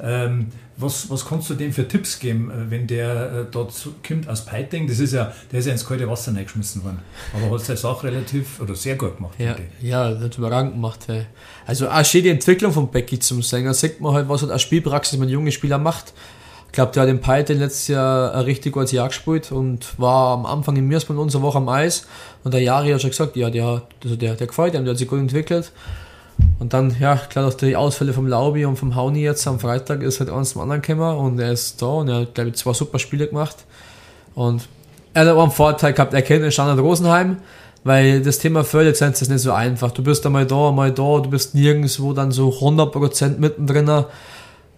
Ja. 0.00 0.24
Ähm, 0.24 0.48
was, 0.76 1.08
was 1.08 1.24
kannst 1.24 1.48
du 1.48 1.54
dem 1.54 1.72
für 1.72 1.86
Tipps 1.86 2.18
geben, 2.18 2.50
äh, 2.50 2.68
wenn 2.68 2.88
der 2.88 3.32
äh, 3.32 3.44
dort 3.48 3.72
kommt 4.06 4.28
aus 4.28 4.44
Peiting? 4.44 4.88
Das 4.88 4.98
ist 4.98 5.12
ja, 5.12 5.32
der 5.52 5.60
ist 5.60 5.66
ja 5.66 5.72
ins 5.72 5.86
kalte 5.86 6.08
Wasser 6.08 6.34
reingeschmissen 6.34 6.82
worden. 6.82 6.98
Aber 7.32 7.54
hat 7.54 7.64
seine 7.64 7.76
Sache 7.76 8.08
relativ 8.08 8.60
oder 8.60 8.74
sehr 8.74 8.96
gut 8.96 9.16
gemacht. 9.16 9.34
Ja, 9.38 9.54
ja 9.80 10.10
das 10.10 10.24
hat 10.24 10.36
überragend 10.36 10.72
gemacht. 10.72 10.98
Hey. 11.06 11.26
Also 11.64 11.88
auch 11.88 12.04
schön 12.04 12.24
die 12.24 12.30
Entwicklung 12.30 12.72
von 12.72 12.90
Becky 12.90 13.20
zum 13.20 13.40
Sänger, 13.40 13.72
sieht 13.72 14.00
man 14.00 14.12
halt, 14.12 14.28
was 14.28 14.42
halt 14.42 14.50
eine 14.50 14.58
Spielpraxis 14.58 15.16
mit 15.16 15.30
jungen 15.30 15.52
Spielern 15.52 15.82
macht. 15.82 16.12
glaube, 16.72 16.90
der 16.90 17.02
hat 17.02 17.08
den 17.08 17.20
Peite 17.20 17.52
letztes 17.52 17.86
Jahr 17.86 18.34
ein 18.34 18.42
richtig 18.42 18.72
gutes 18.72 18.90
Jahr 18.90 19.06
gespielt 19.06 19.52
und 19.52 19.96
war 19.96 20.34
am 20.34 20.44
Anfang 20.44 20.74
in 20.74 20.88
Mirsmann 20.88 21.18
unsere 21.18 21.44
Woche 21.44 21.58
am 21.58 21.68
Eis. 21.68 22.08
Und 22.42 22.52
der 22.52 22.62
Jari 22.62 22.90
hat 22.90 23.00
schon 23.00 23.10
gesagt, 23.10 23.36
ja, 23.36 23.48
der, 23.48 23.82
also 24.02 24.16
der, 24.16 24.34
der 24.34 24.48
gefällt 24.48 24.74
ihm, 24.74 24.84
der 24.84 24.94
hat 24.94 24.98
sich 24.98 25.06
gut 25.06 25.20
entwickelt. 25.20 25.70
Und 26.58 26.72
dann, 26.72 26.94
ja, 26.98 27.16
klar, 27.16 27.44
durch 27.44 27.56
die 27.56 27.76
Ausfälle 27.76 28.12
vom 28.12 28.26
Laubi 28.26 28.64
und 28.64 28.76
vom 28.76 28.94
Hauni 28.94 29.22
jetzt 29.22 29.46
am 29.46 29.60
Freitag 29.60 30.02
ist 30.02 30.20
halt 30.20 30.30
eins 30.30 30.50
zum 30.50 30.62
anderen 30.62 30.82
gekommen 30.82 31.18
und 31.18 31.38
er 31.38 31.52
ist 31.52 31.80
da 31.82 31.86
und 31.86 32.08
er 32.08 32.20
hat, 32.20 32.34
glaube 32.34 32.50
ich, 32.50 32.56
zwei 32.56 32.72
super 32.72 32.98
Spiele 32.98 33.26
gemacht. 33.26 33.56
Und 34.34 34.68
er 35.12 35.22
hat 35.22 35.28
auch 35.28 35.42
einen 35.42 35.52
Vorteil 35.52 35.92
gehabt, 35.92 36.14
er 36.14 36.22
kennt 36.22 36.42
den 36.42 36.52
Standard 36.52 36.78
Rosenheim, 36.78 37.38
weil 37.84 38.22
das 38.22 38.38
Thema 38.38 38.64
Förderlizenz 38.64 39.22
ist 39.22 39.28
nicht 39.28 39.40
so 39.40 39.52
einfach. 39.52 39.90
Du 39.90 40.02
bist 40.02 40.24
einmal 40.26 40.46
da, 40.46 40.68
einmal 40.68 40.90
da, 40.90 41.20
du 41.20 41.30
bist 41.30 41.54
nirgendwo 41.54 42.12
dann 42.12 42.32
so 42.32 42.48
100% 42.48 43.38
mittendrin. 43.38 44.04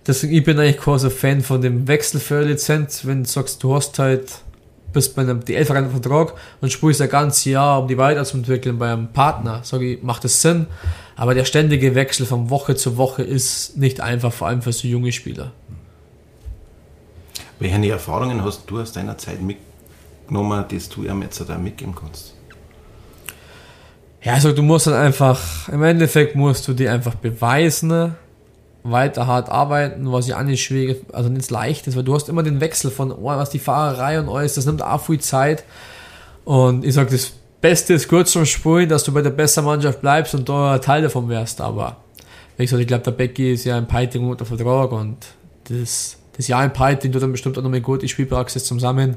Deswegen, 0.07 0.35
ich 0.35 0.44
bin 0.44 0.59
eigentlich 0.59 0.79
quasi 0.79 1.11
Fan 1.11 1.40
von 1.40 1.61
dem 1.61 1.88
Wechsel 1.88 2.20
für 2.20 2.42
Lizenz, 2.42 3.07
wenn 3.07 3.24
du 3.24 3.29
sagst, 3.29 3.62
du 3.62 3.74
hast 3.74 3.98
halt, 3.98 4.40
bist 4.96 5.14
bei 5.14 5.22
einem 5.22 5.44
DL-Vertrag 5.44 6.32
und 6.62 6.72
spielst 6.72 7.02
ein 7.02 7.11
ganzes 7.11 7.44
Jahr, 7.44 7.82
um 7.82 7.87
die 7.87 7.98
weiterzuentwickeln 7.98 8.78
bei 8.78 8.90
einem 8.90 9.09
Partner, 9.12 9.61
sage 9.62 9.92
ich, 9.92 10.02
macht 10.02 10.24
das 10.24 10.40
Sinn. 10.40 10.68
Aber 11.16 11.35
der 11.35 11.44
ständige 11.44 11.94
Wechsel 11.94 12.24
von 12.24 12.48
Woche 12.48 12.76
zu 12.76 12.96
Woche 12.96 13.22
ist 13.22 13.76
nicht 13.76 14.00
einfach, 14.00 14.32
vor 14.32 14.48
allem 14.48 14.62
für 14.62 14.72
so 14.72 14.88
junge 14.88 15.12
Spieler. 15.12 15.52
Welche 17.59 17.90
Erfahrungen 17.90 18.42
hast 18.42 18.62
du 18.70 18.80
aus 18.80 18.92
deiner 18.92 19.18
Zeit 19.18 19.42
mitgenommen, 19.42 20.64
die 20.70 20.78
du 20.78 21.04
ihm 21.04 21.20
jetzt 21.20 21.44
da 21.46 21.59
mitgeben 21.59 21.94
kannst? 21.94 22.32
Ja, 24.22 24.32
also 24.32 24.52
du 24.52 24.62
musst 24.62 24.87
dann 24.87 24.94
einfach, 24.94 25.68
im 25.68 25.82
Endeffekt 25.82 26.37
musst 26.37 26.66
du 26.68 26.72
dir 26.72 26.90
einfach 26.90 27.16
beweisen, 27.16 28.14
weiter 28.90 29.27
hart 29.27 29.49
arbeiten, 29.49 30.11
was 30.12 30.27
ja 30.27 30.38
auch 30.38 30.42
nicht 30.42 30.62
schwierig, 30.62 31.03
also 31.12 31.29
nicht 31.29 31.51
leicht 31.51 31.87
ist, 31.87 31.96
weil 31.96 32.05
du 32.05 32.14
hast 32.14 32.29
immer 32.29 32.42
den 32.42 32.61
Wechsel 32.61 32.90
von, 32.90 33.12
oh, 33.12 33.25
was 33.25 33.51
die 33.51 33.59
Fahrerei 33.59 34.20
und 34.20 34.29
alles, 34.29 34.55
das 34.55 34.66
nimmt 34.66 34.83
auch 34.83 35.01
viel 35.01 35.20
Zeit. 35.20 35.64
Und 36.44 36.85
ich 36.85 36.94
sage, 36.94 37.11
das 37.11 37.33
Beste 37.61 37.94
ist 37.94 38.09
kurz 38.09 38.33
zum 38.33 38.46
Spielen, 38.46 38.88
dass 38.88 39.05
du 39.05 39.12
bei 39.12 39.22
der 39.22 39.31
besten 39.31 39.64
Mannschaft 39.64 40.01
bleibst 40.01 40.35
und 40.35 40.49
da 40.49 40.79
Teil 40.79 41.03
davon 41.03 41.29
wärst. 41.29 41.61
Aber 41.61 41.96
wie 42.57 42.64
gesagt, 42.64 42.81
ich 42.81 42.87
glaube, 42.87 43.05
der 43.05 43.11
Becky 43.11 43.53
ist 43.53 43.64
ja 43.64 43.77
ein 43.77 43.88
Peiting 43.88 44.29
unter 44.29 44.44
Vertrag 44.44 44.92
und 44.92 45.16
das, 45.68 46.16
das 46.37 46.49
Jahr 46.49 46.64
in 46.64 46.72
Peiting 46.72 47.12
tut 47.12 47.22
dann 47.22 47.33
bestimmt 47.33 47.59
auch 47.59 47.62
noch 47.62 47.70
mal 47.70 47.81
gut 47.81 48.03
die 48.03 48.09
Spielpraxis 48.09 48.64
zusammen. 48.64 49.16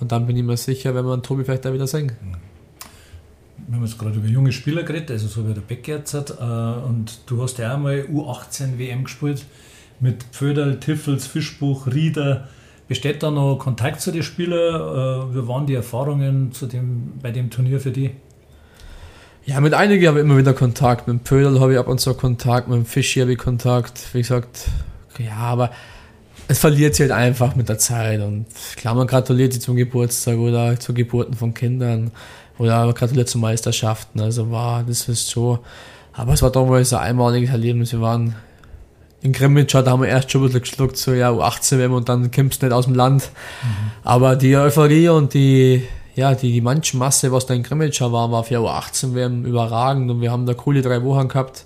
Und 0.00 0.12
dann 0.12 0.26
bin 0.26 0.36
ich 0.36 0.42
mir 0.42 0.56
sicher, 0.56 0.94
wenn 0.94 1.04
wir 1.04 1.12
einen 1.12 1.22
Tobi 1.22 1.44
vielleicht 1.44 1.64
da 1.64 1.72
wieder 1.72 1.86
sehen. 1.86 2.12
Wir 3.72 3.76
haben 3.76 3.86
jetzt 3.86 3.98
gerade 3.98 4.16
über 4.16 4.28
junge 4.28 4.52
Spieler 4.52 4.82
geredet, 4.82 5.12
also 5.12 5.28
so 5.28 5.48
wie 5.48 5.54
der 5.54 5.62
Beck 5.62 5.88
jetzt 5.88 6.12
hat. 6.12 6.30
Äh, 6.38 6.42
und 6.42 7.20
du 7.24 7.42
hast 7.42 7.56
ja 7.56 7.72
einmal 7.72 8.06
U18 8.12 8.76
WM 8.76 9.04
gespielt 9.04 9.46
mit 9.98 10.24
Pföderl, 10.24 10.78
Tiffels, 10.78 11.26
Fischbuch, 11.26 11.86
Rieder. 11.86 12.48
Besteht 12.86 13.22
da 13.22 13.30
noch 13.30 13.56
Kontakt 13.56 14.02
zu 14.02 14.12
den 14.12 14.22
Spielern? 14.22 15.30
Äh, 15.30 15.34
wie 15.34 15.48
waren 15.48 15.64
die 15.64 15.74
Erfahrungen 15.74 16.52
zu 16.52 16.66
dem, 16.66 17.14
bei 17.22 17.30
dem 17.30 17.48
Turnier 17.48 17.80
für 17.80 17.92
die? 17.92 18.10
Ja, 19.46 19.58
mit 19.62 19.72
einigen 19.72 20.06
habe 20.06 20.18
ich 20.18 20.24
immer 20.26 20.36
wieder 20.36 20.52
Kontakt. 20.52 21.08
Mit 21.08 21.20
dem 21.20 21.24
Pödel 21.24 21.58
habe 21.58 21.72
ich 21.72 21.78
ab 21.78 21.88
und 21.88 21.98
zu 21.98 22.12
Kontakt, 22.12 22.68
mit 22.68 22.76
dem 22.76 22.84
Fischi 22.84 23.20
habe 23.20 23.32
ich 23.32 23.38
Kontakt. 23.38 24.02
Wie 24.12 24.20
gesagt, 24.20 24.68
ja, 25.18 25.36
aber 25.36 25.70
es 26.46 26.58
verliert 26.58 26.94
sich 26.94 27.10
halt 27.10 27.12
einfach 27.12 27.56
mit 27.56 27.70
der 27.70 27.78
Zeit. 27.78 28.20
Und 28.20 28.44
klar, 28.76 28.94
man 28.94 29.06
gratuliert 29.06 29.54
sie 29.54 29.60
zum 29.60 29.76
Geburtstag 29.76 30.36
oder 30.36 30.78
zu 30.78 30.92
Geburten 30.92 31.32
von 31.32 31.54
Kindern 31.54 32.10
oder 32.62 32.92
gratuliert 32.92 33.28
zu 33.28 33.38
Meisterschaften. 33.38 34.20
Also 34.20 34.50
war 34.50 34.84
das 34.84 35.08
ist 35.08 35.28
so. 35.28 35.58
Aber 36.12 36.32
es 36.34 36.42
war 36.42 36.50
damals 36.50 36.92
ein 36.92 37.00
einmaliges 37.00 37.50
Erlebnis. 37.50 37.92
Wir 37.92 38.00
waren 38.00 38.34
in 39.22 39.32
Grimmitsch, 39.32 39.74
da 39.74 39.84
haben 39.86 40.02
wir 40.02 40.08
erst 40.08 40.30
schon 40.30 40.42
ein 40.42 40.46
bisschen 40.46 40.62
geschluckt, 40.62 40.96
so 40.96 41.12
ja, 41.12 41.30
U18 41.30 41.78
werden 41.78 41.92
und 41.92 42.08
dann 42.08 42.30
kommst 42.30 42.60
du 42.60 42.66
nicht 42.66 42.74
aus 42.74 42.86
dem 42.86 42.94
Land. 42.94 43.30
Mhm. 43.62 43.90
Aber 44.02 44.36
die 44.36 44.56
Euphorie 44.56 45.08
und 45.08 45.32
die, 45.32 45.84
ja, 46.16 46.34
die, 46.34 46.52
die 46.52 46.60
Menschenmasse, 46.60 47.30
was 47.30 47.46
da 47.46 47.54
in 47.54 47.62
Grimmitsch 47.62 48.00
war, 48.00 48.32
war 48.32 48.44
für 48.44 48.56
U18 48.56 49.14
WM 49.14 49.44
überragend 49.44 50.10
und 50.10 50.20
wir 50.20 50.32
haben 50.32 50.44
da 50.44 50.54
coole 50.54 50.82
drei 50.82 51.02
Wochen 51.04 51.28
gehabt. 51.28 51.64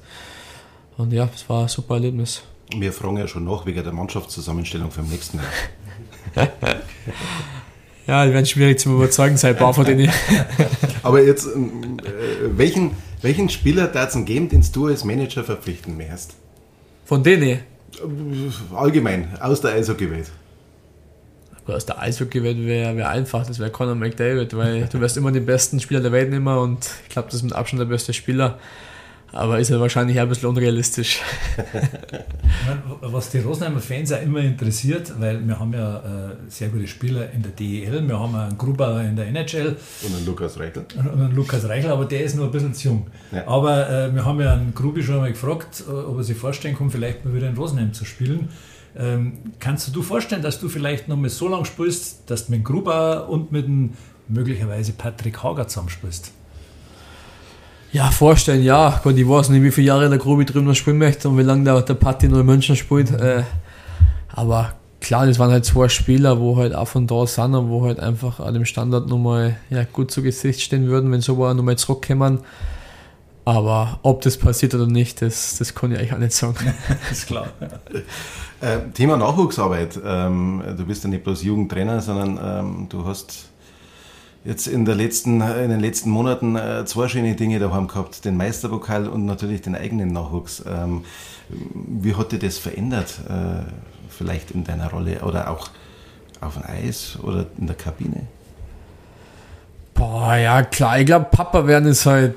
Und 0.98 1.12
ja, 1.12 1.28
es 1.35 1.48
war 1.48 1.62
ein 1.62 1.68
super 1.68 1.94
Erlebnis. 1.94 2.42
Wir 2.74 2.92
fragen 2.92 3.16
ja 3.16 3.26
schon 3.26 3.44
nach 3.44 3.64
wegen 3.64 3.82
der 3.82 3.92
Mannschaftszusammenstellung 3.92 4.90
für 4.90 5.00
den 5.00 5.11
nächsten 5.11 5.38
Jahr. 5.38 6.48
ja, 8.06 8.24
die 8.24 8.32
werden 8.32 8.46
schwierig 8.46 8.78
zu 8.78 8.90
überzeugen 8.90 9.36
sein, 9.36 9.56
paar 9.56 9.74
von 9.74 9.84
denen. 9.84 10.10
Aber 11.02 11.22
jetzt, 11.22 11.46
äh, 11.46 11.50
welchen, 12.56 12.92
welchen 13.22 13.48
Spieler 13.48 13.88
darf 13.88 14.14
es 14.14 14.24
geben, 14.24 14.48
den 14.48 14.64
du 14.72 14.86
als 14.86 15.04
Manager 15.04 15.42
verpflichten 15.42 15.96
möchtest? 15.96 16.34
Von 17.04 17.22
denen? 17.22 17.60
Allgemein, 18.74 19.36
aus 19.40 19.60
der 19.60 19.72
Eishockey-Welt. 19.72 20.30
Aus 21.66 21.86
der 21.86 22.00
Eishockey-Welt 22.00 22.58
wäre 22.58 22.96
wär 22.96 23.10
einfach, 23.10 23.44
das 23.44 23.58
wäre 23.58 23.70
Conor 23.70 23.96
McDavid, 23.96 24.56
weil 24.56 24.86
du 24.86 25.00
wirst 25.00 25.16
immer 25.16 25.32
den 25.32 25.46
besten 25.46 25.80
Spieler 25.80 26.00
der 26.00 26.12
Welt 26.12 26.30
nehmen 26.30 26.46
und 26.46 26.88
ich 27.04 27.08
glaube, 27.08 27.26
das 27.26 27.36
ist 27.36 27.42
mit 27.42 27.54
Abstand 27.54 27.80
der 27.80 27.86
beste 27.86 28.12
Spieler. 28.12 28.58
Aber 29.32 29.58
ist 29.58 29.70
ja 29.70 29.80
wahrscheinlich 29.80 30.18
ein 30.18 30.28
bisschen 30.28 30.48
unrealistisch. 30.48 31.20
Was 33.00 33.30
die 33.30 33.38
Rosenheimer 33.38 33.80
Fans 33.80 34.10
ja 34.10 34.18
immer 34.18 34.40
interessiert, 34.40 35.12
weil 35.18 35.46
wir 35.46 35.58
haben 35.58 35.72
ja 35.72 35.98
äh, 35.98 36.36
sehr 36.48 36.68
gute 36.68 36.86
Spieler 36.86 37.30
in 37.32 37.42
der 37.42 37.52
DEL, 37.52 38.06
wir 38.06 38.18
haben 38.18 38.34
einen 38.34 38.56
Gruber 38.56 39.02
in 39.02 39.16
der 39.16 39.26
NHL. 39.26 39.76
Und 40.02 40.16
einen 40.16 40.26
Lukas 40.26 40.58
Reichel. 40.58 40.86
Und 40.96 41.08
einen 41.08 41.34
Lukas 41.34 41.68
Reichel, 41.68 41.90
aber 41.90 42.04
der 42.04 42.24
ist 42.24 42.36
nur 42.36 42.46
ein 42.46 42.50
bisschen 42.50 42.72
zu 42.72 42.88
jung. 42.88 43.06
Ja. 43.32 43.46
Aber 43.46 43.88
äh, 43.90 44.14
wir 44.14 44.24
haben 44.24 44.40
ja 44.40 44.54
einen 44.54 44.74
Grubi 44.74 45.02
schon 45.02 45.16
mal 45.16 45.30
gefragt, 45.30 45.84
äh, 45.86 45.90
ob 45.90 46.18
er 46.18 46.24
sich 46.24 46.36
vorstellen 46.36 46.76
kann, 46.76 46.90
vielleicht 46.90 47.24
mal 47.24 47.34
wieder 47.34 47.48
in 47.48 47.56
Rosenheim 47.56 47.92
zu 47.92 48.04
spielen. 48.04 48.48
Ähm, 48.98 49.38
kannst 49.58 49.88
du 49.88 49.92
dir 49.92 50.02
vorstellen, 50.02 50.42
dass 50.42 50.58
du 50.58 50.68
vielleicht 50.68 51.08
noch 51.08 51.16
mal 51.16 51.28
so 51.28 51.48
lange 51.48 51.66
spielst, 51.66 52.30
dass 52.30 52.46
du 52.46 52.52
mit 52.52 52.64
Gruber 52.64 53.28
und 53.28 53.52
mit 53.52 53.66
dem 53.66 53.92
möglicherweise 54.28 54.92
Patrick 54.92 55.42
Hager 55.42 55.68
zusammenspielst? 55.68 56.32
Ja, 57.92 58.11
vorstellen, 58.11 58.62
ja. 58.62 59.01
Gott, 59.03 59.16
ich 59.16 59.29
weiß 59.29 59.49
nicht, 59.51 59.62
wie 59.62 59.70
viele 59.70 59.88
Jahre 59.88 60.09
der 60.09 60.18
Grobi 60.18 60.44
drüben 60.44 60.66
noch 60.66 60.75
spielen 60.75 60.99
möchte 60.99 61.29
und 61.29 61.38
wie 61.38 61.42
lange 61.42 61.64
der, 61.64 61.81
der 61.83 61.94
Patti 61.94 62.29
noch 62.29 62.40
in 62.40 62.46
München 62.46 62.77
spielt. 62.77 63.11
Äh, 63.11 63.44
aber 64.33 64.75
klar, 65.01 65.27
das 65.27 65.38
waren 65.38 65.51
halt 65.51 65.64
zwei 65.64 65.88
Spieler, 65.88 66.40
wo 66.40 66.57
halt 66.57 66.75
auch 66.75 66.88
von 66.88 67.07
da 67.07 67.27
sind 67.27 67.55
und 67.55 67.70
wo 67.70 67.85
halt 67.85 68.01
einfach 68.01 68.40
an 68.40 68.55
dem 68.55 68.64
Standard 68.64 69.09
nochmal 69.09 69.57
ja, 69.70 69.85
gut 69.85 70.11
zu 70.11 70.22
Gesicht 70.22 70.61
stehen 70.61 70.88
würden, 70.88 71.11
wenn 71.12 71.20
so 71.20 71.35
nochmal 71.55 71.77
zurückkommen. 71.77 72.40
Aber 73.44 74.01
ob 74.03 74.22
das 74.22 74.37
passiert 74.37 74.75
oder 74.75 74.88
nicht, 74.88 75.22
das, 75.22 75.57
das 75.57 75.75
kann 75.75 75.92
ich 75.92 75.99
eigentlich 75.99 76.12
auch 76.12 76.18
nicht 76.18 76.33
sagen. 76.33 76.75
ist 77.12 77.29
klar. 77.29 77.46
Äh, 78.61 78.79
Thema 78.92 79.16
Nachwuchsarbeit. 79.16 80.01
Ähm, 80.05 80.62
du 80.77 80.85
bist 80.85 81.05
ja 81.05 81.11
nicht 81.11 81.22
bloß 81.22 81.44
Jugendtrainer, 81.44 82.01
sondern 82.01 82.40
ähm, 82.42 82.87
du 82.88 83.05
hast 83.05 83.51
jetzt 84.46 84.66
in, 84.66 84.85
der 84.85 84.94
letzten, 84.94 85.40
in 85.40 85.70
den 85.70 85.80
letzten 85.80 86.11
Monaten 86.11 86.56
äh, 86.56 86.85
zwei 86.87 87.09
schöne 87.09 87.35
Dinge 87.35 87.59
daheim 87.59 87.88
gehabt, 87.88 88.24
den 88.24 88.37
Meisterpokal 88.37 89.09
und 89.09 89.26
natürlich 89.26 89.62
den 89.62 89.74
eigenen 89.74 90.12
Nachwuchs. 90.12 90.62
Ähm, 90.66 91.04
wie 91.48 92.14
hat 92.14 92.32
dir 92.32 92.38
das 92.38 92.59
verändert, 92.59 93.20
äh, 93.28 93.64
vielleicht 94.09 94.52
in 94.52 94.64
deiner 94.64 94.90
Rolle 94.90 95.20
oder 95.22 95.50
auch 95.50 95.68
auf 96.40 96.54
dem 96.54 96.62
Eis 96.62 97.18
oder 97.22 97.46
in 97.59 97.66
der 97.66 97.76
Kabine? 97.76 98.22
Boah, 99.94 100.37
ja 100.37 100.62
klar, 100.62 101.00
ich 101.00 101.06
glaube, 101.06 101.26
Papa 101.30 101.66
werden 101.66 101.88
ist 101.88 102.06
halt 102.06 102.35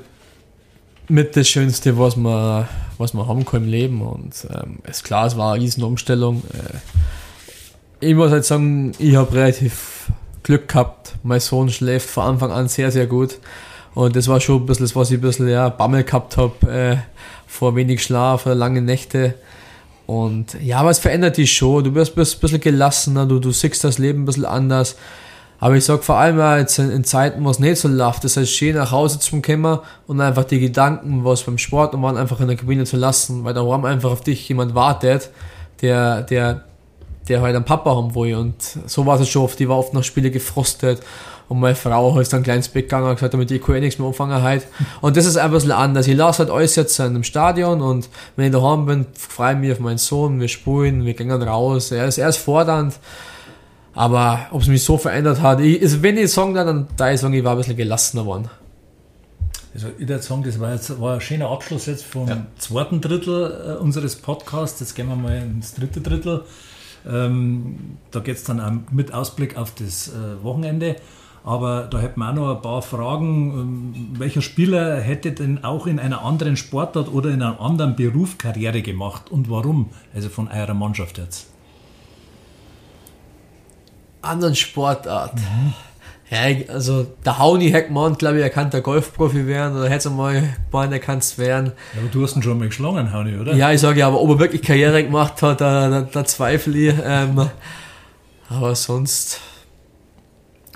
mit 1.08 1.36
das 1.36 1.48
Schönste, 1.48 1.98
was 1.98 2.16
man, 2.16 2.66
was 2.98 3.14
man 3.14 3.26
haben 3.26 3.44
kann 3.44 3.64
im 3.64 3.70
Leben 3.70 4.02
und 4.02 4.46
ähm, 4.50 4.78
ist 4.88 5.04
klar, 5.04 5.26
es 5.26 5.36
war 5.36 5.54
eine 5.54 5.62
riesen 5.62 5.82
Umstellung. 5.82 6.42
Äh, 6.52 8.06
ich 8.06 8.14
muss 8.14 8.30
halt 8.30 8.44
sagen, 8.44 8.92
ich 8.98 9.14
habe 9.16 9.34
relativ 9.34 10.10
Glück 10.42 10.68
gehabt. 10.68 11.14
Mein 11.22 11.40
Sohn 11.40 11.68
schläft 11.68 12.08
von 12.08 12.24
Anfang 12.24 12.52
an 12.52 12.68
sehr, 12.68 12.90
sehr 12.90 13.06
gut. 13.06 13.38
Und 13.94 14.16
das 14.16 14.28
war 14.28 14.40
schon 14.40 14.62
ein 14.62 14.66
bisschen 14.66 14.84
das, 14.84 14.96
was 14.96 15.10
ich 15.10 15.18
ein 15.18 15.22
bisschen 15.22 15.48
ja, 15.48 15.68
Bammel 15.68 16.04
gehabt 16.04 16.36
habe, 16.36 16.70
äh, 16.70 16.96
vor 17.46 17.74
wenig 17.74 18.02
Schlaf, 18.02 18.46
oder 18.46 18.54
lange 18.54 18.82
Nächte. 18.82 19.34
Und 20.06 20.56
ja, 20.62 20.78
aber 20.78 20.90
es 20.90 20.98
verändert 20.98 21.36
dich 21.36 21.52
schon. 21.52 21.84
Du 21.84 21.94
wirst, 21.94 22.16
ein 22.16 22.24
bisschen 22.24 22.60
gelassener, 22.60 23.26
du, 23.26 23.38
du 23.38 23.50
siehst 23.52 23.84
das 23.84 23.98
Leben 23.98 24.22
ein 24.22 24.24
bisschen 24.24 24.44
anders. 24.44 24.96
Aber 25.60 25.76
ich 25.76 25.84
sag 25.84 26.02
vor 26.02 26.16
allem 26.16 26.38
jetzt 26.58 26.78
in, 26.78 26.90
in 26.90 27.04
Zeiten, 27.04 27.44
wo 27.44 27.50
es 27.50 27.58
nicht 27.58 27.78
so 27.78 27.86
läuft, 27.86 28.24
das 28.24 28.38
heißt, 28.38 28.50
schön 28.50 28.76
nach 28.76 28.92
Hause 28.92 29.18
zu 29.18 29.42
kommen 29.42 29.78
und 30.06 30.20
einfach 30.20 30.44
die 30.44 30.58
Gedanken, 30.58 31.22
was 31.22 31.42
beim 31.42 31.58
Sport 31.58 31.94
und 31.94 32.02
waren 32.02 32.16
einfach 32.16 32.40
in 32.40 32.48
der 32.48 32.56
Kabine 32.56 32.84
zu 32.84 32.96
lassen, 32.96 33.44
weil 33.44 33.52
da 33.52 33.62
daheim 33.62 33.84
einfach 33.84 34.10
auf 34.10 34.22
dich 34.22 34.48
jemand 34.48 34.74
wartet, 34.74 35.30
der, 35.82 36.22
der, 36.22 36.64
der 37.30 37.40
halt 37.40 37.56
einen 37.56 37.64
Papa 37.64 37.94
haben 37.94 38.14
will. 38.14 38.34
Und 38.34 38.56
so 38.86 39.06
war 39.06 39.18
es 39.18 39.28
schon 39.28 39.42
oft. 39.42 39.58
Die 39.58 39.68
war 39.68 39.78
oft 39.78 39.94
nach 39.94 40.04
Spiele 40.04 40.30
gefrostet. 40.30 41.00
Und 41.48 41.58
meine 41.58 41.74
Frau 41.74 42.20
ist 42.20 42.32
dann 42.32 42.44
kleines 42.44 42.68
Bett 42.68 42.84
gegangen 42.84 43.08
und 43.08 43.14
gesagt, 43.16 43.34
damit 43.34 43.50
ich 43.50 43.60
kann 43.60 43.74
eh 43.74 43.80
nichts 43.80 43.98
mehr 43.98 44.06
anfangen 44.06 44.40
halt. 44.40 44.68
Und 45.00 45.16
das 45.16 45.26
ist 45.26 45.36
einfach 45.36 45.48
ein 45.48 45.54
bisschen 45.54 45.72
anders. 45.72 46.06
Ich 46.06 46.16
lasse 46.16 46.40
halt 46.40 46.50
alles 46.50 46.76
jetzt 46.76 46.98
in 47.00 47.06
einem 47.06 47.24
Stadion 47.24 47.82
und 47.82 48.08
wenn 48.36 48.46
ich 48.46 48.52
daheim 48.52 48.86
bin, 48.86 49.06
freue 49.18 49.54
ich 49.54 49.58
mich 49.58 49.72
auf 49.72 49.80
meinen 49.80 49.98
Sohn, 49.98 50.38
wir 50.38 50.46
spielen, 50.46 51.04
wir 51.04 51.14
gehen 51.14 51.30
raus. 51.30 51.90
Er 51.90 52.06
ist, 52.06 52.18
er 52.18 52.28
ist 52.28 52.36
fordernd. 52.36 53.00
Aber 53.94 54.46
ob 54.52 54.62
es 54.62 54.68
mich 54.68 54.84
so 54.84 54.96
verändert 54.96 55.42
hat, 55.42 55.58
ich, 55.58 55.82
also 55.82 56.02
wenn 56.02 56.16
ich 56.18 56.30
sagen 56.30 56.54
dann, 56.54 56.86
da 56.96 57.10
ich 57.10 57.20
sagen, 57.20 57.34
ich 57.34 57.42
war 57.42 57.52
ein 57.52 57.58
bisschen 57.58 57.76
gelassener 57.76 58.22
geworden. 58.22 58.48
Also 59.74 59.88
ich 59.98 60.08
würde 60.08 60.22
sagen, 60.22 60.42
das 60.44 60.60
war 60.60 60.72
jetzt 60.72 61.00
war 61.00 61.14
ein 61.14 61.20
schöner 61.20 61.48
Abschluss 61.48 61.86
jetzt 61.86 62.04
vom 62.04 62.28
ja. 62.28 62.46
zweiten 62.58 63.00
Drittel 63.00 63.76
äh, 63.76 63.82
unseres 63.82 64.16
Podcasts. 64.16 64.78
Jetzt 64.78 64.94
gehen 64.94 65.08
wir 65.08 65.16
mal 65.16 65.36
ins 65.36 65.74
dritte 65.74 66.00
Drittel. 66.00 66.44
Ähm, 67.08 67.98
da 68.10 68.20
geht 68.20 68.36
es 68.36 68.44
dann 68.44 68.60
auch 68.60 68.92
mit 68.92 69.12
Ausblick 69.14 69.56
auf 69.56 69.74
das 69.74 70.08
äh, 70.08 70.42
Wochenende. 70.42 70.96
Aber 71.42 71.84
da 71.84 71.98
hätten 71.98 72.20
wir 72.20 72.28
auch 72.28 72.34
noch 72.34 72.56
ein 72.56 72.62
paar 72.62 72.82
Fragen. 72.82 73.50
Ähm, 73.52 74.08
welcher 74.18 74.42
Spieler 74.42 75.00
hätte 75.00 75.32
denn 75.32 75.64
auch 75.64 75.86
in 75.86 75.98
einer 75.98 76.22
anderen 76.22 76.56
Sportart 76.56 77.08
oder 77.08 77.30
in 77.30 77.42
einem 77.42 77.58
anderen 77.58 77.96
Beruf 77.96 78.36
Karriere 78.36 78.82
gemacht 78.82 79.30
und 79.30 79.48
warum? 79.50 79.90
Also 80.14 80.28
von 80.28 80.48
eurer 80.48 80.74
Mannschaft 80.74 81.18
jetzt. 81.18 81.48
Anderen 84.22 84.54
Sportart. 84.54 85.36
Mhm. 85.36 85.72
Ja, 86.30 86.42
also 86.68 87.08
der 87.24 87.40
Hauni 87.40 87.72
gemeint, 87.72 88.20
glaube 88.20 88.36
ich, 88.36 88.42
er 88.44 88.50
kann 88.50 88.70
der 88.70 88.82
Golfprofi 88.82 89.48
werden 89.48 89.76
oder 89.76 89.88
hätte 89.88 90.10
mal 90.10 90.54
gemeint, 90.70 90.92
er 90.92 91.00
kann 91.00 91.18
es 91.18 91.38
werden. 91.38 91.72
Ja, 91.92 92.00
aber 92.02 92.08
du 92.08 92.22
hast 92.22 92.36
ihn 92.36 92.42
schon 92.42 92.56
mal 92.56 92.68
geschlagen, 92.68 93.12
Hauni, 93.12 93.36
oder? 93.36 93.54
Ja, 93.54 93.72
ich 93.72 93.80
sage 93.80 93.98
ja, 93.98 94.06
aber 94.06 94.20
ob 94.20 94.30
er 94.30 94.38
wirklich 94.38 94.62
Karriere 94.62 95.02
gemacht 95.02 95.42
hat, 95.42 95.60
da, 95.60 95.88
da, 95.88 96.02
da 96.02 96.24
zweifle 96.24 96.78
ich. 96.78 96.94
Ähm, 97.04 97.50
aber 98.48 98.76
sonst, 98.76 99.40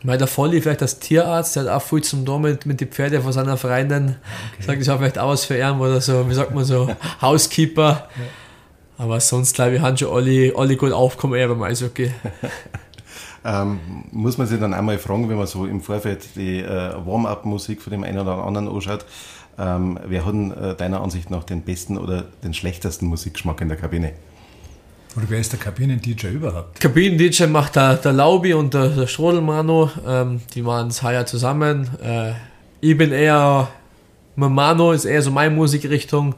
weil 0.03 0.19
der 0.19 0.27
Volli 0.27 0.61
vielleicht 0.61 0.83
als 0.83 0.99
Tierarzt, 0.99 1.55
der 1.55 1.65
hat 1.65 1.71
auch 1.71 1.83
viel 1.83 2.03
zum 2.03 2.27
Tor 2.27 2.41
mit, 2.41 2.67
mit 2.67 2.81
den 2.81 2.89
Pferden 2.89 3.23
von 3.23 3.33
seiner 3.33 3.57
Freundin. 3.57 4.17
Okay. 4.55 4.67
Sagt, 4.67 4.83
ich 4.83 4.89
habe 4.89 4.99
vielleicht 4.99 5.19
auch 5.21 5.29
was 5.29 5.45
für 5.45 5.57
ihn 5.57 5.79
oder 5.79 6.01
so, 6.01 6.29
wie 6.29 6.35
sagt 6.35 6.53
man 6.53 6.65
so, 6.65 6.91
Housekeeper. 7.23 8.09
Ja. 8.17 9.05
Aber 9.05 9.21
sonst 9.21 9.55
glaube 9.55 9.77
ich, 9.77 9.81
haben 9.81 9.97
schon 9.97 10.13
alle, 10.13 10.53
alle 10.57 10.77
gut 10.77 10.93
aufkommen 10.93 11.35
eher 11.35 11.47
beim 11.47 11.63
Eishockey. 11.63 12.11
ähm, 13.45 13.79
muss 14.11 14.39
man 14.39 14.47
sich 14.47 14.59
dann 14.59 14.73
einmal 14.73 14.99
fragen, 14.99 15.29
wenn 15.29 15.37
man 15.37 15.47
so 15.47 15.67
im 15.67 15.81
Vorfeld 15.81 16.37
die 16.37 16.61
äh, 16.61 16.95
Warm-up-Musik 17.05 17.83
von 17.83 17.91
dem 17.91 18.05
einen 18.05 18.19
oder 18.19 18.45
anderen 18.45 18.69
anschaut, 18.69 19.05
ähm, 19.59 19.99
wer 20.07 20.25
hat 20.25 20.33
denn, 20.33 20.51
äh, 20.51 20.75
deiner 20.75 21.03
Ansicht 21.03 21.31
nach 21.31 21.45
den 21.45 21.63
besten 21.63 21.99
oder 21.99 22.25
den 22.43 22.55
schlechtesten 22.55 23.07
Musikgeschmack 23.07 23.61
in 23.61 23.69
der 23.69 23.77
Kabine? 23.77 24.13
Oder 25.17 25.27
wer 25.29 25.39
ist 25.39 25.53
der 25.53 25.61
Kabinen-DJ 25.61 26.29
überhaupt? 26.29 26.81
Kabinen-DJ 26.81 27.47
macht 27.47 27.77
der, 27.77 27.97
der 27.97 28.13
Laubi 28.13 28.53
und 28.53 28.75
der, 28.75 28.89
der 28.89 29.07
Strodelmano. 29.07 29.91
Ähm, 30.07 30.41
die 30.55 30.65
waren 30.65 30.89
es 30.89 31.03
heuer 31.03 31.25
zusammen. 31.25 31.89
Äh, 32.03 32.33
ich 32.81 32.99
bin 32.99 33.13
eher, 33.13 33.69
mein 34.35 34.53
Mano 34.53 34.91
ist 34.91 35.05
eher 35.05 35.23
so 35.23 35.31
meine 35.31 35.55
Musikrichtung. 35.55 36.35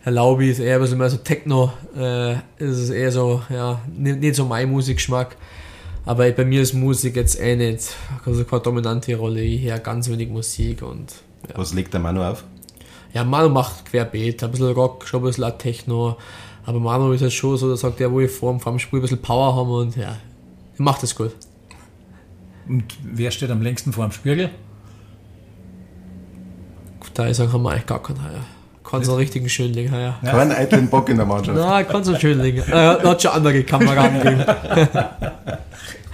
Herr 0.00 0.12
Laubi 0.12 0.50
ist 0.50 0.58
eher 0.58 0.76
ein 0.76 0.80
bisschen 0.80 0.98
mehr 0.98 1.10
so 1.10 1.18
Techno. 1.18 1.72
Äh, 1.96 2.34
ist 2.58 2.78
es 2.78 2.90
eher 2.90 3.12
so, 3.12 3.42
ja, 3.50 3.80
nicht, 3.94 4.20
nicht 4.20 4.36
so 4.36 4.46
mein 4.46 4.70
Musikgeschmack. 4.70 5.36
Aber 6.06 6.30
bei 6.30 6.44
mir 6.44 6.60
ist 6.60 6.74
Musik 6.74 7.16
jetzt 7.16 7.40
eh 7.40 7.56
nicht 7.56 7.94
also 8.26 8.44
keine 8.44 8.62
dominante 8.62 9.16
Rolle. 9.16 9.42
Ich 9.42 9.62
höre 9.62 9.78
ganz 9.78 10.08
wenig 10.10 10.28
Musik 10.28 10.82
und. 10.82 11.12
Ja. 11.48 11.56
Was 11.56 11.72
legt 11.72 11.92
der 11.94 12.00
Manu 12.00 12.22
auf? 12.22 12.44
Ja, 13.12 13.24
Manu 13.24 13.48
macht 13.48 13.84
querbeet, 13.86 14.42
ein 14.42 14.50
bisschen 14.50 14.72
Rock, 14.72 15.06
schon 15.06 15.20
ein 15.20 15.26
bisschen 15.26 15.44
auch 15.44 15.56
Techno. 15.56 16.16
Aber 16.66 16.80
Manu 16.80 17.12
ist 17.12 17.20
jetzt 17.20 17.34
schon 17.34 17.56
so, 17.56 17.70
da 17.70 17.76
sagt 17.76 18.00
er, 18.00 18.10
wo 18.10 18.20
ich 18.20 18.30
vor 18.30 18.58
dem 18.58 18.78
Spiel 18.78 18.98
ein 18.98 19.02
bisschen 19.02 19.22
Power 19.22 19.54
haben 19.54 19.70
und 19.70 19.96
ja, 19.96 20.16
er 20.76 20.82
macht 20.82 21.02
das 21.02 21.14
gut. 21.14 21.32
Und 22.66 22.84
wer 23.02 23.30
steht 23.30 23.50
am 23.50 23.62
längsten 23.62 23.92
vor 23.92 24.06
dem 24.06 24.12
Spiegel? 24.12 24.50
Da 27.12 27.26
ist 27.26 27.38
wir 27.38 27.70
eigentlich 27.70 27.86
gar 27.86 28.02
keinen 28.02 28.24
heuer. 28.24 28.44
Kann 28.94 29.04
so 29.04 29.12
einen 29.12 29.20
richtigen 29.20 29.48
Schönling 29.48 29.90
heuer. 29.90 30.14
Ja. 30.22 30.30
Keinen 30.30 30.52
eitlen 30.52 30.88
Bock 30.88 31.08
in 31.08 31.16
der 31.16 31.26
Mannschaft. 31.26 31.58
Nein, 31.58 31.86
kann 31.86 32.04
so 32.04 32.12
einen 32.12 32.20
Schönling. 32.20 32.56
Er 32.58 33.02
hat 33.02 33.22
schon 33.22 33.30
andere 33.32 33.62
Kameraden 33.62 34.20
gegeben. 34.22 34.44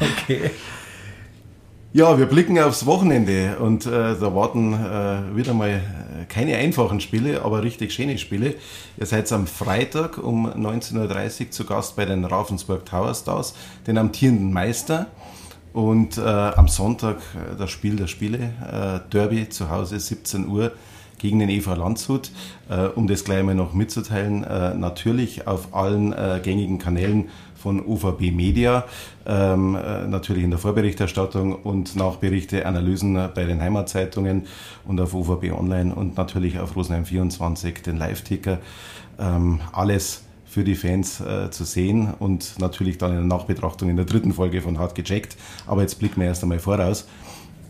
Okay. 0.01 0.51
Ja, 1.93 2.17
wir 2.17 2.27
blicken 2.27 2.57
aufs 2.61 2.87
Wochenende 2.87 3.57
und 3.59 3.85
äh, 3.85 3.91
da 3.91 4.33
warten 4.33 4.75
äh, 4.75 5.37
wieder 5.37 5.55
mal 5.55 5.71
äh, 5.71 5.81
keine 6.29 6.57
einfachen 6.57 7.01
Spiele, 7.01 7.43
aber 7.43 7.65
richtig 7.65 7.93
schöne 7.93 8.17
Spiele. 8.17 8.55
Ihr 8.97 9.07
seid 9.07 9.31
am 9.33 9.49
Freitag 9.49 10.17
um 10.19 10.47
19.30 10.47 11.47
Uhr 11.47 11.51
zu 11.51 11.65
Gast 11.65 11.97
bei 11.97 12.05
den 12.05 12.25
Ravensburg 12.25 12.87
Tower 12.87 13.13
Stars, 13.13 13.55
den 13.89 13.99
amtierenden 13.99 14.53
Meister. 14.53 15.07
Und 15.73 16.17
äh, 16.17 16.21
am 16.21 16.69
Sonntag 16.69 17.17
äh, 17.35 17.57
das 17.57 17.71
Spiel 17.71 17.97
der 17.97 18.07
Spiele, 18.07 18.39
äh, 18.39 19.11
Derby 19.13 19.49
zu 19.49 19.69
Hause, 19.69 19.99
17 19.99 20.47
Uhr 20.47 20.71
gegen 21.21 21.39
den 21.39 21.49
EV 21.49 21.77
Landshut. 21.77 22.31
Äh, 22.69 22.87
um 22.87 23.07
das 23.07 23.25
gleich 23.25 23.45
mal 23.45 23.55
noch 23.55 23.75
mitzuteilen, 23.75 24.43
äh, 24.43 24.75
natürlich 24.75 25.47
auf 25.47 25.75
allen 25.75 26.13
äh, 26.13 26.41
gängigen 26.43 26.79
Kanälen 26.79 27.29
von 27.55 27.85
UVB 27.87 28.33
Media, 28.33 28.85
ähm, 29.27 29.77
äh, 29.77 30.07
natürlich 30.07 30.43
in 30.45 30.51
der 30.51 30.59
Vorberichterstattung 30.59 31.55
und 31.55 31.95
Nachberichte, 31.95 32.65
Analysen 32.65 33.15
bei 33.35 33.45
den 33.45 33.61
Heimatzeitungen 33.61 34.47
und 34.87 34.99
auf 35.01 35.13
UVB 35.15 35.53
Online 35.53 35.95
und 35.95 36.17
natürlich 36.17 36.59
auf 36.59 36.75
Rosenheim 36.75 37.05
24, 37.05 37.83
den 37.83 37.99
Live-Ticker. 37.99 38.59
Ähm, 39.19 39.61
alles 39.73 40.25
für 40.47 40.65
die 40.65 40.75
Fans 40.75 41.21
äh, 41.21 41.51
zu 41.51 41.65
sehen 41.65 42.13
und 42.19 42.59
natürlich 42.59 42.99
dann 42.99 43.11
in 43.11 43.29
der 43.29 43.39
Nachbetrachtung 43.39 43.89
in 43.89 43.97
der 43.97 44.07
dritten 44.07 44.33
Folge 44.33 44.63
von 44.63 44.79
Hart 44.79 44.95
gecheckt. 44.95 45.37
Aber 45.67 45.83
jetzt 45.83 45.99
blicken 45.99 46.21
wir 46.21 46.29
erst 46.29 46.43
einmal 46.43 46.59
voraus. 46.59 47.07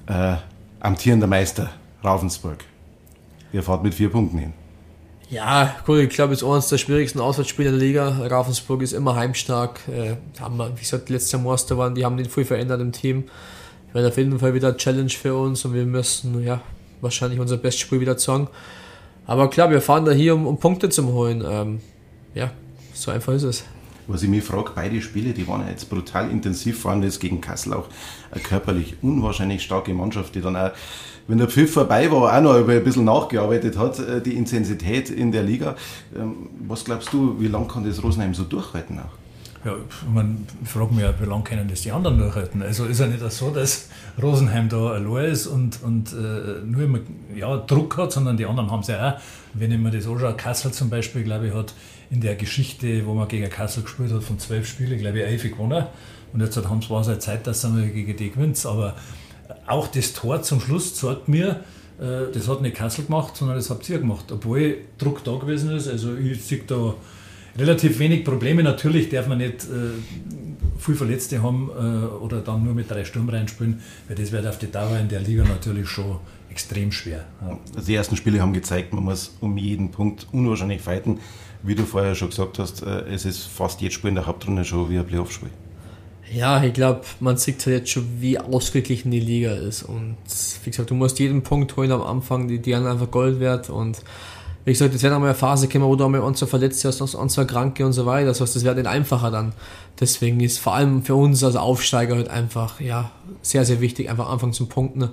Äh, 0.07 0.37
amtierender 0.81 1.27
Meister 1.27 1.71
Ravensburg. 2.03 2.70
Ihr 3.53 3.63
fahrt 3.63 3.83
mit 3.83 3.95
vier 3.95 4.11
Punkten 4.11 4.39
hin. 4.39 4.53
Ja, 5.31 5.77
gut, 5.87 5.99
ich 5.99 6.09
glaube, 6.09 6.33
es 6.33 6.43
ist 6.43 6.49
eines 6.49 6.69
der 6.69 6.79
schwierigsten 6.79 7.21
Auswärtsspiele 7.21 7.71
der 7.71 7.79
Liga. 7.79 8.27
Ravensburg 8.27 8.83
ist 8.83 8.93
immer 8.93 9.15
heimstark. 9.15 9.81
Äh, 9.89 10.17
haben 10.41 10.57
wir, 10.57 10.75
wie 10.75 10.81
gesagt, 10.81 11.09
letztes 11.09 11.31
Jahr 11.31 11.43
Meister 11.43 11.79
waren, 11.79 11.95
die 11.95 12.05
haben 12.05 12.17
nicht 12.17 12.33
viel 12.33 12.45
verändert 12.45 12.81
im 12.81 12.91
Team. 12.91 13.25
Wird 13.93 14.07
auf 14.07 14.17
jeden 14.17 14.39
Fall 14.41 14.55
wieder 14.55 14.69
eine 14.69 14.77
Challenge 14.77 15.11
für 15.11 15.37
uns 15.37 15.65
und 15.65 15.75
wir 15.75 15.85
müssen 15.85 16.43
ja 16.45 16.61
wahrscheinlich 17.01 17.39
unser 17.39 17.57
bestes 17.57 17.81
Spiel 17.81 18.01
wieder 18.01 18.17
zeigen. 18.17 18.49
Aber 19.27 19.49
klar, 19.49 19.71
wir 19.71 19.81
fahren 19.81 20.05
da 20.05 20.11
hier, 20.11 20.35
um, 20.35 20.49
um 20.49 20.59
Punkte 20.59 20.89
zu 20.89 21.07
holen. 21.13 21.45
Ähm, 21.49 21.81
ja, 22.35 22.51
so 22.93 23.13
einfach 23.13 23.33
ist 23.33 23.45
es. 23.45 23.65
Was 24.09 24.25
ich 24.25 24.29
mich 24.29 24.43
frage, 24.43 24.73
beide 24.75 25.01
Spiele, 25.01 25.33
die 25.33 25.47
waren 25.47 25.61
ja 25.61 25.69
jetzt 25.69 25.89
brutal 25.89 26.29
intensiv, 26.31 26.81
vor 26.81 26.91
allem 26.91 27.05
jetzt 27.05 27.21
gegen 27.21 27.41
Kassel 27.41 27.75
auch 27.75 27.87
eine 28.33 28.43
körperlich 28.43 28.97
unwahrscheinlich 29.03 29.63
starke 29.63 29.95
Mannschaft, 29.95 30.35
die 30.35 30.41
dann 30.41 30.57
auch 30.57 30.73
wenn 31.31 31.39
der 31.39 31.49
Pfiff 31.49 31.73
vorbei 31.73 32.11
war, 32.11 32.37
auch 32.37 32.43
noch 32.43 32.69
ein 32.69 32.85
bisschen 32.85 33.05
nachgearbeitet 33.05 33.79
hat, 33.79 33.99
äh, 34.01 34.21
die 34.21 34.35
Intensität 34.35 35.11
in 35.11 35.31
der 35.31 35.45
Liga. 35.45 35.77
Ähm, 36.17 36.49
was 36.67 36.85
glaubst 36.85 37.13
du, 37.13 37.37
wie 37.39 37.47
lange 37.47 37.69
kann 37.69 37.85
das 37.85 38.03
Rosenheim 38.03 38.35
so 38.35 38.43
durchhalten 38.43 38.99
auch? 38.99 39.21
Ja, 39.65 39.77
man 40.13 40.47
fragt 40.65 40.91
mich 40.91 41.03
ja, 41.03 41.13
wie 41.21 41.27
lange 41.27 41.45
können 41.45 41.69
das 41.69 41.83
die 41.83 41.93
anderen 41.93 42.19
durchhalten? 42.19 42.63
Also 42.63 42.87
ist 42.87 42.99
ja 42.99 43.07
nicht 43.07 43.23
so, 43.31 43.51
dass 43.51 43.91
Rosenheim 44.21 44.69
da 44.69 44.93
allein 44.93 45.27
ist 45.27 45.47
und, 45.47 45.83
und 45.83 46.13
äh, 46.13 46.65
nur 46.65 46.83
immer 46.83 46.99
ja, 47.37 47.59
Druck 47.59 47.97
hat, 47.99 48.11
sondern 48.11 48.37
die 48.37 48.47
anderen 48.47 48.71
haben 48.71 48.81
es 48.81 48.89
ja 48.89 49.11
auch. 49.11 49.21
Wenn 49.55 49.71
ich 49.71 49.79
mir 49.79 49.91
das 49.91 50.07
anschaue, 50.07 50.35
Kassel 50.35 50.73
zum 50.73 50.91
Beispiel, 50.91 51.23
glaube 51.23 51.49
ich, 51.49 51.55
hat 51.55 51.75
in 52.11 52.21
der 52.21 52.35
Geschichte, 52.35 53.07
wo 53.07 53.15
man 53.15 53.29
gegen 53.29 53.49
Kassel 53.51 53.83
gespielt 53.85 54.13
hat, 54.13 54.25
von 54.25 54.39
zwölf 54.39 54.67
Spielen, 54.67 54.99
glaube 54.99 55.19
ich, 55.21 55.27
elf 55.27 55.43
gewonnen. 55.43 55.85
Und 56.33 56.41
jetzt 56.41 56.57
haben 56.57 56.81
es 56.81 57.09
eine 57.09 57.19
Zeit, 57.19 57.47
dass 57.47 57.63
man 57.65 57.93
gegen 57.93 58.17
die 58.17 58.31
gewinnt. 58.31 58.65
Aber 58.65 58.95
auch 59.71 59.87
das 59.89 60.13
Tor 60.13 60.43
zum 60.43 60.61
Schluss 60.61 60.95
zeigt 60.95 61.29
mir, 61.29 61.65
äh, 62.01 62.33
das 62.33 62.49
hat 62.49 62.63
nicht 62.63 62.77
Kassel 62.77 63.05
gemacht, 63.05 63.37
sondern 63.37 63.57
das 63.57 63.71
habt 63.71 63.89
ihr 63.89 63.99
gemacht, 63.99 64.31
obwohl 64.33 64.79
Druck 64.99 65.23
da 65.25 65.37
gewesen 65.37 65.71
ist. 65.71 65.89
Also 65.89 66.17
ich 66.17 66.43
sehe 66.43 66.63
da 66.67 66.95
relativ 67.57 67.99
wenig 67.99 68.25
Probleme. 68.25 68.63
Natürlich 68.63 69.09
darf 69.09 69.27
man 69.27 69.39
nicht 69.39 69.65
äh, 69.65 70.79
viel 70.79 70.95
Verletzte 70.95 71.43
haben 71.43 71.71
äh, 71.71 72.07
oder 72.23 72.41
dann 72.41 72.65
nur 72.65 72.75
mit 72.75 72.91
drei 72.91 73.05
Sturm 73.05 73.29
reinspielen, 73.29 73.81
weil 74.09 74.17
das 74.17 74.33
wird 74.33 74.47
auf 74.47 74.59
die 74.59 74.71
Dauer 74.71 74.99
in 74.99 75.09
der 75.09 75.21
Liga 75.21 75.45
natürlich 75.45 75.89
schon 75.89 76.19
extrem 76.51 76.91
schwer. 76.91 77.25
Ja. 77.41 77.59
Also 77.75 77.87
die 77.87 77.95
ersten 77.95 78.17
Spiele 78.17 78.41
haben 78.41 78.53
gezeigt, 78.53 78.93
man 78.93 79.05
muss 79.05 79.37
um 79.41 79.57
jeden 79.57 79.91
Punkt 79.91 80.27
unwahrscheinlich 80.33 80.81
fighten. 80.81 81.21
Wie 81.63 81.75
du 81.75 81.85
vorher 81.85 82.15
schon 82.15 82.31
gesagt 82.31 82.59
hast, 82.59 82.83
äh, 82.83 83.03
es 83.13 83.25
ist 83.25 83.45
fast 83.45 83.81
jedes 83.81 83.95
Spiel 83.95 84.09
in 84.09 84.15
der 84.17 84.27
Hauptrunde 84.27 84.65
schon 84.65 84.89
wie 84.91 84.99
ein 84.99 85.07
Playoff-Spiel. 85.07 85.51
Ja, 86.33 86.63
ich 86.63 86.73
glaube, 86.73 87.01
man 87.19 87.37
sieht 87.37 87.67
halt 87.67 87.77
jetzt 87.77 87.91
schon, 87.91 88.07
wie 88.21 88.39
ausgeglichen 88.39 89.11
die 89.11 89.21
Liga 89.21 89.53
ist. 89.53 89.83
Und 89.83 90.17
wie 90.65 90.71
gesagt, 90.71 90.91
du 90.91 90.95
musst 90.95 91.19
jeden 91.19 91.43
Punkt 91.43 91.77
holen 91.77 91.91
am 91.91 92.03
Anfang, 92.03 92.47
die, 92.47 92.61
die 92.61 92.75
einfach 92.75 93.11
Gold 93.11 93.41
wert. 93.41 93.69
Und 93.69 94.01
wie 94.65 94.73
gesagt, 94.73 94.95
es 94.95 95.03
wird 95.03 95.13
einmal 95.13 95.31
eine 95.31 95.39
Phase 95.39 95.69
kommen, 95.69 95.87
wo 95.87 95.97
du 95.97 96.05
einmal 96.05 96.21
uns 96.21 96.41
verletzt 96.45 96.85
hast, 96.85 97.01
uns 97.01 97.35
Kranke 97.35 97.85
und 97.85 97.95
so 97.95 98.07
weiter. 98.07 98.27
Das 98.27 98.41
heißt, 98.41 98.55
das 98.55 98.63
wird 98.63 98.77
nicht 98.77 98.87
einfacher 98.87 99.33
dann. 99.33 99.53
Deswegen 99.99 100.39
ist 100.39 100.59
vor 100.59 100.75
allem 100.75 101.03
für 101.03 101.17
uns 101.17 101.43
als 101.43 101.57
Aufsteiger 101.57 102.15
halt 102.15 102.29
einfach, 102.29 102.81
ja, 102.81 103.11
sehr, 103.43 103.65
sehr 103.65 103.81
wichtig, 103.81 104.09
einfach 104.09 104.31
anfangen 104.31 104.53
zum 104.53 104.69
Punkten. 104.69 105.09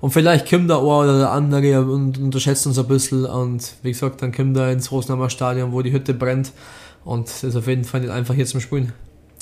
Und 0.00 0.10
vielleicht 0.12 0.48
kommt 0.48 0.70
der 0.70 0.78
eine 0.78 0.86
oder 0.86 1.18
der 1.18 1.30
andere 1.32 1.84
und 1.84 2.16
unterschätzt 2.16 2.66
uns 2.66 2.78
ein 2.78 2.88
bisschen. 2.88 3.26
Und 3.26 3.74
wie 3.82 3.92
gesagt, 3.92 4.22
dann 4.22 4.32
kommt 4.32 4.56
er 4.56 4.72
ins 4.72 4.90
Rosenheimer 4.90 5.28
Stadion, 5.28 5.72
wo 5.72 5.82
die 5.82 5.92
Hütte 5.92 6.14
brennt. 6.14 6.52
Und 7.04 7.28
das 7.28 7.44
ist 7.44 7.56
auf 7.56 7.66
jeden 7.66 7.84
Fall 7.84 8.00
nicht 8.00 8.10
einfach 8.10 8.34
hier 8.34 8.46
zum 8.46 8.60
Spielen. 8.60 8.94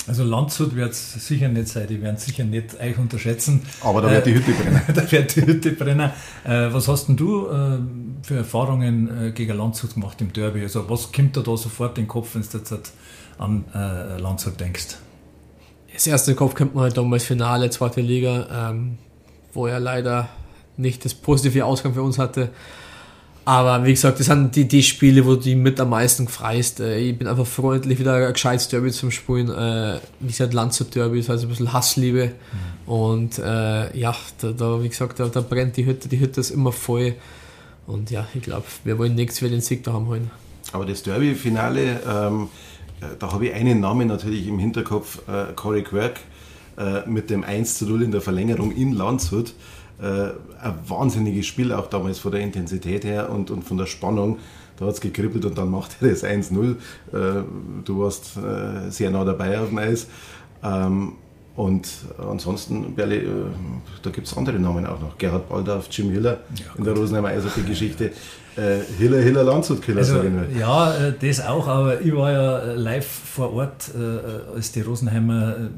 Also 0.06 0.24
Landshut 0.24 0.74
wird 0.74 0.92
es 0.92 1.26
sicher 1.26 1.48
nicht 1.48 1.68
sein, 1.68 1.86
die 1.86 2.00
werden 2.00 2.16
sicher 2.16 2.44
nicht 2.44 2.80
euch 2.80 2.98
unterschätzen. 2.98 3.62
Aber 3.82 4.00
da 4.00 4.10
wird 4.10 4.26
die 4.26 4.34
Hütte 4.34 4.52
brennen. 4.52 4.82
da 4.94 5.12
wird 5.12 5.36
die 5.36 5.46
Hütte 5.46 5.72
brennen. 5.72 6.10
Äh, 6.44 6.72
was 6.72 6.88
hast 6.88 7.08
denn 7.08 7.16
du 7.16 7.46
äh, 7.46 7.78
für 8.22 8.36
Erfahrungen 8.36 9.26
äh, 9.26 9.30
gegen 9.32 9.56
Landshut 9.56 9.94
gemacht 9.94 10.20
im 10.20 10.32
Derby? 10.32 10.62
Also 10.62 10.88
was 10.88 11.12
kommt 11.12 11.36
da, 11.36 11.42
da 11.42 11.56
sofort 11.56 11.98
in 11.98 12.04
den 12.04 12.08
Kopf, 12.08 12.34
wenn 12.34 12.42
du 12.42 12.58
jetzt 12.58 12.92
an 13.38 13.64
äh, 13.74 14.18
Landshut 14.18 14.58
denkst? 14.58 14.96
Das 15.92 16.06
erste 16.06 16.34
Kopf 16.34 16.54
kommt 16.54 16.74
man 16.74 16.84
halt 16.84 16.96
damals 16.96 17.24
Finale, 17.24 17.68
zweite 17.70 18.00
Liga, 18.00 18.70
ähm, 18.70 18.98
wo 19.52 19.66
er 19.66 19.80
leider 19.80 20.28
nicht 20.76 21.04
das 21.04 21.14
positive 21.14 21.64
Ausgang 21.64 21.94
für 21.94 22.02
uns 22.02 22.18
hatte. 22.18 22.50
Aber 23.50 23.84
wie 23.84 23.90
gesagt, 23.90 24.20
das 24.20 24.26
sind 24.26 24.54
die, 24.54 24.68
die 24.68 24.80
Spiele, 24.84 25.26
wo 25.26 25.34
du 25.34 25.56
mit 25.56 25.80
am 25.80 25.90
meisten 25.90 26.28
freist. 26.28 26.78
Äh, 26.78 26.98
ich 26.98 27.18
bin 27.18 27.26
einfach 27.26 27.48
freundlich 27.48 27.98
wieder 27.98 28.14
ein 28.14 28.32
gescheites 28.32 28.68
Derby 28.68 28.92
zum 28.92 29.10
Spielen. 29.10 29.48
Äh, 29.48 29.98
wie 30.20 30.28
gesagt, 30.28 30.54
Landshut 30.54 30.94
Derby, 30.94 31.18
das 31.18 31.30
heißt 31.30 31.42
ein 31.42 31.48
bisschen 31.48 31.72
Hassliebe. 31.72 32.26
Mhm. 32.86 32.92
Und 32.92 33.38
äh, 33.40 33.98
ja, 33.98 34.14
da, 34.40 34.52
da, 34.52 34.80
wie 34.80 34.88
gesagt, 34.88 35.18
da, 35.18 35.26
da, 35.26 35.40
brennt 35.40 35.76
die 35.76 35.84
Hütte, 35.84 36.08
die 36.08 36.20
Hütte 36.20 36.40
ist 36.40 36.50
immer 36.50 36.70
voll. 36.70 37.16
Und 37.88 38.12
ja, 38.12 38.24
ich 38.34 38.42
glaube, 38.42 38.66
wir 38.84 38.98
wollen 38.98 39.16
nichts 39.16 39.40
für 39.40 39.48
den 39.48 39.62
Sieg 39.62 39.82
da 39.82 39.94
haben 39.94 40.06
holen. 40.06 40.30
Aber 40.72 40.86
das 40.86 41.02
Derby-Finale, 41.02 42.02
ähm, 42.08 42.48
äh, 43.00 43.06
da 43.18 43.32
habe 43.32 43.48
ich 43.48 43.54
einen 43.54 43.80
Namen 43.80 44.06
natürlich 44.06 44.46
im 44.46 44.60
Hinterkopf, 44.60 45.22
äh, 45.26 45.52
Corey 45.56 45.82
Quirk 45.82 46.20
äh, 46.78 47.00
mit 47.08 47.30
dem 47.30 47.42
1 47.42 47.78
zu 47.78 47.86
0 47.86 48.02
in 48.04 48.12
der 48.12 48.20
Verlängerung 48.20 48.70
in 48.70 48.92
Landshut. 48.92 49.54
Äh, 50.00 50.30
ein 50.62 50.74
wahnsinniges 50.86 51.46
Spiel, 51.46 51.72
auch 51.72 51.86
damals 51.86 52.18
von 52.18 52.32
der 52.32 52.40
Intensität 52.40 53.04
her 53.04 53.30
und, 53.30 53.50
und 53.50 53.64
von 53.64 53.76
der 53.76 53.86
Spannung. 53.86 54.38
Da 54.78 54.86
hat 54.86 54.94
es 54.94 55.00
gekribbelt 55.00 55.44
und 55.44 55.58
dann 55.58 55.70
macht 55.70 55.96
er 56.00 56.08
das 56.08 56.24
1-0. 56.24 56.70
Äh, 56.70 57.42
du 57.84 58.00
warst 58.00 58.38
äh, 58.38 58.90
sehr 58.90 59.10
nah 59.10 59.24
dabei 59.24 59.60
auf 59.60 59.68
dem 59.68 59.78
Eis. 59.78 60.06
Ähm, 60.62 61.12
und 61.54 61.88
ansonsten, 62.16 62.94
Berli, 62.94 63.26
da 64.02 64.08
gibt 64.08 64.26
es 64.26 64.34
andere 64.36 64.58
Namen 64.58 64.86
auch 64.86 65.00
noch. 65.00 65.18
Gerhard 65.18 65.48
Baldorf, 65.50 65.88
Jim 65.90 66.10
Hiller 66.10 66.38
ja, 66.54 66.64
in 66.78 66.84
der 66.84 66.94
Rosenheimer 66.94 67.28
Eishockey-Geschichte. 67.28 68.12
Hiller, 68.98 69.20
Hiller 69.20 69.44
Landshut-Killer, 69.44 69.98
also, 69.98 70.14
sage 70.14 70.48
ich 70.50 70.58
Ja, 70.58 70.94
äh, 70.94 71.12
das 71.20 71.44
auch, 71.44 71.66
aber 71.66 72.00
ich 72.00 72.14
war 72.14 72.32
ja 72.32 72.72
live 72.72 73.06
vor 73.06 73.52
Ort, 73.52 73.90
als 74.54 74.72
die 74.72 74.80
Rosenheimer 74.80 75.56
äh, 75.56 75.68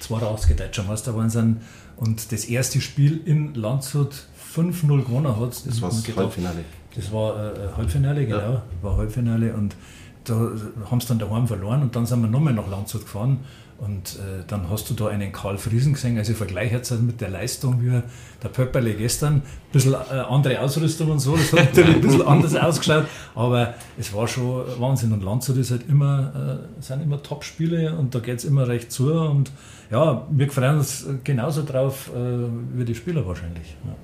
zwei 0.00 0.18
Deutscher 0.18 0.82
Meister 0.82 1.14
waren 1.14 1.30
sind 1.30 1.58
und 2.00 2.32
das 2.32 2.46
erste 2.46 2.80
Spiel 2.80 3.20
in 3.26 3.54
Landshut 3.54 4.24
5-0 4.54 5.04
gewonnen 5.04 5.38
hat. 5.38 5.50
Das, 5.50 5.64
das 5.64 5.82
war 5.82 5.90
das 5.90 6.16
Halbfinale. 6.16 6.64
Das 6.96 7.12
war 7.12 7.54
äh, 7.54 7.72
Halbfinale, 7.76 8.26
genau. 8.26 8.38
Ja. 8.38 8.62
War 8.82 8.96
Halbfinale 8.96 9.52
und 9.52 9.76
da 10.24 10.50
haben 10.90 11.00
sie 11.00 11.08
dann 11.08 11.18
daheim 11.18 11.46
verloren 11.46 11.82
und 11.82 11.94
dann 11.94 12.06
sind 12.06 12.22
wir 12.22 12.28
nochmal 12.28 12.54
nach 12.54 12.68
Landshut 12.68 13.02
gefahren 13.02 13.40
und 13.80 14.16
äh, 14.16 14.44
dann 14.46 14.68
hast 14.68 14.90
du 14.90 14.94
da 14.94 15.08
einen 15.08 15.32
Karl 15.32 15.56
Friesen 15.56 15.94
gesehen, 15.94 16.18
also 16.18 16.32
ich 16.32 16.38
vergleiche 16.38 16.76
jetzt 16.76 16.90
halt 16.90 17.02
mit 17.02 17.22
der 17.22 17.30
Leistung 17.30 17.82
wie 17.82 18.02
der 18.42 18.48
Pöpperle 18.48 18.92
gestern. 18.92 19.36
Ein 19.36 19.42
bisschen 19.72 19.94
äh, 19.94 20.18
andere 20.28 20.60
Ausrüstung 20.60 21.10
und 21.10 21.18
so, 21.18 21.34
das 21.34 21.50
hat 21.52 21.74
natürlich 21.74 21.94
ein 21.94 22.00
bisschen 22.02 22.26
anders 22.26 22.54
ausgeschaut, 22.54 23.06
aber 23.34 23.74
es 23.98 24.12
war 24.12 24.28
schon 24.28 24.64
Wahnsinn. 24.78 25.12
Und 25.12 25.22
Landshut 25.22 25.56
ist 25.56 25.70
halt 25.70 25.88
immer, 25.88 26.60
äh, 26.78 26.82
sind 26.82 27.02
immer 27.02 27.22
Top-Spiele 27.22 27.96
und 27.96 28.14
da 28.14 28.18
geht 28.18 28.40
es 28.40 28.44
immer 28.44 28.68
recht 28.68 28.92
zu. 28.92 29.14
Und 29.14 29.50
ja, 29.90 30.26
wir 30.30 30.50
freuen 30.50 30.76
uns 30.76 31.06
genauso 31.24 31.62
drauf 31.64 32.10
äh, 32.14 32.78
wie 32.78 32.84
die 32.84 32.94
Spieler 32.94 33.26
wahrscheinlich. 33.26 33.76
Ja. 33.84 33.94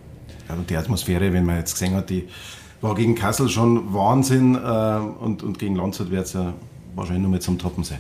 ja. 0.49 0.55
und 0.55 0.71
die 0.71 0.77
Atmosphäre, 0.77 1.35
wenn 1.35 1.45
man 1.45 1.59
jetzt 1.59 1.75
gesehen 1.75 1.95
hat, 1.95 2.09
die 2.09 2.27
war 2.81 2.95
gegen 2.95 3.15
Kassel 3.15 3.51
schon 3.51 3.93
Wahnsinn 3.93 4.55
äh, 4.55 5.23
und, 5.23 5.43
und 5.43 5.59
gegen 5.59 5.77
Landshut 5.77 6.11
wird 6.11 6.25
es 6.25 6.33
ja 6.33 6.55
wahrscheinlich 6.95 7.23
nur 7.23 7.33
mit 7.33 7.43
zum 7.43 7.59
Toppen 7.59 7.85
sein. 7.85 7.99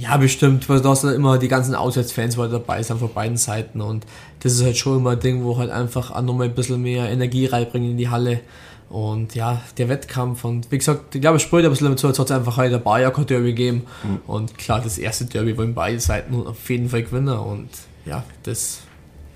Ja, 0.00 0.16
bestimmt, 0.16 0.66
weil 0.70 0.80
da 0.80 0.96
sind 0.96 1.14
immer 1.14 1.36
die 1.36 1.48
ganzen 1.48 1.74
Auswärtsfans 1.74 2.38
weil 2.38 2.48
dabei 2.48 2.82
sind 2.82 2.98
von 2.98 3.12
beiden 3.12 3.36
Seiten 3.36 3.82
und 3.82 4.06
das 4.40 4.54
ist 4.54 4.64
halt 4.64 4.78
schon 4.78 4.98
immer 4.98 5.10
ein 5.10 5.20
Ding, 5.20 5.44
wo 5.44 5.58
halt 5.58 5.70
einfach 5.70 6.10
auch 6.10 6.22
nochmal 6.22 6.48
ein 6.48 6.54
bisschen 6.54 6.80
mehr 6.80 7.10
Energie 7.10 7.44
reinbringen 7.44 7.90
in 7.90 7.96
die 7.98 8.08
Halle. 8.08 8.40
Und 8.88 9.34
ja, 9.34 9.60
der 9.76 9.88
Wettkampf 9.88 10.44
und 10.44 10.72
wie 10.72 10.78
gesagt, 10.78 11.14
ich 11.14 11.20
glaube, 11.20 11.36
es 11.36 11.42
spielt 11.42 11.64
ein 11.64 11.70
bisschen 11.70 11.90
dazu, 11.90 12.08
als 12.08 12.18
hat 12.18 12.26
es 12.26 12.32
einfach 12.32 12.56
halt 12.56 12.72
ein 12.72 12.82
Bayern 12.82 13.12
Derby 13.26 13.48
gegeben. 13.48 13.82
Mhm. 14.02 14.20
Und 14.26 14.58
klar, 14.58 14.80
das 14.80 14.96
erste 14.96 15.26
Derby 15.26 15.56
wollen 15.56 15.74
beide 15.74 16.00
Seiten 16.00 16.46
auf 16.46 16.68
jeden 16.70 16.88
Fall 16.88 17.02
gewinnen 17.02 17.36
und 17.38 17.68
ja, 18.06 18.24
das 18.42 18.80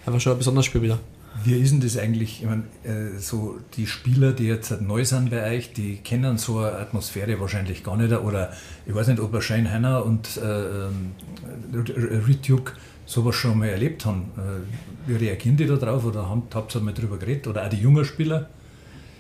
war 0.07 0.19
schon 0.19 0.33
ein 0.33 0.39
besonderes 0.39 0.65
Spiel 0.65 0.83
wieder. 0.83 0.99
Wie 1.43 1.55
ist 1.55 1.73
denn 1.73 1.81
das 1.81 1.99
eigentlich? 1.99 2.43
Ich 2.43 2.49
meine, 2.49 2.63
äh, 2.85 3.19
so 3.19 3.59
die 3.77 3.87
Spieler, 3.87 4.33
die 4.33 4.45
jetzt 4.45 4.81
neu 4.81 5.05
sind 5.05 5.31
bei 5.31 5.57
euch, 5.57 5.73
die 5.73 5.97
kennen 5.97 6.39
so 6.39 6.59
eine 6.59 6.79
Atmosphäre 6.79 7.41
wahrscheinlich 7.41 7.83
gar 7.83 7.97
nicht. 7.97 8.13
Oder 8.13 8.53
ich 8.87 8.95
weiß 8.95 9.09
nicht, 9.09 9.21
ob 9.21 9.43
Shane 9.43 9.71
Hanna 9.71 9.99
und 9.99 10.37
äh, 10.37 10.85
äh 10.85 12.17
Ritjuk 12.27 12.75
sowas 13.05 13.35
schon 13.35 13.59
mal 13.59 13.69
erlebt 13.69 14.07
haben. 14.07 14.31
Äh, 14.37 15.11
wie 15.11 15.17
reagieren 15.17 15.57
die 15.57 15.67
da 15.67 15.77
drauf? 15.77 16.05
Oder 16.05 16.29
habt 16.29 16.75
ihr 16.75 16.81
mal 16.81 16.95
drüber 16.95 17.17
geredet? 17.17 17.49
Oder 17.49 17.65
auch 17.65 17.69
die 17.69 17.79
jungen 17.79 18.05
Spieler? 18.05 18.49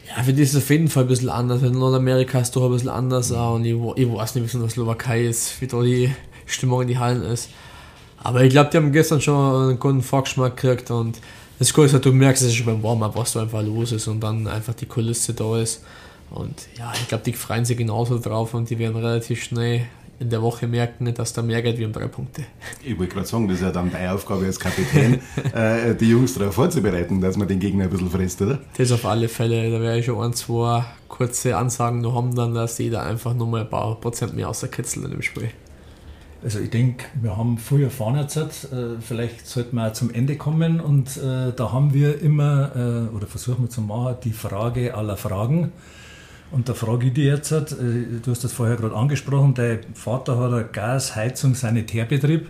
Ja, 0.08 0.22
für 0.22 0.32
die 0.32 0.42
ist 0.42 0.54
es 0.54 0.62
auf 0.62 0.70
jeden 0.70 0.88
Fall 0.88 1.04
ein 1.04 1.08
bisschen 1.08 1.30
anders. 1.30 1.62
In 1.62 1.72
Nordamerika 1.72 2.38
ist 2.38 2.48
es 2.48 2.52
doch 2.52 2.64
ein 2.66 2.70
bisschen 2.70 2.90
anders. 2.90 3.32
Und 3.32 3.64
ich, 3.64 3.72
ich 3.72 4.12
weiß 4.12 4.36
nicht, 4.36 4.44
wie 4.44 4.46
es 4.46 4.54
in 4.54 4.60
der 4.60 4.70
Slowakei 4.70 5.24
ist, 5.24 5.60
wie 5.60 5.66
da 5.66 5.82
die 5.82 6.14
Stimmung 6.46 6.82
in 6.82 6.88
die 6.88 6.98
Hallen 6.98 7.22
ist. 7.22 7.50
Aber 8.22 8.42
ich 8.42 8.50
glaube, 8.50 8.70
die 8.70 8.76
haben 8.76 8.92
gestern 8.92 9.20
schon 9.20 9.68
einen 9.70 9.78
guten 9.78 10.02
Vorgeschmack 10.02 10.56
gekriegt 10.56 10.90
und 10.90 11.20
das 11.58 11.72
Coole 11.72 11.86
ist 11.86 11.92
halt, 11.92 12.04
du 12.04 12.12
merkst 12.12 12.42
es 12.42 12.54
schon 12.54 12.66
beim 12.66 12.82
Warm-Up, 12.82 13.16
was 13.16 13.32
da 13.32 13.42
einfach 13.42 13.62
los 13.62 13.92
ist 13.92 14.08
und 14.08 14.20
dann 14.20 14.46
einfach 14.46 14.74
die 14.74 14.86
Kulisse 14.86 15.34
da 15.34 15.58
ist. 15.58 15.82
Und 16.30 16.54
ja, 16.78 16.92
ich 16.94 17.08
glaube, 17.08 17.24
die 17.24 17.32
freuen 17.32 17.64
sich 17.64 17.76
genauso 17.76 18.18
drauf 18.18 18.54
und 18.54 18.68
die 18.70 18.78
werden 18.78 18.96
relativ 18.96 19.42
schnell 19.44 19.82
in 20.20 20.30
der 20.30 20.42
Woche 20.42 20.66
merken, 20.66 21.12
dass 21.12 21.32
da 21.32 21.42
mehr 21.42 21.60
geht 21.62 21.78
wie 21.78 21.84
um 21.84 21.92
drei 21.92 22.06
Punkte. 22.06 22.44
Ich 22.82 22.98
wollte 22.98 23.14
gerade 23.14 23.26
sagen, 23.26 23.48
das 23.48 23.58
ist 23.58 23.62
ja 23.62 23.70
dann 23.70 23.90
deine 23.90 24.12
Aufgabe 24.12 24.44
als 24.46 24.58
Kapitän, 24.58 25.20
äh, 25.54 25.94
die 25.94 26.10
Jungs 26.10 26.34
darauf 26.34 26.54
vorzubereiten, 26.54 27.20
dass 27.20 27.36
man 27.36 27.48
den 27.48 27.58
Gegner 27.58 27.84
ein 27.84 27.90
bisschen 27.90 28.10
frisst, 28.10 28.40
oder? 28.42 28.60
Das 28.76 28.92
auf 28.92 29.04
alle 29.04 29.28
Fälle. 29.28 29.70
Da 29.70 29.80
werde 29.80 29.98
ich 29.98 30.06
schon 30.06 30.22
ein, 30.22 30.32
zwei 30.32 30.84
kurze 31.08 31.56
Ansagen 31.56 32.00
noch 32.00 32.14
haben, 32.14 32.34
dann, 32.34 32.54
dass 32.54 32.78
jeder 32.78 33.04
einfach 33.04 33.34
nur 33.34 33.46
mal 33.46 33.62
ein 33.62 33.70
paar 33.70 34.00
Prozent 34.00 34.34
mehr 34.34 34.48
außerkitzelt 34.48 35.04
in 35.04 35.10
dem 35.12 35.22
Spiel. 35.22 35.50
Also 36.44 36.58
ich 36.58 36.68
denke, 36.68 37.06
wir 37.22 37.38
haben 37.38 37.56
früher 37.56 37.86
erfahren 37.86 38.16
jetzt, 38.16 38.68
vielleicht 39.00 39.46
sollten 39.46 39.76
wir 39.76 39.88
auch 39.88 39.94
zum 39.94 40.12
Ende 40.12 40.36
kommen 40.36 40.78
und 40.78 41.16
äh, 41.16 41.52
da 41.56 41.72
haben 41.72 41.94
wir 41.94 42.20
immer, 42.20 42.70
äh, 42.76 43.16
oder 43.16 43.26
versuchen 43.26 43.64
wir 43.64 43.70
zu 43.70 43.80
machen, 43.80 44.16
die 44.24 44.32
Frage 44.32 44.94
aller 44.94 45.16
Fragen. 45.16 45.72
Und 46.50 46.68
da 46.68 46.74
frage 46.74 47.06
ich 47.06 47.14
dich 47.14 47.24
jetzt, 47.24 47.50
äh, 47.50 47.64
du 48.22 48.30
hast 48.30 48.44
das 48.44 48.52
vorher 48.52 48.76
gerade 48.76 48.94
angesprochen, 48.94 49.54
dein 49.54 49.80
Vater 49.94 50.38
hat 50.38 50.52
einen 50.52 50.70
Gas-, 50.70 51.16
Heizung-, 51.16 51.54
Sanitärbetrieb. 51.54 52.46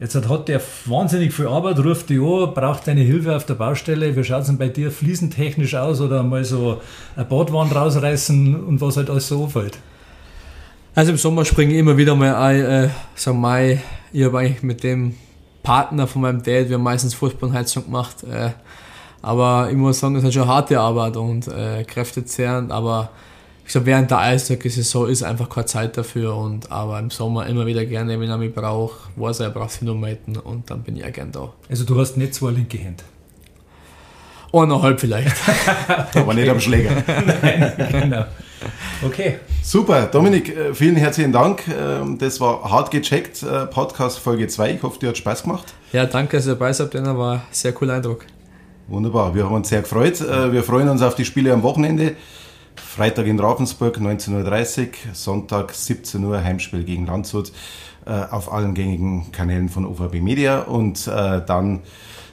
Jetzt 0.00 0.14
hat 0.16 0.48
der 0.48 0.60
wahnsinnig 0.84 1.32
viel 1.32 1.46
Arbeit, 1.46 1.78
ruft 1.78 2.10
dich 2.10 2.20
an, 2.20 2.52
braucht 2.52 2.86
deine 2.86 3.00
Hilfe 3.00 3.34
auf 3.34 3.46
der 3.46 3.54
Baustelle. 3.54 4.14
Wie 4.14 4.22
schaut 4.22 4.42
es 4.42 4.48
denn 4.48 4.58
bei 4.58 4.68
dir 4.68 4.90
fliesentechnisch 4.90 5.74
aus 5.76 6.02
oder 6.02 6.22
mal 6.22 6.44
so 6.44 6.82
eine 7.16 7.24
Badwand 7.24 7.74
rausreißen 7.74 8.54
und 8.64 8.82
was 8.82 8.98
halt 8.98 9.08
alles 9.08 9.28
so 9.28 9.44
auffällt? 9.44 9.78
Also 10.96 11.10
im 11.10 11.18
Sommer 11.18 11.44
springe 11.44 11.72
ich 11.72 11.80
immer 11.80 11.96
wieder 11.96 12.14
mal 12.14 12.36
ein, 12.36 12.64
äh, 12.64 12.88
sag 13.16 13.34
mal, 13.34 13.80
ich 14.12 14.24
habe 14.24 14.38
eigentlich 14.38 14.62
mit 14.62 14.84
dem 14.84 15.16
Partner 15.64 16.06
von 16.06 16.22
meinem 16.22 16.40
Dad, 16.40 16.68
wir 16.68 16.76
haben 16.76 16.84
meistens 16.84 17.14
Fußballheizung 17.14 17.86
gemacht, 17.86 18.22
äh, 18.22 18.50
aber 19.20 19.70
ich 19.70 19.76
muss 19.76 19.98
sagen, 19.98 20.14
es 20.14 20.20
ist 20.20 20.24
halt 20.24 20.34
schon 20.34 20.46
harte 20.46 20.78
Arbeit 20.78 21.16
und 21.16 21.48
äh, 21.48 21.82
kräftezehrend, 21.82 22.70
aber 22.70 23.10
ich 23.66 23.72
sag, 23.72 23.86
während 23.86 24.12
der 24.12 24.18
Eishockey-Saison 24.18 25.08
ist 25.08 25.24
einfach 25.24 25.48
keine 25.48 25.66
Zeit 25.66 25.96
dafür 25.96 26.36
und 26.36 26.70
aber 26.70 27.00
im 27.00 27.10
Sommer 27.10 27.46
immer 27.46 27.66
wieder 27.66 27.84
gerne, 27.86 28.20
wenn 28.20 28.28
er 28.28 28.38
mich 28.38 28.54
braucht, 28.54 29.10
weiß 29.16 29.40
er, 29.40 29.46
er 29.46 29.52
braucht 29.52 29.72
sich 29.72 29.82
nur 29.82 29.96
melden 29.96 30.36
und 30.36 30.70
dann 30.70 30.84
bin 30.84 30.96
ich 30.96 31.04
auch 31.04 31.12
gern 31.12 31.32
da. 31.32 31.52
Also 31.68 31.84
du 31.84 31.98
hast 31.98 32.16
nicht 32.16 32.34
zwei 32.34 32.52
linke 32.52 32.78
Hände? 32.78 33.02
Eineinhalb 34.52 35.00
vielleicht. 35.00 35.34
aber 36.14 36.34
nicht 36.34 36.48
am 36.48 36.60
Schläger. 36.60 36.92
Nein, 37.42 37.72
genau. 37.90 38.26
Okay. 39.04 39.38
Super, 39.62 40.06
Dominik, 40.06 40.54
äh, 40.54 40.74
vielen 40.74 40.96
herzlichen 40.96 41.32
Dank. 41.32 41.62
Ähm, 41.68 42.18
das 42.18 42.40
war 42.40 42.70
hart 42.70 42.90
gecheckt, 42.90 43.42
äh, 43.42 43.66
Podcast 43.66 44.18
Folge 44.18 44.46
2. 44.46 44.74
Ich 44.74 44.82
hoffe, 44.82 44.98
dir 44.98 45.08
hat 45.08 45.16
Spaß 45.16 45.42
gemacht. 45.42 45.74
Ja, 45.92 46.06
danke, 46.06 46.36
dass 46.36 46.46
ihr 46.46 46.52
dabei 46.52 46.72
seid, 46.72 46.94
denn 46.94 47.06
war 47.06 47.34
ein 47.34 47.42
sehr 47.50 47.72
cooler 47.72 47.94
Eindruck. 47.94 48.26
Wunderbar, 48.88 49.34
wir 49.34 49.44
haben 49.44 49.54
uns 49.54 49.68
sehr 49.68 49.82
gefreut. 49.82 50.20
Äh, 50.20 50.52
wir 50.52 50.62
freuen 50.62 50.88
uns 50.88 51.02
auf 51.02 51.14
die 51.14 51.24
Spiele 51.24 51.52
am 51.52 51.62
Wochenende. 51.62 52.14
Freitag 52.76 53.26
in 53.26 53.40
Ravensburg 53.40 53.98
19.30 53.98 54.80
Uhr, 54.80 54.86
Sonntag 55.12 55.72
17 55.72 56.24
Uhr 56.24 56.42
Heimspiel 56.42 56.84
gegen 56.84 57.06
Landshut 57.06 57.52
auf 58.04 58.52
allen 58.52 58.74
gängigen 58.74 59.32
Kanälen 59.32 59.70
von 59.70 59.86
OVB 59.86 60.20
Media 60.20 60.60
und 60.60 61.06
dann 61.06 61.80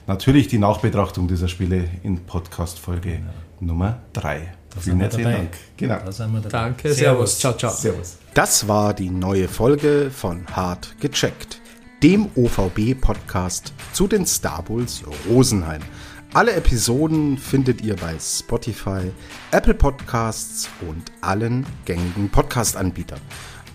natürlich 0.05 0.49
die 0.49 0.57
Nachbetrachtung 0.57 1.29
dieser 1.29 1.47
Spiele 1.47 1.85
in 2.03 2.25
Podcast 2.25 2.77
Folge 2.77 3.11
genau. 3.11 3.31
Nummer 3.61 3.99
3. 4.11 4.60
Vielen 4.79 4.99
herzlichen 4.99 5.31
Dank. 5.31 5.51
Genau. 5.77 5.99
Danke, 6.49 6.93
Servus. 6.93 7.39
Ciao, 7.39 7.57
ciao. 7.57 7.71
Servus. 7.71 8.17
Das 8.33 8.67
war 8.67 8.93
die 8.93 9.09
neue 9.09 9.47
Folge 9.47 10.09
von 10.09 10.45
Hart 10.47 10.95
gecheckt, 10.99 11.59
dem 12.01 12.29
OVB-Podcast 12.35 13.73
zu 13.93 14.07
den 14.07 14.25
Star 14.25 14.63
Bulls 14.63 15.03
Rosenheim. 15.29 15.81
Alle 16.33 16.53
Episoden 16.53 17.37
findet 17.37 17.81
ihr 17.81 17.97
bei 17.97 18.15
Spotify, 18.17 19.11
Apple 19.51 19.73
Podcasts 19.73 20.69
und 20.87 21.11
allen 21.19 21.65
gängigen 21.83 22.29
Podcast-Anbietern. 22.29 23.19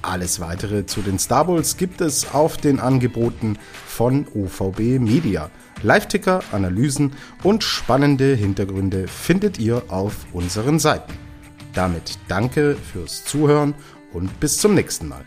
Alles 0.01 0.41
weitere 0.41 0.87
zu 0.87 1.03
den 1.03 1.19
Star 1.19 1.45
Bulls 1.45 1.77
gibt 1.77 2.01
es 2.01 2.33
auf 2.33 2.57
den 2.57 2.81
Angeboten 2.81 3.59
von 3.87 4.27
OVB 4.35 4.99
Media. 5.01 5.51
Live-Ticker, 5.83 6.43
Analysen 6.53 7.13
und 7.43 7.63
spannende 7.63 8.35
Hintergründe 8.35 9.09
findet 9.09 9.59
ihr 9.59 9.83
auf 9.89 10.27
unseren 10.33 10.79
Seiten. 10.79 11.13
Damit 11.75 12.19
danke 12.29 12.77
fürs 12.77 13.25
Zuhören 13.25 13.75
und 14.13 14.41
bis 14.41 14.59
zum 14.59 14.75
nächsten 14.75 15.09
Mal. 15.09 15.25